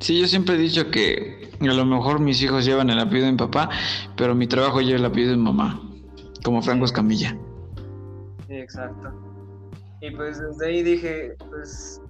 Sí, 0.00 0.20
yo 0.20 0.26
siempre 0.26 0.54
he 0.54 0.58
dicho 0.58 0.90
que 0.90 1.50
a 1.60 1.64
lo 1.64 1.84
mejor 1.84 2.20
mis 2.20 2.40
hijos 2.42 2.64
llevan 2.64 2.90
el 2.90 2.98
apellido 2.98 3.26
de 3.26 3.32
mi 3.32 3.38
papá, 3.38 3.68
pero 4.16 4.34
mi 4.34 4.46
trabajo 4.46 4.80
lleva 4.80 4.98
el 4.98 5.04
apellido 5.04 5.32
de 5.32 5.36
mi 5.36 5.42
mamá, 5.42 5.80
como 6.44 6.62
Franco 6.62 6.84
Escamilla. 6.84 7.36
Sí, 8.46 8.54
exacto. 8.54 9.27
Y 10.00 10.10
pues 10.12 10.40
desde 10.40 10.66
ahí 10.66 10.82
dije, 10.82 11.36
pues, 11.50 12.00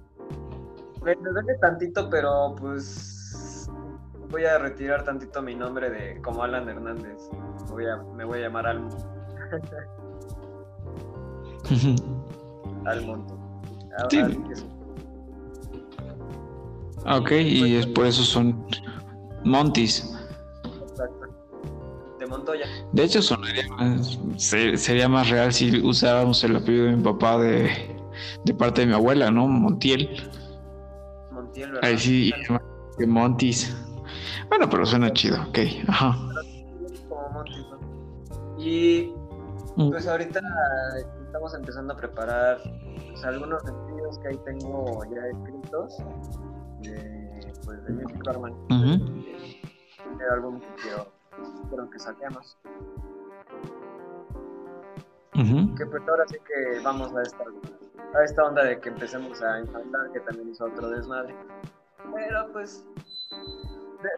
me 1.03 1.15
duele 1.15 1.55
tantito, 1.59 2.09
pero 2.09 2.55
pues 2.59 3.69
voy 4.29 4.45
a 4.45 4.57
retirar 4.59 5.03
tantito 5.03 5.41
mi 5.41 5.55
nombre 5.55 5.89
de 5.89 6.21
como 6.21 6.43
Alan 6.43 6.69
Hernández. 6.69 7.17
Voy 7.69 7.85
a, 7.87 7.97
me 8.15 8.25
voy 8.25 8.39
a 8.39 8.41
llamar 8.43 8.67
Almo. 8.67 8.89
Almonte. 12.85 13.33
Sí. 14.09 14.21
Ok, 17.05 17.31
y 17.31 17.75
es 17.75 17.87
por 17.87 18.05
eso 18.05 18.23
son 18.23 18.65
Montis. 19.43 20.15
Montoya. 22.29 22.65
De 22.93 23.03
hecho, 23.03 23.21
sonaría 23.21 23.67
más, 23.69 24.19
sería 24.37 25.09
más 25.09 25.29
real 25.29 25.51
si 25.51 25.81
usáramos 25.81 26.43
el 26.43 26.55
apellido 26.55 26.85
de 26.85 26.95
mi 26.95 27.03
papá 27.03 27.37
de, 27.37 27.69
de 28.45 28.53
parte 28.53 28.81
de 28.81 28.87
mi 28.87 28.93
abuela, 28.93 29.31
¿no? 29.31 29.47
Montiel. 29.47 30.09
Montiel, 31.31 31.71
¿verdad? 31.71 31.89
Ahí 31.89 31.97
sí, 31.97 32.33
de 32.97 33.07
Montis. 33.07 33.75
Bueno, 34.49 34.69
pero 34.69 34.85
suena 34.85 35.11
chido, 35.11 35.41
ok. 35.49 35.59
Ajá. 35.87 36.17
Como 37.09 37.29
Montis, 37.29 37.65
Y 38.57 39.13
mm. 39.75 39.89
pues 39.89 40.07
ahorita 40.07 40.39
estamos 41.25 41.53
empezando 41.53 41.93
a 41.93 41.97
preparar 41.97 42.59
pues, 43.09 43.23
algunos 43.23 43.61
sentidos 43.63 44.19
que 44.19 44.27
ahí 44.29 44.39
tengo 44.45 45.03
ya 45.13 45.27
escritos 45.27 45.97
de, 46.81 47.53
pues, 47.65 47.83
de 47.85 47.93
Music 47.93 48.23
Carman. 48.23 48.53
De 48.67 48.99
que 50.17 50.81
quiero 50.81 51.18
quiero 51.69 51.89
que 51.89 51.99
saquemos. 51.99 52.57
Que 55.77 55.85
pues 55.85 56.03
ahora 56.09 56.25
sí 56.27 56.37
que 56.39 56.81
vamos 56.83 57.15
a 57.15 57.21
esta, 57.21 57.45
a 58.13 58.23
esta 58.23 58.43
onda 58.43 58.63
de 58.65 58.79
que 58.79 58.89
empecemos 58.89 59.41
a 59.41 59.59
infantar, 59.61 60.11
que 60.11 60.19
también 60.19 60.49
hizo 60.49 60.65
otro 60.65 60.89
desmadre. 60.89 61.33
Pero 62.13 62.51
pues 62.51 62.85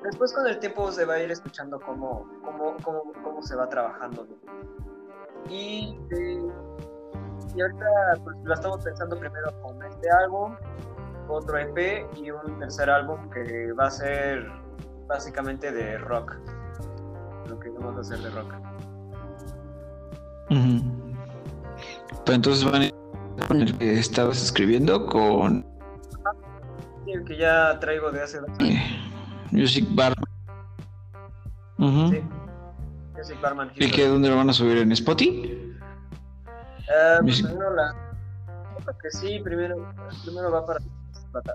después 0.03 0.33
con 0.33 0.47
el 0.47 0.59
tiempo 0.59 0.91
se 0.91 1.05
va 1.05 1.15
a 1.15 1.19
ir 1.19 1.31
escuchando 1.31 1.79
cómo, 1.79 2.27
cómo, 2.43 2.75
cómo, 2.83 3.13
cómo 3.23 3.41
se 3.41 3.55
va 3.55 3.69
trabajando. 3.69 4.27
Y, 5.49 5.99
eh, 6.11 6.41
y 7.55 7.61
ahorita 7.61 7.85
pues, 8.23 8.37
lo 8.43 8.53
estamos 8.53 8.83
pensando 8.83 9.17
primero 9.19 9.51
con 9.61 9.81
este 9.83 10.09
álbum, 10.09 10.55
otro 11.27 11.57
EP 11.57 12.07
y 12.15 12.31
un 12.31 12.59
tercer 12.59 12.89
álbum 12.89 13.29
que 13.29 13.73
va 13.73 13.87
a 13.87 13.91
ser 13.91 14.47
básicamente 15.07 15.71
de 15.71 15.97
rock. 15.97 16.35
Lo 17.51 17.59
que 17.59 17.69
vamos 17.69 17.97
a 17.97 17.99
hacer 17.99 18.19
de 18.19 18.29
rock. 18.29 18.53
Pero 22.25 22.35
entonces 22.35 22.63
van 22.63 22.83
a 22.83 22.91
con 23.47 23.61
el 23.61 23.77
que 23.77 23.99
estabas 23.99 24.41
escribiendo 24.41 25.05
con 25.05 25.65
Sí, 27.05 27.11
el 27.11 27.25
que 27.25 27.37
ya 27.37 27.77
traigo 27.79 28.09
de 28.11 28.21
hace 28.21 28.39
dos 28.39 28.49
años. 28.59 28.61
eh, 28.61 28.99
Music 29.51 29.85
Barman. 29.91 30.23
Sí. 31.77 32.21
Music 33.17 33.41
Barman 33.41 33.71
¿Y 33.75 33.91
qué 33.91 34.07
dónde 34.07 34.29
lo 34.29 34.37
van 34.37 34.49
a 34.49 34.53
subir 34.53 34.77
en 34.77 34.93
Spotify? 34.93 35.73
Pues 37.21 37.41
primero 37.41 37.75
la. 37.75 37.93
Creo 38.83 38.97
que 38.97 39.11
sí, 39.11 39.41
primero, 39.43 39.93
primero 40.23 40.51
va 40.51 40.65
para, 40.65 40.79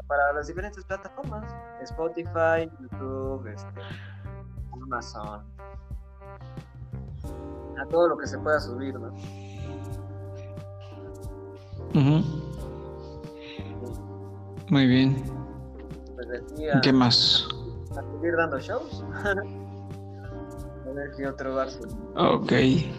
para 0.06 0.32
las 0.34 0.46
diferentes 0.46 0.84
plataformas: 0.84 1.44
Spotify, 1.82 2.70
YouTube, 2.80 3.46
este, 3.46 3.80
Amazon. 4.82 5.55
A 7.78 7.86
todo 7.86 8.08
lo 8.08 8.16
que 8.16 8.26
se 8.26 8.38
pueda 8.38 8.58
subir, 8.60 8.98
¿no? 8.98 9.08
Ujú. 11.94 12.22
Muy 14.70 14.86
bien. 14.86 15.22
Pues 16.14 16.28
de 16.56 16.72
a, 16.72 16.80
¿Qué 16.80 16.92
más? 16.92 17.46
a 17.92 18.02
seguir 18.02 18.36
dando 18.36 18.58
shows. 18.58 19.04
a 19.24 19.34
ver 20.92 21.10
qué 21.16 21.26
otro 21.26 21.54
bar 21.54 21.68
Ok. 22.16 22.48
Que 22.48 22.92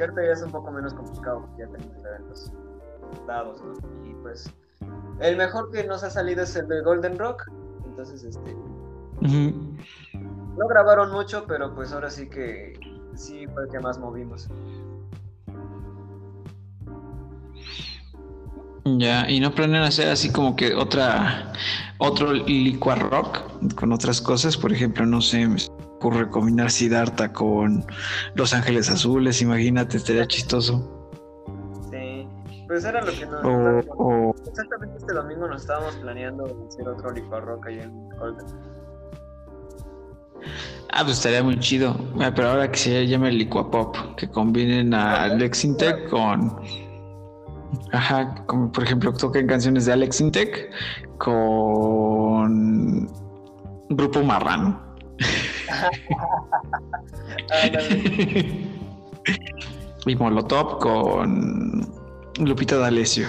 ahorita 0.00 0.24
ya 0.24 0.32
es 0.32 0.42
un 0.42 0.52
poco 0.52 0.70
menos 0.70 0.94
complicado 0.94 1.40
porque 1.40 1.62
ya 1.62 1.68
tenemos 1.68 2.04
eventos 2.04 2.52
dados, 3.26 3.62
¿no? 3.64 3.74
Y 4.08 4.14
pues. 4.22 4.52
El 5.20 5.36
mejor 5.36 5.70
que 5.72 5.84
nos 5.84 6.04
ha 6.04 6.10
salido 6.10 6.42
es 6.44 6.54
el 6.54 6.68
de 6.68 6.82
Golden 6.82 7.18
Rock. 7.18 7.44
Entonces, 7.84 8.22
este. 8.22 8.54
Ujú. 9.22 9.74
No 10.56 10.66
grabaron 10.68 11.10
mucho, 11.12 11.44
pero 11.48 11.74
pues 11.74 11.92
ahora 11.92 12.10
sí 12.10 12.28
que 12.28 12.78
sí 13.18 13.46
fue 13.48 13.64
el 13.64 13.68
que 13.70 13.80
más 13.80 13.98
movimos. 13.98 14.48
Ya, 18.84 19.28
y 19.28 19.40
no 19.40 19.54
planean 19.54 19.82
hacer 19.82 20.08
así 20.08 20.32
como 20.32 20.56
que 20.56 20.74
otra, 20.74 21.52
otro 21.98 22.32
licuar 22.32 23.10
rock 23.10 23.40
con 23.74 23.92
otras 23.92 24.22
cosas, 24.22 24.56
por 24.56 24.72
ejemplo, 24.72 25.04
no 25.04 25.20
sé, 25.20 25.46
me 25.46 25.58
ocurre 25.96 26.30
combinar 26.30 26.70
Siddhartha 26.70 27.32
con 27.32 27.84
Los 28.34 28.54
Ángeles 28.54 28.88
Azules, 28.88 29.42
imagínate, 29.42 29.98
estaría 29.98 30.26
chistoso. 30.26 31.10
Sí, 31.90 32.26
pues 32.66 32.84
era 32.84 33.04
lo 33.04 33.12
que 33.12 33.26
nos. 33.26 33.44
O, 33.44 34.30
o 34.30 34.34
Exactamente 34.48 34.96
este 34.96 35.12
domingo 35.12 35.48
nos 35.48 35.62
estábamos 35.62 35.94
planeando 35.96 36.44
hacer 36.66 36.88
otro 36.88 37.10
licuar 37.10 37.44
rock 37.44 37.66
ahí 37.66 37.80
en 37.80 38.08
Golden. 38.10 38.46
Ah, 40.98 41.02
pues 41.04 41.16
estaría 41.18 41.42
muy 41.42 41.58
chido. 41.60 41.96
Pero 42.34 42.50
ahora 42.50 42.70
que 42.70 42.78
se 42.78 43.06
llame 43.06 43.30
Licuapop, 43.32 43.96
que 44.16 44.28
combinen 44.28 44.92
a 44.94 45.24
Alex 45.24 45.64
Intec 45.64 46.08
con 46.10 46.56
ajá, 47.92 48.34
como 48.46 48.72
por 48.72 48.84
ejemplo 48.84 49.12
toquen 49.12 49.46
canciones 49.46 49.86
de 49.86 49.92
Alex 49.92 50.20
Intec 50.20 50.70
con 51.18 53.08
Grupo 53.90 54.22
Marrano. 54.22 54.80
Y 60.06 60.16
Molotov 60.16 60.78
con 60.78 61.86
Lupita 62.38 62.78
D'Alessio. 62.78 63.28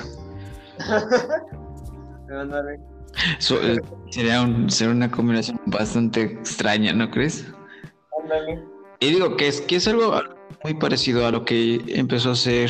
So- 3.39 3.61
eh, 3.61 3.79
sería, 4.11 4.41
un- 4.41 4.69
sería 4.69 4.93
una 4.93 5.11
combinación 5.11 5.59
bastante 5.65 6.21
extraña, 6.21 6.93
¿no 6.93 7.09
crees? 7.11 7.45
Ándale. 8.31 8.63
Y 8.99 9.07
digo 9.07 9.37
que 9.37 9.47
es, 9.47 9.61
que 9.61 9.77
es 9.77 9.87
algo 9.87 10.13
muy 10.63 10.73
parecido 10.75 11.25
a 11.25 11.31
lo 11.31 11.45
que 11.45 11.81
empezó 11.87 12.29
a 12.29 12.33
hacer 12.33 12.69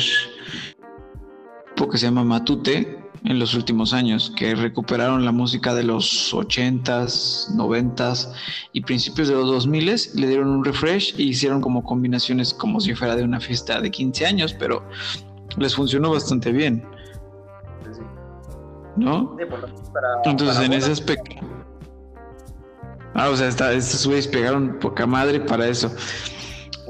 que 1.90 1.98
se 1.98 2.06
llama 2.06 2.24
Matute 2.24 2.98
en 3.24 3.38
los 3.38 3.54
últimos 3.54 3.92
años, 3.92 4.32
que 4.36 4.54
recuperaron 4.54 5.24
la 5.24 5.32
música 5.32 5.74
de 5.74 5.82
los 5.82 6.32
80s, 6.32 7.54
90s 7.54 8.32
y 8.72 8.80
principios 8.80 9.28
de 9.28 9.34
los 9.34 9.66
2000s, 9.66 10.14
le 10.14 10.26
dieron 10.26 10.48
un 10.48 10.64
refresh 10.64 11.14
y 11.18 11.24
hicieron 11.24 11.60
como 11.60 11.84
combinaciones 11.84 12.54
como 12.54 12.80
si 12.80 12.94
fuera 12.94 13.14
de 13.14 13.24
una 13.24 13.38
fiesta 13.40 13.80
de 13.80 13.90
15 13.90 14.24
años, 14.24 14.54
pero 14.54 14.82
les 15.58 15.74
funcionó 15.74 16.10
bastante 16.12 16.50
bien. 16.50 16.82
¿no? 18.96 19.36
Sí, 19.38 19.44
por 19.44 19.60
lo 19.60 19.66
menos 19.68 19.90
para, 19.90 20.08
Entonces, 20.24 20.64
en 20.64 20.72
ese 20.72 20.92
aspecto. 20.92 21.36
Ah, 23.14 23.28
o 23.30 23.36
sea, 23.36 23.48
está, 23.48 23.72
estos 23.72 24.06
güeyes 24.06 24.28
pegaron 24.28 24.78
poca 24.78 25.06
madre 25.06 25.40
para 25.40 25.66
eso. 25.66 25.94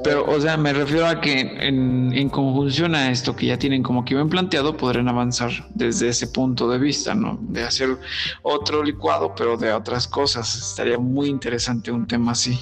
Pero, 0.03 0.25
o 0.25 0.39
sea, 0.39 0.57
me 0.57 0.73
refiero 0.73 1.05
a 1.05 1.21
que 1.21 1.39
en, 1.39 2.11
en 2.13 2.29
conjunción 2.29 2.95
a 2.95 3.11
esto 3.11 3.35
que 3.35 3.47
ya 3.47 3.57
tienen 3.57 3.83
como 3.83 4.03
que 4.03 4.15
bien 4.15 4.29
planteado, 4.29 4.75
podrán 4.75 5.07
avanzar 5.07 5.51
desde 5.75 6.09
ese 6.09 6.27
punto 6.27 6.67
de 6.69 6.79
vista, 6.79 7.13
¿no? 7.13 7.37
De 7.41 7.63
hacer 7.63 7.97
otro 8.41 8.83
licuado, 8.83 9.33
pero 9.35 9.57
de 9.57 9.71
otras 9.71 10.07
cosas. 10.07 10.55
Estaría 10.55 10.97
muy 10.97 11.29
interesante 11.29 11.91
un 11.91 12.07
tema 12.07 12.31
así. 12.31 12.59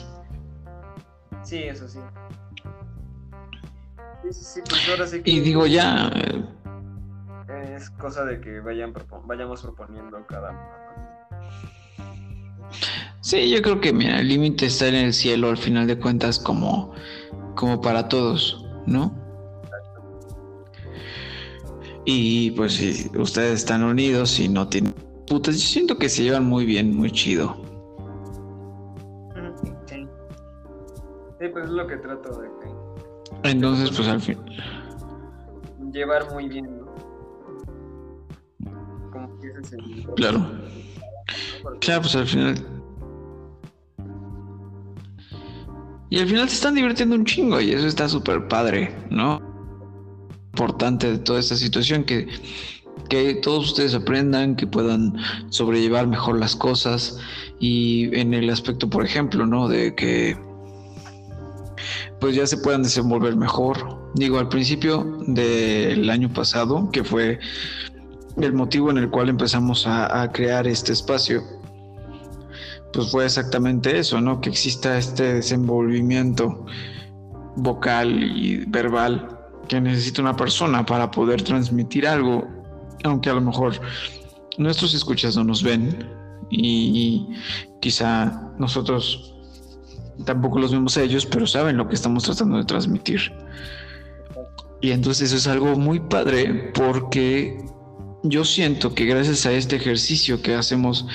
Sí, 1.43 1.63
eso 1.63 1.87
sí. 1.87 1.99
Sí, 4.23 4.33
sí, 4.33 4.43
sí, 4.43 4.61
pues 4.67 4.89
ahora 4.89 5.07
sí 5.07 5.21
que 5.21 5.31
Y 5.31 5.39
digo, 5.39 5.65
ya, 5.65 6.11
eh, 6.13 6.43
es 7.75 7.89
cosa 7.91 8.25
de 8.25 8.41
que 8.41 8.59
vayan 8.59 8.93
vayamos 9.25 9.61
proponiendo 9.61 10.25
cada 10.27 10.51
uno. 10.51 10.79
Sí, 13.29 13.49
yo 13.51 13.61
creo 13.61 13.79
que, 13.79 13.93
mira, 13.93 14.19
el 14.19 14.27
límite 14.27 14.65
está 14.65 14.87
en 14.87 14.95
el 14.95 15.13
cielo 15.13 15.49
al 15.49 15.57
final 15.57 15.85
de 15.85 15.99
cuentas 15.99 16.39
como, 16.39 16.91
como 17.55 17.79
para 17.79 18.07
todos, 18.07 18.65
¿no? 18.87 19.13
Y 22.05 22.51
pues 22.51 22.73
si 22.73 23.07
ustedes 23.17 23.59
están 23.59 23.83
unidos 23.83 24.39
y 24.39 24.49
no 24.49 24.67
tienen 24.67 24.93
putas, 25.27 25.55
yo 25.55 25.61
siento 25.61 25.97
que 25.99 26.09
se 26.09 26.23
llevan 26.23 26.45
muy 26.45 26.65
bien, 26.65 26.95
muy 26.95 27.11
chido. 27.11 27.55
Ujú, 29.35 29.75
Sí. 29.85 30.07
Sí, 31.39 31.47
pues 31.53 31.65
es 31.65 31.71
lo 31.71 31.85
que 31.85 31.97
trato 31.97 32.41
de 32.41 32.47
que 32.61 33.49
Entonces, 33.51 33.91
pues 33.95 34.07
al 34.07 34.21
fin. 34.21 34.37
llevar 35.93 36.31
muy 36.33 36.49
bien, 36.49 36.79
¿no? 36.79 36.87
Como 39.11 39.39
que 39.39 39.47
ese 39.49 39.59
es 39.61 39.73
el 39.73 40.07
Claro. 40.15 40.45
Claro, 41.79 42.01
pues 42.01 42.15
al 42.15 42.25
final. 42.25 42.78
Y 46.09 46.19
al 46.19 46.27
final 46.27 46.49
se 46.49 46.55
están 46.55 46.75
divirtiendo 46.75 47.15
un 47.15 47.25
chingo 47.25 47.61
y 47.61 47.71
eso 47.71 47.85
está 47.85 48.09
súper 48.09 48.47
padre, 48.47 48.95
¿no? 49.11 49.39
Importante 50.53 51.11
de 51.11 51.17
toda 51.19 51.39
esta 51.39 51.55
situación 51.55 52.03
que, 52.03 52.27
que 53.09 53.35
todos 53.35 53.67
ustedes 53.67 53.93
aprendan, 53.93 54.55
que 54.55 54.65
puedan 54.65 55.15
sobrellevar 55.49 56.07
mejor 56.07 56.39
las 56.39 56.55
cosas 56.55 57.17
y 57.59 58.15
en 58.17 58.33
el 58.33 58.49
aspecto, 58.49 58.89
por 58.89 59.05
ejemplo, 59.05 59.45
¿no? 59.45 59.67
De 59.67 59.93
que 59.93 60.35
pues 62.19 62.35
ya 62.35 62.45
se 62.47 62.57
puedan 62.57 62.83
desenvolver 62.83 63.35
mejor. 63.35 64.11
Digo, 64.15 64.39
al 64.39 64.49
principio 64.49 65.19
del 65.27 66.09
año 66.09 66.33
pasado, 66.33 66.89
que 66.91 67.03
fue 67.03 67.39
el 68.37 68.53
motivo 68.53 68.89
en 68.89 68.97
el 68.97 69.09
cual 69.09 69.29
empezamos 69.29 69.85
a, 69.85 70.23
a 70.23 70.31
crear 70.31 70.67
este 70.67 70.91
espacio, 70.91 71.58
pues 72.93 73.11
fue 73.11 73.25
exactamente 73.25 73.97
eso, 73.97 74.19
¿no? 74.21 74.41
Que 74.41 74.49
exista 74.49 74.97
este 74.97 75.35
desenvolvimiento 75.35 76.65
vocal 77.55 78.23
y 78.23 78.65
verbal 78.65 79.37
que 79.67 79.79
necesita 79.79 80.21
una 80.21 80.35
persona 80.35 80.85
para 80.85 81.11
poder 81.11 81.43
transmitir 81.43 82.07
algo, 82.07 82.47
aunque 83.03 83.29
a 83.29 83.33
lo 83.33 83.41
mejor 83.41 83.79
nuestros 84.57 84.93
escuchas 84.93 85.35
no 85.35 85.43
nos 85.43 85.61
ven 85.61 86.09
y 86.49 87.27
quizá 87.79 88.51
nosotros 88.57 89.35
tampoco 90.25 90.59
los 90.59 90.71
vemos 90.71 90.97
a 90.97 91.03
ellos, 91.03 91.25
pero 91.25 91.47
saben 91.47 91.77
lo 91.77 91.87
que 91.87 91.95
estamos 91.95 92.23
tratando 92.23 92.57
de 92.57 92.65
transmitir. 92.65 93.31
Y 94.81 94.91
entonces 94.91 95.29
eso 95.29 95.37
es 95.37 95.47
algo 95.47 95.75
muy 95.77 95.99
padre 95.99 96.71
porque 96.73 97.65
yo 98.23 98.45
siento 98.45 98.93
que 98.93 99.05
gracias 99.05 99.45
a 99.45 99.51
este 99.51 99.75
ejercicio 99.75 100.41
que 100.41 100.55
hacemos 100.55 101.05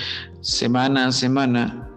semana 0.45 1.07
a 1.07 1.13
semana, 1.13 1.89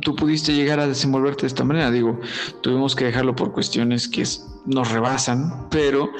tú 0.00 0.16
pudiste 0.16 0.54
llegar 0.54 0.80
a 0.80 0.86
desenvolverte 0.86 1.42
de 1.42 1.48
esta 1.48 1.64
manera. 1.64 1.90
Digo, 1.90 2.18
tuvimos 2.62 2.96
que 2.96 3.04
dejarlo 3.04 3.36
por 3.36 3.52
cuestiones 3.52 4.08
que 4.08 4.24
nos 4.64 4.90
rebasan, 4.90 5.68
pero 5.70 6.10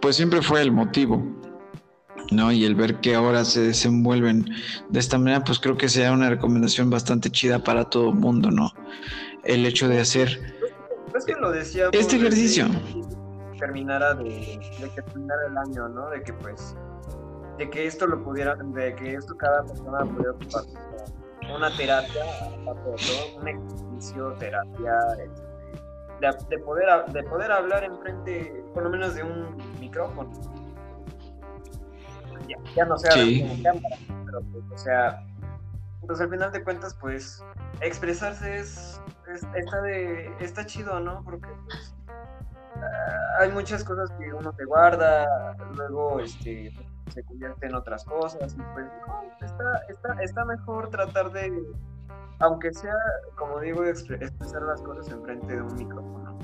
pues 0.00 0.16
siempre 0.16 0.42
fue 0.42 0.62
el 0.62 0.70
motivo. 0.70 1.24
¿no? 2.32 2.50
Y 2.50 2.64
el 2.64 2.74
ver 2.74 3.00
que 3.00 3.14
ahora 3.14 3.44
se 3.44 3.60
desenvuelven 3.60 4.46
de 4.88 4.98
esta 4.98 5.16
manera, 5.16 5.44
pues 5.44 5.60
creo 5.60 5.76
que 5.76 5.88
sea 5.88 6.12
una 6.12 6.28
recomendación 6.28 6.90
bastante 6.90 7.30
chida 7.30 7.62
para 7.62 7.84
todo 7.84 8.10
el 8.10 8.16
mundo, 8.16 8.50
¿no? 8.50 8.72
El 9.44 9.64
hecho 9.64 9.88
de 9.88 10.00
hacer 10.00 10.56
es 11.16 11.24
que 11.24 11.34
lo 11.34 11.50
decía 11.50 11.88
este 11.92 12.16
ejercicio. 12.16 12.66
terminara 13.58 14.14
de, 14.14 14.24
de, 14.24 14.90
que 14.94 15.02
terminara 15.02 15.46
el 15.48 15.56
año, 15.56 15.88
¿no? 15.88 16.10
De 16.10 16.22
que 16.22 16.32
pues, 16.32 16.76
de 17.58 17.70
que 17.70 17.86
esto 17.86 18.06
lo 18.06 18.22
pudiera, 18.22 18.54
de 18.56 18.94
que 18.94 19.14
esto 19.14 19.36
cada 19.36 19.64
persona 19.64 19.98
pudiera 20.04 20.32
ocupar 20.32 20.62
una 21.54 21.74
terapia, 21.76 22.24
de 22.24 23.38
un 23.38 23.48
ejercicio, 23.48 24.32
terapia, 24.38 24.98
este, 26.20 26.46
de, 26.48 26.58
poder, 26.58 27.04
de 27.12 27.22
poder 27.24 27.52
hablar 27.52 27.84
enfrente, 27.84 28.64
por 28.74 28.82
lo 28.82 28.90
menos 28.90 29.14
de 29.14 29.22
un 29.22 29.56
micrófono. 29.78 30.30
Ya, 32.74 32.84
no 32.84 32.96
sea 32.96 33.12
como 33.12 33.62
cámara, 33.62 33.96
pero 34.24 34.40
pues, 34.52 34.64
o 34.72 34.78
sea, 34.78 35.26
pues 36.06 36.20
al 36.20 36.30
final 36.30 36.52
de 36.52 36.62
cuentas, 36.62 36.94
pues, 37.00 37.42
expresarse 37.80 38.56
es, 38.56 39.00
está, 39.54 39.82
de, 39.82 40.32
está 40.40 40.64
chido, 40.64 41.00
¿no? 41.00 41.22
Porque 41.24 41.48
pues, 41.64 41.94
ah, 42.76 43.40
hay 43.40 43.50
muchas 43.50 43.82
cosas 43.82 44.10
que 44.18 44.32
uno 44.32 44.52
te 44.52 44.64
guarda, 44.64 45.56
luego 45.74 46.20
este, 46.20 46.72
se 47.10 47.22
convierte 47.24 47.66
en 47.66 47.74
otras 47.74 48.04
cosas, 48.04 48.54
y 48.54 48.62
pues 48.74 48.86
está, 49.40 49.78
está, 49.88 50.22
está 50.22 50.44
mejor 50.44 50.88
tratar 50.90 51.32
de, 51.32 51.64
aunque 52.40 52.72
sea, 52.72 52.96
como 53.36 53.60
digo, 53.60 53.84
expresar 53.84 54.62
las 54.62 54.82
cosas 54.82 55.08
enfrente 55.10 55.54
de 55.54 55.62
un 55.62 55.74
micrófono. 55.74 56.38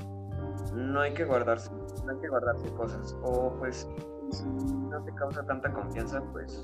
No 0.73 1.01
hay 1.01 1.13
que 1.13 1.25
guardarse, 1.25 1.71
no 2.05 2.11
hay 2.11 2.17
que 2.19 2.27
guardarse 2.29 2.67
cosas. 2.73 3.15
O 3.21 3.53
pues, 3.59 3.87
si 4.31 4.45
no 4.45 5.03
te 5.03 5.13
causa 5.13 5.43
tanta 5.45 5.71
confianza, 5.71 6.21
pues, 6.31 6.63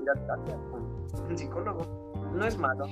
ir 0.00 0.10
a 0.10 0.14
terapia 0.14 0.56
con 0.70 0.82
un 1.28 1.38
psicólogo. 1.38 2.12
No 2.34 2.44
es 2.44 2.58
malo, 2.58 2.86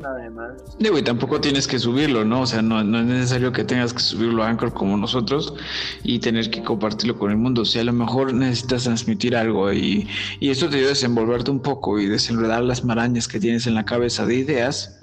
nada 0.00 0.56
Digo, 0.78 0.98
y 0.98 1.02
tampoco 1.02 1.40
tienes 1.40 1.66
que 1.66 1.78
subirlo, 1.78 2.24
¿no? 2.24 2.42
O 2.42 2.46
sea, 2.46 2.62
no, 2.62 2.82
no, 2.84 3.00
es 3.00 3.06
necesario 3.06 3.52
que 3.52 3.64
tengas 3.64 3.92
que 3.92 4.00
subirlo 4.00 4.42
a 4.42 4.48
Anchor 4.48 4.72
como 4.72 4.96
nosotros 4.96 5.54
y 6.02 6.18
tener 6.18 6.50
que 6.50 6.62
compartirlo 6.62 7.18
con 7.18 7.30
el 7.30 7.36
mundo. 7.36 7.62
O 7.62 7.64
sea, 7.64 7.82
a 7.82 7.84
lo 7.84 7.92
mejor 7.92 8.32
necesitas 8.34 8.84
transmitir 8.84 9.36
algo 9.36 9.72
y, 9.72 10.08
y 10.40 10.50
esto 10.50 10.68
te 10.68 10.76
ayuda 10.76 10.88
a 10.88 10.90
desenvolverte 10.90 11.50
un 11.50 11.60
poco 11.60 11.98
y 11.98 12.06
desenredar 12.06 12.62
las 12.62 12.84
marañas 12.84 13.28
que 13.28 13.40
tienes 13.40 13.66
en 13.66 13.74
la 13.74 13.84
cabeza 13.84 14.26
de 14.26 14.36
ideas, 14.36 15.00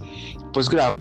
pues 0.53 0.69
graba 0.69 0.97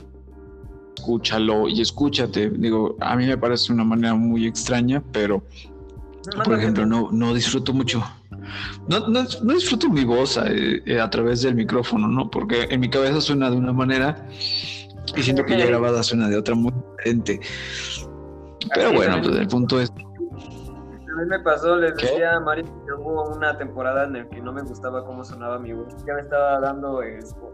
escúchalo 0.97 1.69
y 1.69 1.81
escúchate. 1.81 2.51
Digo, 2.51 2.97
a 3.01 3.17
mí 3.17 3.27
me 3.27 3.37
parece 3.37 3.73
una 3.73 3.85
manera 3.85 4.15
muy 4.15 4.47
extraña, 4.47 5.03
pero 5.13 5.43
por 6.45 6.59
ejemplo, 6.59 6.87
no, 6.87 7.11
no 7.11 7.35
disfruto 7.35 7.73
mucho. 7.73 8.05
No, 8.89 9.09
no, 9.09 9.23
disfruto 9.55 9.89
mi 9.89 10.05
voz 10.05 10.37
eh, 10.37 10.83
eh, 10.87 11.01
a, 11.01 11.09
través 11.11 11.43
del 11.43 11.55
micrófono, 11.55 12.09
¿no? 12.09 12.31
Porque 12.31 12.67
en 12.71 12.81
mi 12.81 12.91
cabeza 12.91 13.21
suena 13.21 13.51
de 13.51 13.57
una 13.57 13.73
manera 13.73 14.27
y 15.17 15.23
siento 15.23 15.45
que 15.45 15.59
ya 15.59 15.67
grabada 15.67 16.03
suena 16.03 16.29
de 16.29 16.37
otra 16.37 16.55
muy 16.55 16.73
diferente. 16.73 17.41
Pero 18.75 18.93
bueno, 18.93 19.21
pues 19.23 19.37
el 19.37 19.49
punto 19.49 19.81
es. 19.81 19.91
A 19.91 21.15
mí 21.15 21.27
me 21.29 21.41
pasó, 21.41 21.77
les 21.77 21.95
decía 21.97 22.37
a 22.37 22.41
Mari 22.41 22.63
que 22.63 22.93
hubo 22.99 23.35
una 23.35 23.57
temporada 23.59 24.05
en 24.05 24.13
la 24.15 24.29
que 24.29 24.41
no 24.41 24.53
me 24.53 24.63
gustaba 24.63 25.05
cómo 25.05 25.25
sonaba 25.25 25.59
mi 25.59 25.73
voz. 25.73 25.95
Ya 26.07 26.15
me 26.15 26.23
estaba 26.23 26.59
dando. 26.61 27.03
Esto, 27.03 27.53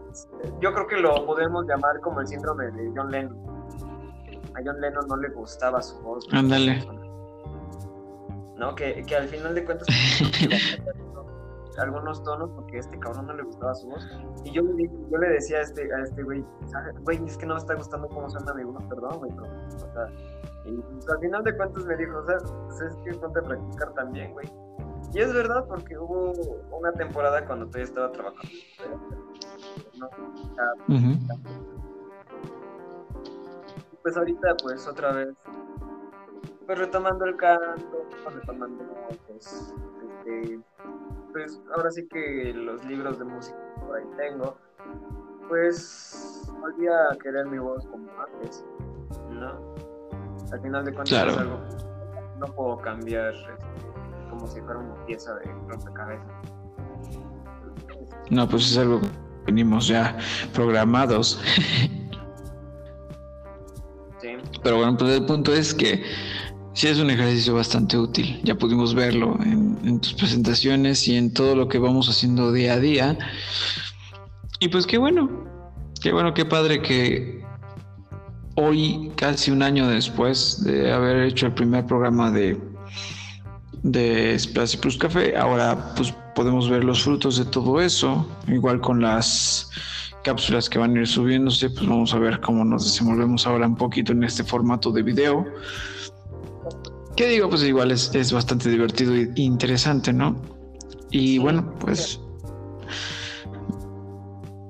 yo 0.61 0.73
creo 0.73 0.87
que 0.87 0.97
lo 0.97 1.25
podemos 1.25 1.65
llamar 1.67 1.99
como 2.01 2.21
el 2.21 2.27
síndrome 2.27 2.71
de 2.71 2.91
John 2.95 3.11
Lennon. 3.11 3.37
A 4.55 4.61
John 4.63 4.79
Lennon 4.79 5.05
no 5.07 5.17
le 5.17 5.29
gustaba 5.29 5.81
su 5.81 5.99
voz. 5.99 6.25
Ándale. 6.31 6.85
¿no? 6.85 6.98
Que, 8.75 9.03
que 9.05 9.15
al 9.15 9.27
final 9.27 9.55
de 9.55 9.65
cuentas 9.65 9.87
algunos 11.79 12.21
tonos 12.23 12.49
porque 12.51 12.77
a 12.77 12.79
este 12.81 12.99
cabrón 12.99 13.27
no 13.27 13.33
le 13.33 13.43
gustaba 13.43 13.73
su 13.73 13.87
voz. 13.87 14.05
Y 14.43 14.51
yo, 14.51 14.61
yo 14.63 15.17
le 15.17 15.29
decía 15.29 15.59
a 15.59 15.61
este, 15.61 15.93
a 15.93 16.03
este 16.03 16.23
güey, 16.23 16.43
güey, 17.03 17.25
es 17.25 17.37
que 17.37 17.45
no 17.45 17.55
me 17.55 17.59
está 17.59 17.75
gustando 17.75 18.07
cómo 18.09 18.29
suena 18.29 18.53
mi 18.53 18.63
voz, 18.63 18.83
perdón, 18.85 19.17
güey, 19.19 19.31
o 19.31 19.79
sea, 19.79 20.09
y 20.65 20.75
pues, 20.77 21.09
al 21.09 21.19
final 21.19 21.43
de 21.43 21.55
cuentas 21.55 21.85
me 21.85 21.97
dijo, 21.97 22.17
o 22.17 22.25
sea, 22.25 22.37
pues 22.37 22.81
es 22.81 22.95
que 22.97 23.13
ponte 23.15 23.39
a 23.39 23.43
practicar 23.43 23.93
también, 23.93 24.33
güey. 24.33 24.47
Y 25.13 25.19
es 25.19 25.33
verdad, 25.33 25.65
porque 25.67 25.97
hubo 25.97 26.33
una 26.71 26.91
temporada 26.91 27.45
cuando 27.45 27.65
todavía 27.65 27.85
estaba 27.85 28.11
trabajando. 28.11 28.49
¿no? 29.97 30.09
Pues 34.03 34.17
ahorita, 34.17 34.55
pues 34.61 34.87
otra 34.87 35.11
vez 35.13 35.29
pues 36.69 36.77
retomando 36.77 37.25
el 37.25 37.35
canto, 37.35 38.05
retomando 38.31 38.85
pues, 39.27 39.73
este, 40.03 40.59
pues 41.31 41.59
ahora 41.75 41.89
sí 41.89 42.07
que 42.07 42.53
los 42.53 42.85
libros 42.85 43.17
de 43.17 43.25
música 43.25 43.57
que 43.73 43.81
por 43.81 43.97
ahí 43.97 44.05
tengo, 44.15 44.55
pues 45.47 46.43
volví 46.61 46.85
a 46.85 47.17
querer 47.23 47.47
mi 47.47 47.57
voz 47.57 47.87
como 47.87 48.07
antes, 48.21 48.63
¿no? 49.31 49.73
Al 50.51 50.61
final 50.61 50.85
de 50.85 50.93
cuentas 50.93 51.27
es 51.27 51.37
algo 51.39 51.59
no 52.39 52.45
puedo 52.53 52.77
cambiar 52.77 53.33
este, 53.33 54.29
como 54.29 54.45
si 54.45 54.61
fuera 54.61 54.77
una 54.77 55.05
pieza 55.07 55.33
de 55.37 55.45
rompecabezas. 55.69 56.27
No, 58.29 58.47
pues 58.47 58.69
es 58.69 58.77
algo 58.77 59.01
que 59.01 59.07
venimos 59.47 59.87
ya 59.87 60.15
programados. 60.53 61.41
Sí. 64.21 64.37
Pero 64.61 64.77
bueno, 64.77 64.97
pues 64.97 65.11
el 65.17 65.25
punto 65.25 65.51
es 65.53 65.73
que 65.73 66.03
Sí, 66.79 66.87
es 66.87 66.97
un 66.97 67.09
ejercicio 67.09 67.55
bastante 67.55 67.97
útil. 67.97 68.39
Ya 68.45 68.55
pudimos 68.55 68.95
verlo 68.95 69.37
en, 69.43 69.99
tus 69.99 70.13
presentaciones 70.13 71.05
y 71.09 71.17
en 71.17 71.33
todo 71.33 71.53
lo 71.53 71.67
que 71.67 71.77
vamos 71.77 72.07
haciendo 72.07 72.53
día 72.53 72.75
a 72.75 72.79
día. 72.79 73.17
Y 74.61 74.69
pues 74.69 74.87
qué 74.87 74.97
bueno, 74.97 75.29
qué 76.01 76.13
bueno, 76.13 76.33
qué 76.33 76.45
padre 76.45 76.81
que 76.81 77.43
hoy, 78.55 79.11
casi 79.17 79.51
un 79.51 79.61
año 79.61 79.89
después 79.89 80.63
de 80.63 80.89
haber 80.89 81.23
hecho 81.23 81.47
el 81.47 81.53
primer 81.53 81.85
programa 81.85 82.31
de, 82.31 82.57
de 83.83 84.39
Splash 84.39 84.77
Plus 84.77 84.97
Café, 84.97 85.35
ahora 85.35 85.93
pues 85.97 86.13
podemos 86.33 86.69
ver 86.69 86.85
los 86.85 87.03
frutos 87.03 87.35
de 87.35 87.43
todo 87.43 87.81
eso, 87.81 88.25
igual 88.47 88.79
con 88.79 89.01
las 89.01 89.69
cápsulas 90.23 90.69
que 90.69 90.79
van 90.79 90.95
a 90.95 91.01
ir 91.01 91.07
subiéndose, 91.07 91.71
pues 91.71 91.85
vamos 91.85 92.13
a 92.13 92.19
ver 92.19 92.39
cómo 92.39 92.63
nos 92.63 92.85
desenvolvemos 92.85 93.45
ahora 93.45 93.67
un 93.67 93.75
poquito 93.75 94.13
en 94.13 94.23
este 94.23 94.45
formato 94.45 94.93
de 94.93 95.03
video. 95.03 95.45
¿Qué 97.19 97.27
digo? 97.27 97.49
Pues 97.49 97.63
igual 97.63 97.91
es, 97.91 98.15
es 98.15 98.31
bastante 98.31 98.69
divertido 98.69 99.13
e 99.13 99.29
interesante, 99.35 100.13
¿no? 100.13 100.41
Y 101.11 101.37
bueno, 101.37 101.75
pues 101.77 102.17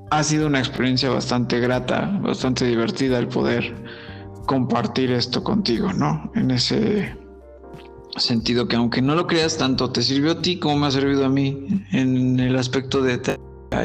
ha 0.09 0.23
sido 0.23 0.47
una 0.47 0.57
experiencia 0.57 1.11
bastante 1.11 1.59
grata, 1.59 2.07
bastante 2.23 2.65
divertida 2.65 3.19
el 3.19 3.27
poder 3.27 3.75
compartir 4.47 5.11
esto 5.11 5.43
contigo, 5.43 5.93
¿no? 5.93 6.31
En 6.33 6.49
ese 6.49 7.15
sentido 8.17 8.67
que 8.67 8.77
aunque 8.77 9.03
no 9.03 9.13
lo 9.13 9.27
creas 9.27 9.55
tanto, 9.55 9.91
te 9.91 10.01
sirvió 10.01 10.31
a 10.31 10.41
ti 10.41 10.57
como 10.57 10.77
me 10.79 10.87
ha 10.87 10.91
servido 10.91 11.25
a 11.25 11.29
mí 11.29 11.67
en 11.91 12.39
el 12.39 12.55
aspecto 12.55 13.03
de 13.03 13.21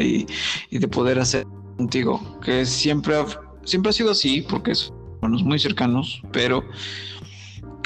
y, 0.00 0.26
y 0.70 0.78
de 0.78 0.88
poder 0.88 1.18
hacer 1.18 1.46
contigo, 1.76 2.40
que 2.40 2.64
siempre 2.64 3.14
siempre 3.64 3.90
ha 3.90 3.92
sido 3.92 4.12
así, 4.12 4.40
porque 4.40 4.74
somos 4.74 5.44
muy 5.44 5.58
cercanos, 5.58 6.22
pero 6.32 6.64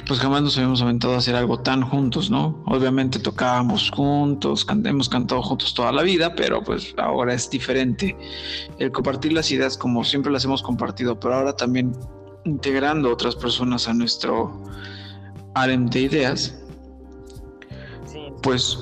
pues 0.07 0.20
jamás 0.20 0.42
nos 0.42 0.57
habíamos 0.57 0.80
aventado 0.82 1.14
a 1.14 1.18
hacer 1.18 1.34
algo 1.34 1.61
tan 1.61 1.82
juntos, 1.82 2.30
¿no? 2.30 2.62
Obviamente 2.66 3.18
tocábamos 3.18 3.90
juntos, 3.90 4.66
hemos 4.84 5.09
cantado 5.09 5.42
juntos 5.42 5.74
toda 5.74 5.92
la 5.92 6.03
vida, 6.03 6.34
pero 6.34 6.62
pues 6.62 6.94
ahora 6.96 7.34
es 7.34 7.51
diferente. 7.51 8.16
El 8.78 8.90
compartir 8.90 9.32
las 9.32 9.51
ideas 9.51 9.76
como 9.76 10.05
siempre 10.05 10.32
las 10.32 10.44
hemos 10.44 10.62
compartido, 10.62 11.18
pero 11.18 11.34
ahora 11.34 11.55
también 11.55 11.92
integrando 12.44 13.12
otras 13.12 13.36
personas 13.36 13.88
a 13.88 13.94
nuestro 13.94 14.62
harem 15.55 15.86
de 15.86 16.01
ideas, 16.01 16.59
pues 18.42 18.78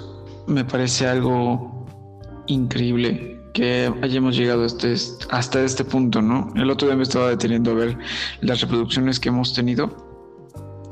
me 0.47 0.65
parece 0.65 1.07
algo 1.07 1.87
increíble 2.47 3.41
que 3.53 3.91
hayamos 4.03 4.37
llegado 4.37 4.65
este, 4.65 4.95
hasta 5.31 5.63
este 5.63 5.83
punto, 5.83 6.21
¿no? 6.21 6.53
El 6.57 6.71
otro 6.71 6.89
día 6.89 6.97
me 6.97 7.03
estaba 7.03 7.31
deteniendo 7.31 7.71
a 7.71 7.75
ver 7.75 7.99
las 8.43 8.61
reproducciones 8.61 9.19
que 9.19 9.31
hemos 9.31 9.55
tenido 9.55 10.06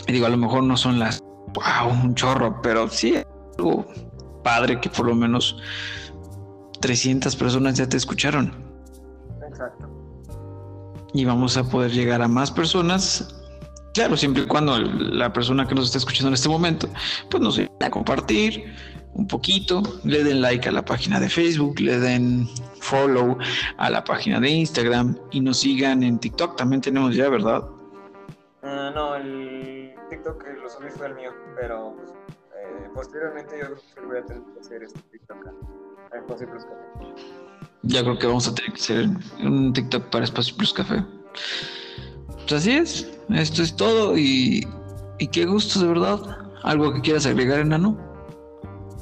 y 0.06 0.12
digo, 0.12 0.26
a 0.26 0.30
lo 0.30 0.36
mejor 0.36 0.62
no 0.62 0.76
son 0.76 0.98
las, 0.98 1.22
wow, 1.54 1.90
un 1.90 2.14
chorro, 2.14 2.60
pero 2.62 2.88
sí 2.88 3.16
algo 3.58 3.86
padre 4.42 4.80
que 4.80 4.90
por 4.90 5.06
lo 5.06 5.14
menos 5.14 5.56
300 6.80 7.34
personas 7.36 7.74
ya 7.78 7.88
te 7.88 7.96
escucharon. 7.96 8.52
Exacto. 9.48 9.90
Y 11.14 11.24
vamos 11.24 11.56
a 11.56 11.64
poder 11.64 11.92
llegar 11.92 12.22
a 12.22 12.28
más 12.28 12.50
personas. 12.50 13.42
Claro, 13.94 14.16
siempre 14.16 14.42
y 14.42 14.46
cuando 14.46 14.78
la 14.78 15.32
persona 15.32 15.66
que 15.66 15.74
nos 15.74 15.86
está 15.86 15.98
escuchando 15.98 16.28
en 16.28 16.34
este 16.34 16.48
momento, 16.48 16.88
pues 17.30 17.42
nos 17.42 17.58
a 17.58 17.90
compartir 17.90 18.64
un 19.14 19.28
poquito, 19.28 19.82
le 20.02 20.24
den 20.24 20.40
like 20.40 20.68
a 20.68 20.72
la 20.72 20.84
página 20.84 21.20
de 21.20 21.28
Facebook, 21.28 21.78
le 21.78 22.00
den 22.00 22.48
follow 22.80 23.38
a 23.78 23.90
la 23.90 24.02
página 24.02 24.40
de 24.40 24.50
Instagram 24.50 25.16
y 25.30 25.40
nos 25.40 25.58
sigan 25.58 26.02
en 26.02 26.18
TikTok. 26.18 26.56
También 26.56 26.80
tenemos 26.82 27.14
ya, 27.14 27.28
¿verdad? 27.28 27.62
Ah, 28.64 28.90
no, 28.92 29.14
el 29.14 29.83
TikTok 30.14 30.44
que 30.44 30.52
lo 30.52 30.70
subí 30.70 30.90
fue 30.90 31.08
el 31.08 31.14
mío, 31.14 31.32
pero 31.56 31.94
pues, 31.96 32.10
eh, 32.10 32.88
posteriormente 32.94 33.58
yo 33.58 33.66
creo 33.66 33.78
que 33.94 34.06
voy 34.06 34.18
a 34.18 34.24
tener 34.24 34.42
que 34.44 34.60
hacer 34.60 34.82
este 34.84 35.00
TikTok 35.10 35.46
a 36.12 36.16
Espacio 36.18 36.48
Plus 36.48 36.64
Café. 36.64 37.24
Ya 37.82 38.02
creo 38.02 38.18
que 38.18 38.26
vamos 38.26 38.48
a 38.48 38.54
tener 38.54 38.72
que 38.72 38.80
hacer 38.80 39.06
un 39.42 39.72
TikTok 39.72 40.04
para 40.10 40.24
Espacio 40.24 40.56
Plus 40.56 40.72
Café. 40.72 41.04
Pues 42.28 42.52
así 42.52 42.72
es, 42.72 43.18
esto 43.30 43.62
es 43.62 43.74
todo 43.74 44.16
y, 44.16 44.66
y 45.18 45.28
qué 45.28 45.46
gusto 45.46 45.80
de 45.80 45.88
verdad. 45.88 46.18
¿Algo 46.62 46.94
que 46.94 47.00
quieras 47.00 47.26
agregar, 47.26 47.58
enano? 47.58 47.98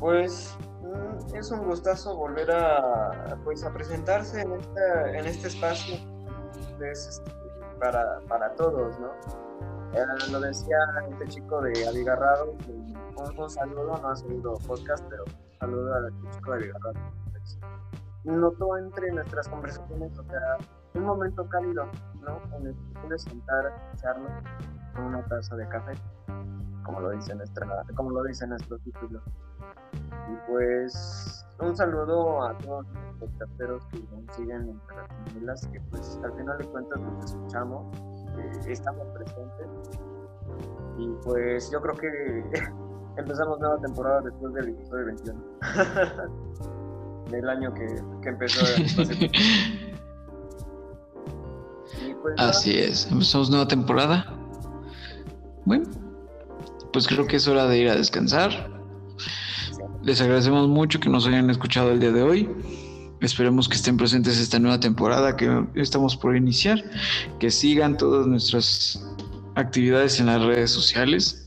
Pues 0.00 0.56
mm, 0.80 1.36
es 1.36 1.50
un 1.50 1.64
gustazo 1.66 2.16
volver 2.16 2.50
a, 2.50 3.38
pues, 3.44 3.62
a 3.64 3.72
presentarse 3.72 4.40
en, 4.40 4.52
esta, 4.52 5.10
en 5.10 5.26
este 5.26 5.48
espacio 5.48 5.96
este, 6.80 7.22
para, 7.78 8.20
para 8.28 8.54
todos, 8.54 8.98
¿no? 8.98 9.12
Eh, 9.95 10.30
lo 10.30 10.40
decía 10.40 10.78
este 11.11 11.28
chico 11.28 11.61
de 11.61 11.86
Abigarrado, 11.86 12.57
un, 12.68 13.38
un, 13.38 13.51
saludo, 13.51 13.99
no 13.99 14.09
ha 14.09 14.16
subido 14.16 14.55
podcast, 14.66 15.05
pero 15.11 15.24
saludo 15.61 15.95
al 15.95 16.11
chico 16.30 16.53
de 16.53 16.57
Abigarrado. 16.57 16.95
Notó 18.24 18.78
entre 18.78 19.11
nuestras 19.11 19.49
conversaciones, 19.49 20.16
o 20.18 20.24
sea, 20.24 20.57
un 20.95 21.05
momento 21.05 21.47
cálido, 21.49 21.86
¿no? 22.20 22.40
En 22.57 22.68
el 22.68 22.74
que 22.74 23.01
puedes 23.01 23.22
sentar, 23.22 23.72
echarlo 23.95 24.28
con 24.95 25.05
una 25.07 25.24
taza 25.24 25.57
de 25.57 25.68
café, 25.68 25.93
como 26.84 27.01
lo 27.01 27.11
dice 27.11 27.34
nuestra, 27.34 27.84
como 27.95 28.11
lo 28.11 28.22
dice 28.24 28.47
nuestro 28.47 28.78
título. 28.78 29.20
Y 30.03 30.51
pues 30.51 31.45
un 31.61 31.76
saludo 31.76 32.45
a 32.45 32.57
todos 32.59 32.86
los 33.20 33.30
terceros 33.38 33.86
que 33.86 33.99
siguen 34.32 34.68
entre 34.68 35.40
las 35.43 35.66
que 35.66 35.80
pues 35.90 36.18
al 36.24 36.32
final 36.34 36.59
de 36.59 36.66
cuentas 36.66 37.01
nos 37.01 37.24
escuchamos, 37.24 37.86
eh, 38.39 38.61
estamos 38.68 39.07
presentes. 39.09 39.66
Y 40.99 41.09
pues 41.24 41.70
yo 41.70 41.80
creo 41.80 41.95
que 41.97 42.45
empezamos 43.16 43.59
nueva 43.61 43.78
temporada 43.80 44.20
después 44.22 44.55
del 44.55 44.68
episodio 44.70 45.07
21. 45.07 45.41
del 47.30 47.49
año 47.49 47.72
que, 47.74 47.87
que 48.22 48.28
empezó. 48.28 48.64
pues, 52.22 52.35
Así 52.39 52.78
es, 52.78 53.11
empezamos 53.11 53.51
nueva 53.51 53.66
temporada. 53.68 54.26
Bueno, 55.64 55.85
pues 56.93 57.07
creo 57.07 57.26
que 57.26 57.37
es 57.37 57.49
hora 57.49 57.66
de 57.66 57.78
ir 57.78 57.89
a 57.89 57.95
descansar. 57.97 58.70
Les 60.03 60.20
agradecemos 60.20 60.68
mucho 60.68 60.99
que 60.99 61.09
nos 61.09 61.26
hayan 61.26 61.49
escuchado 61.49 61.93
el 61.93 62.01
día 62.01 62.11
de 62.11 62.22
hoy. 62.22 62.51
Esperemos 63.22 63.68
que 63.68 63.76
estén 63.76 63.96
presentes 63.96 64.38
esta 64.38 64.58
nueva 64.58 64.80
temporada 64.80 65.36
que 65.36 65.64
estamos 65.76 66.16
por 66.16 66.36
iniciar, 66.36 66.82
que 67.38 67.50
sigan 67.50 67.96
todas 67.96 68.26
nuestras 68.26 69.00
actividades 69.54 70.18
en 70.18 70.26
las 70.26 70.42
redes 70.42 70.72
sociales. 70.72 71.38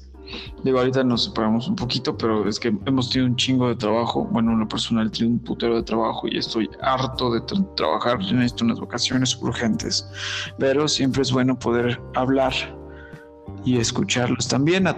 Digo, 0.64 0.80
ahorita 0.80 1.04
nos 1.04 1.26
separamos 1.26 1.68
un 1.68 1.76
poquito, 1.76 2.18
pero 2.18 2.48
es 2.48 2.60
que 2.60 2.76
hemos 2.86 3.10
tenido 3.10 3.30
un 3.30 3.36
chingo 3.36 3.68
de 3.68 3.76
trabajo. 3.76 4.26
Bueno, 4.32 4.54
una 4.54 4.68
personal 4.68 5.12
tiene 5.12 5.34
un 5.34 5.40
putero 5.40 5.76
de 5.76 5.84
trabajo 5.84 6.28
y 6.28 6.38
estoy 6.38 6.70
harto 6.82 7.32
de 7.34 7.42
trabajar. 7.76 8.20
Necesito 8.20 8.64
unas 8.64 8.80
vacaciones 8.80 9.36
urgentes. 9.42 10.08
Pero 10.58 10.88
siempre 10.88 11.22
es 11.24 11.32
bueno 11.32 11.60
poder 11.60 12.02
hablar 12.16 12.54
y 13.66 13.78
escucharlos 13.78 14.48
también 14.48 14.88
a 14.88 14.96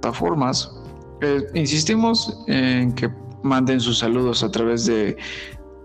plataformas. 0.00 0.70
Eh, 1.22 1.42
insistimos 1.54 2.44
en 2.46 2.92
que 2.92 3.10
manden 3.42 3.80
sus 3.80 3.98
saludos 3.98 4.42
a 4.42 4.50
través 4.50 4.86
de, 4.86 5.16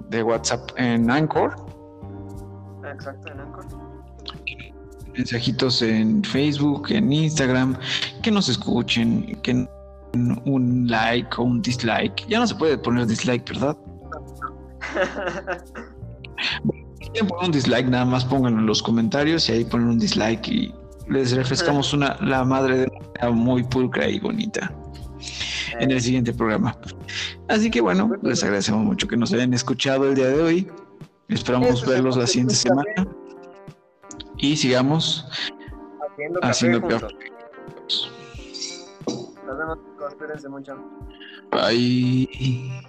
de 0.10 0.24
WhatsApp 0.24 0.70
en 0.78 1.10
Anchor. 1.10 1.56
Exacto, 2.86 3.32
en 3.32 3.40
Anchor 3.40 3.84
mensajitos 5.16 5.82
en 5.82 6.24
Facebook, 6.24 6.88
en 6.90 7.12
Instagram, 7.12 7.78
que 8.22 8.32
nos 8.32 8.50
escuchen, 8.50 9.40
que 9.44 9.68
un 10.46 10.88
like 10.88 11.30
o 11.38 11.44
un 11.44 11.62
dislike. 11.62 12.26
Ya 12.28 12.40
no 12.40 12.48
se 12.48 12.56
puede 12.56 12.78
poner 12.78 13.08
dislike, 13.08 13.48
¿verdad? 13.50 13.78
quieren 17.00 17.28
poner 17.28 17.46
un 17.46 17.52
dislike, 17.52 17.88
nada 17.88 18.06
más 18.06 18.26
pónganlo 18.26 18.60
en 18.60 18.66
los 18.66 18.82
comentarios 18.82 19.50
y 19.50 19.54
ahí 19.54 19.66
ponen 19.66 19.88
un 19.88 20.00
dislike 20.00 20.48
y 20.48 20.74
les 21.10 21.36
refrescamos 21.36 21.94
una 21.94 22.18
la 22.22 22.44
madre 22.44 22.78
de 22.80 22.92
una 23.22 23.32
muy 23.32 23.64
pulcra 23.64 24.08
y 24.08 24.20
bonita 24.20 24.72
en 25.80 25.92
el 25.92 26.02
siguiente 26.02 26.34
programa. 26.34 26.78
Así 27.48 27.70
que 27.70 27.82
bueno, 27.82 28.12
les 28.22 28.44
agradecemos 28.44 28.84
mucho 28.84 29.08
que 29.08 29.18
nos 29.18 29.34
hayan 29.34 29.54
escuchado 29.54 30.10
el 30.10 30.16
día 30.16 30.28
de 30.28 30.42
hoy. 30.42 30.72
Esperamos 31.30 31.86
verlos 31.86 32.18
la 32.18 32.28
siguiente 32.28 32.56
semana 32.56 33.08
y 34.38 34.58
sigamos 34.58 35.28
haciendo, 36.42 36.82
café. 36.82 37.08
Nos 39.46 39.58
vemos, 39.58 39.78
espérense 40.10 40.50
mucho. 40.50 40.78
Bye. 41.52 42.88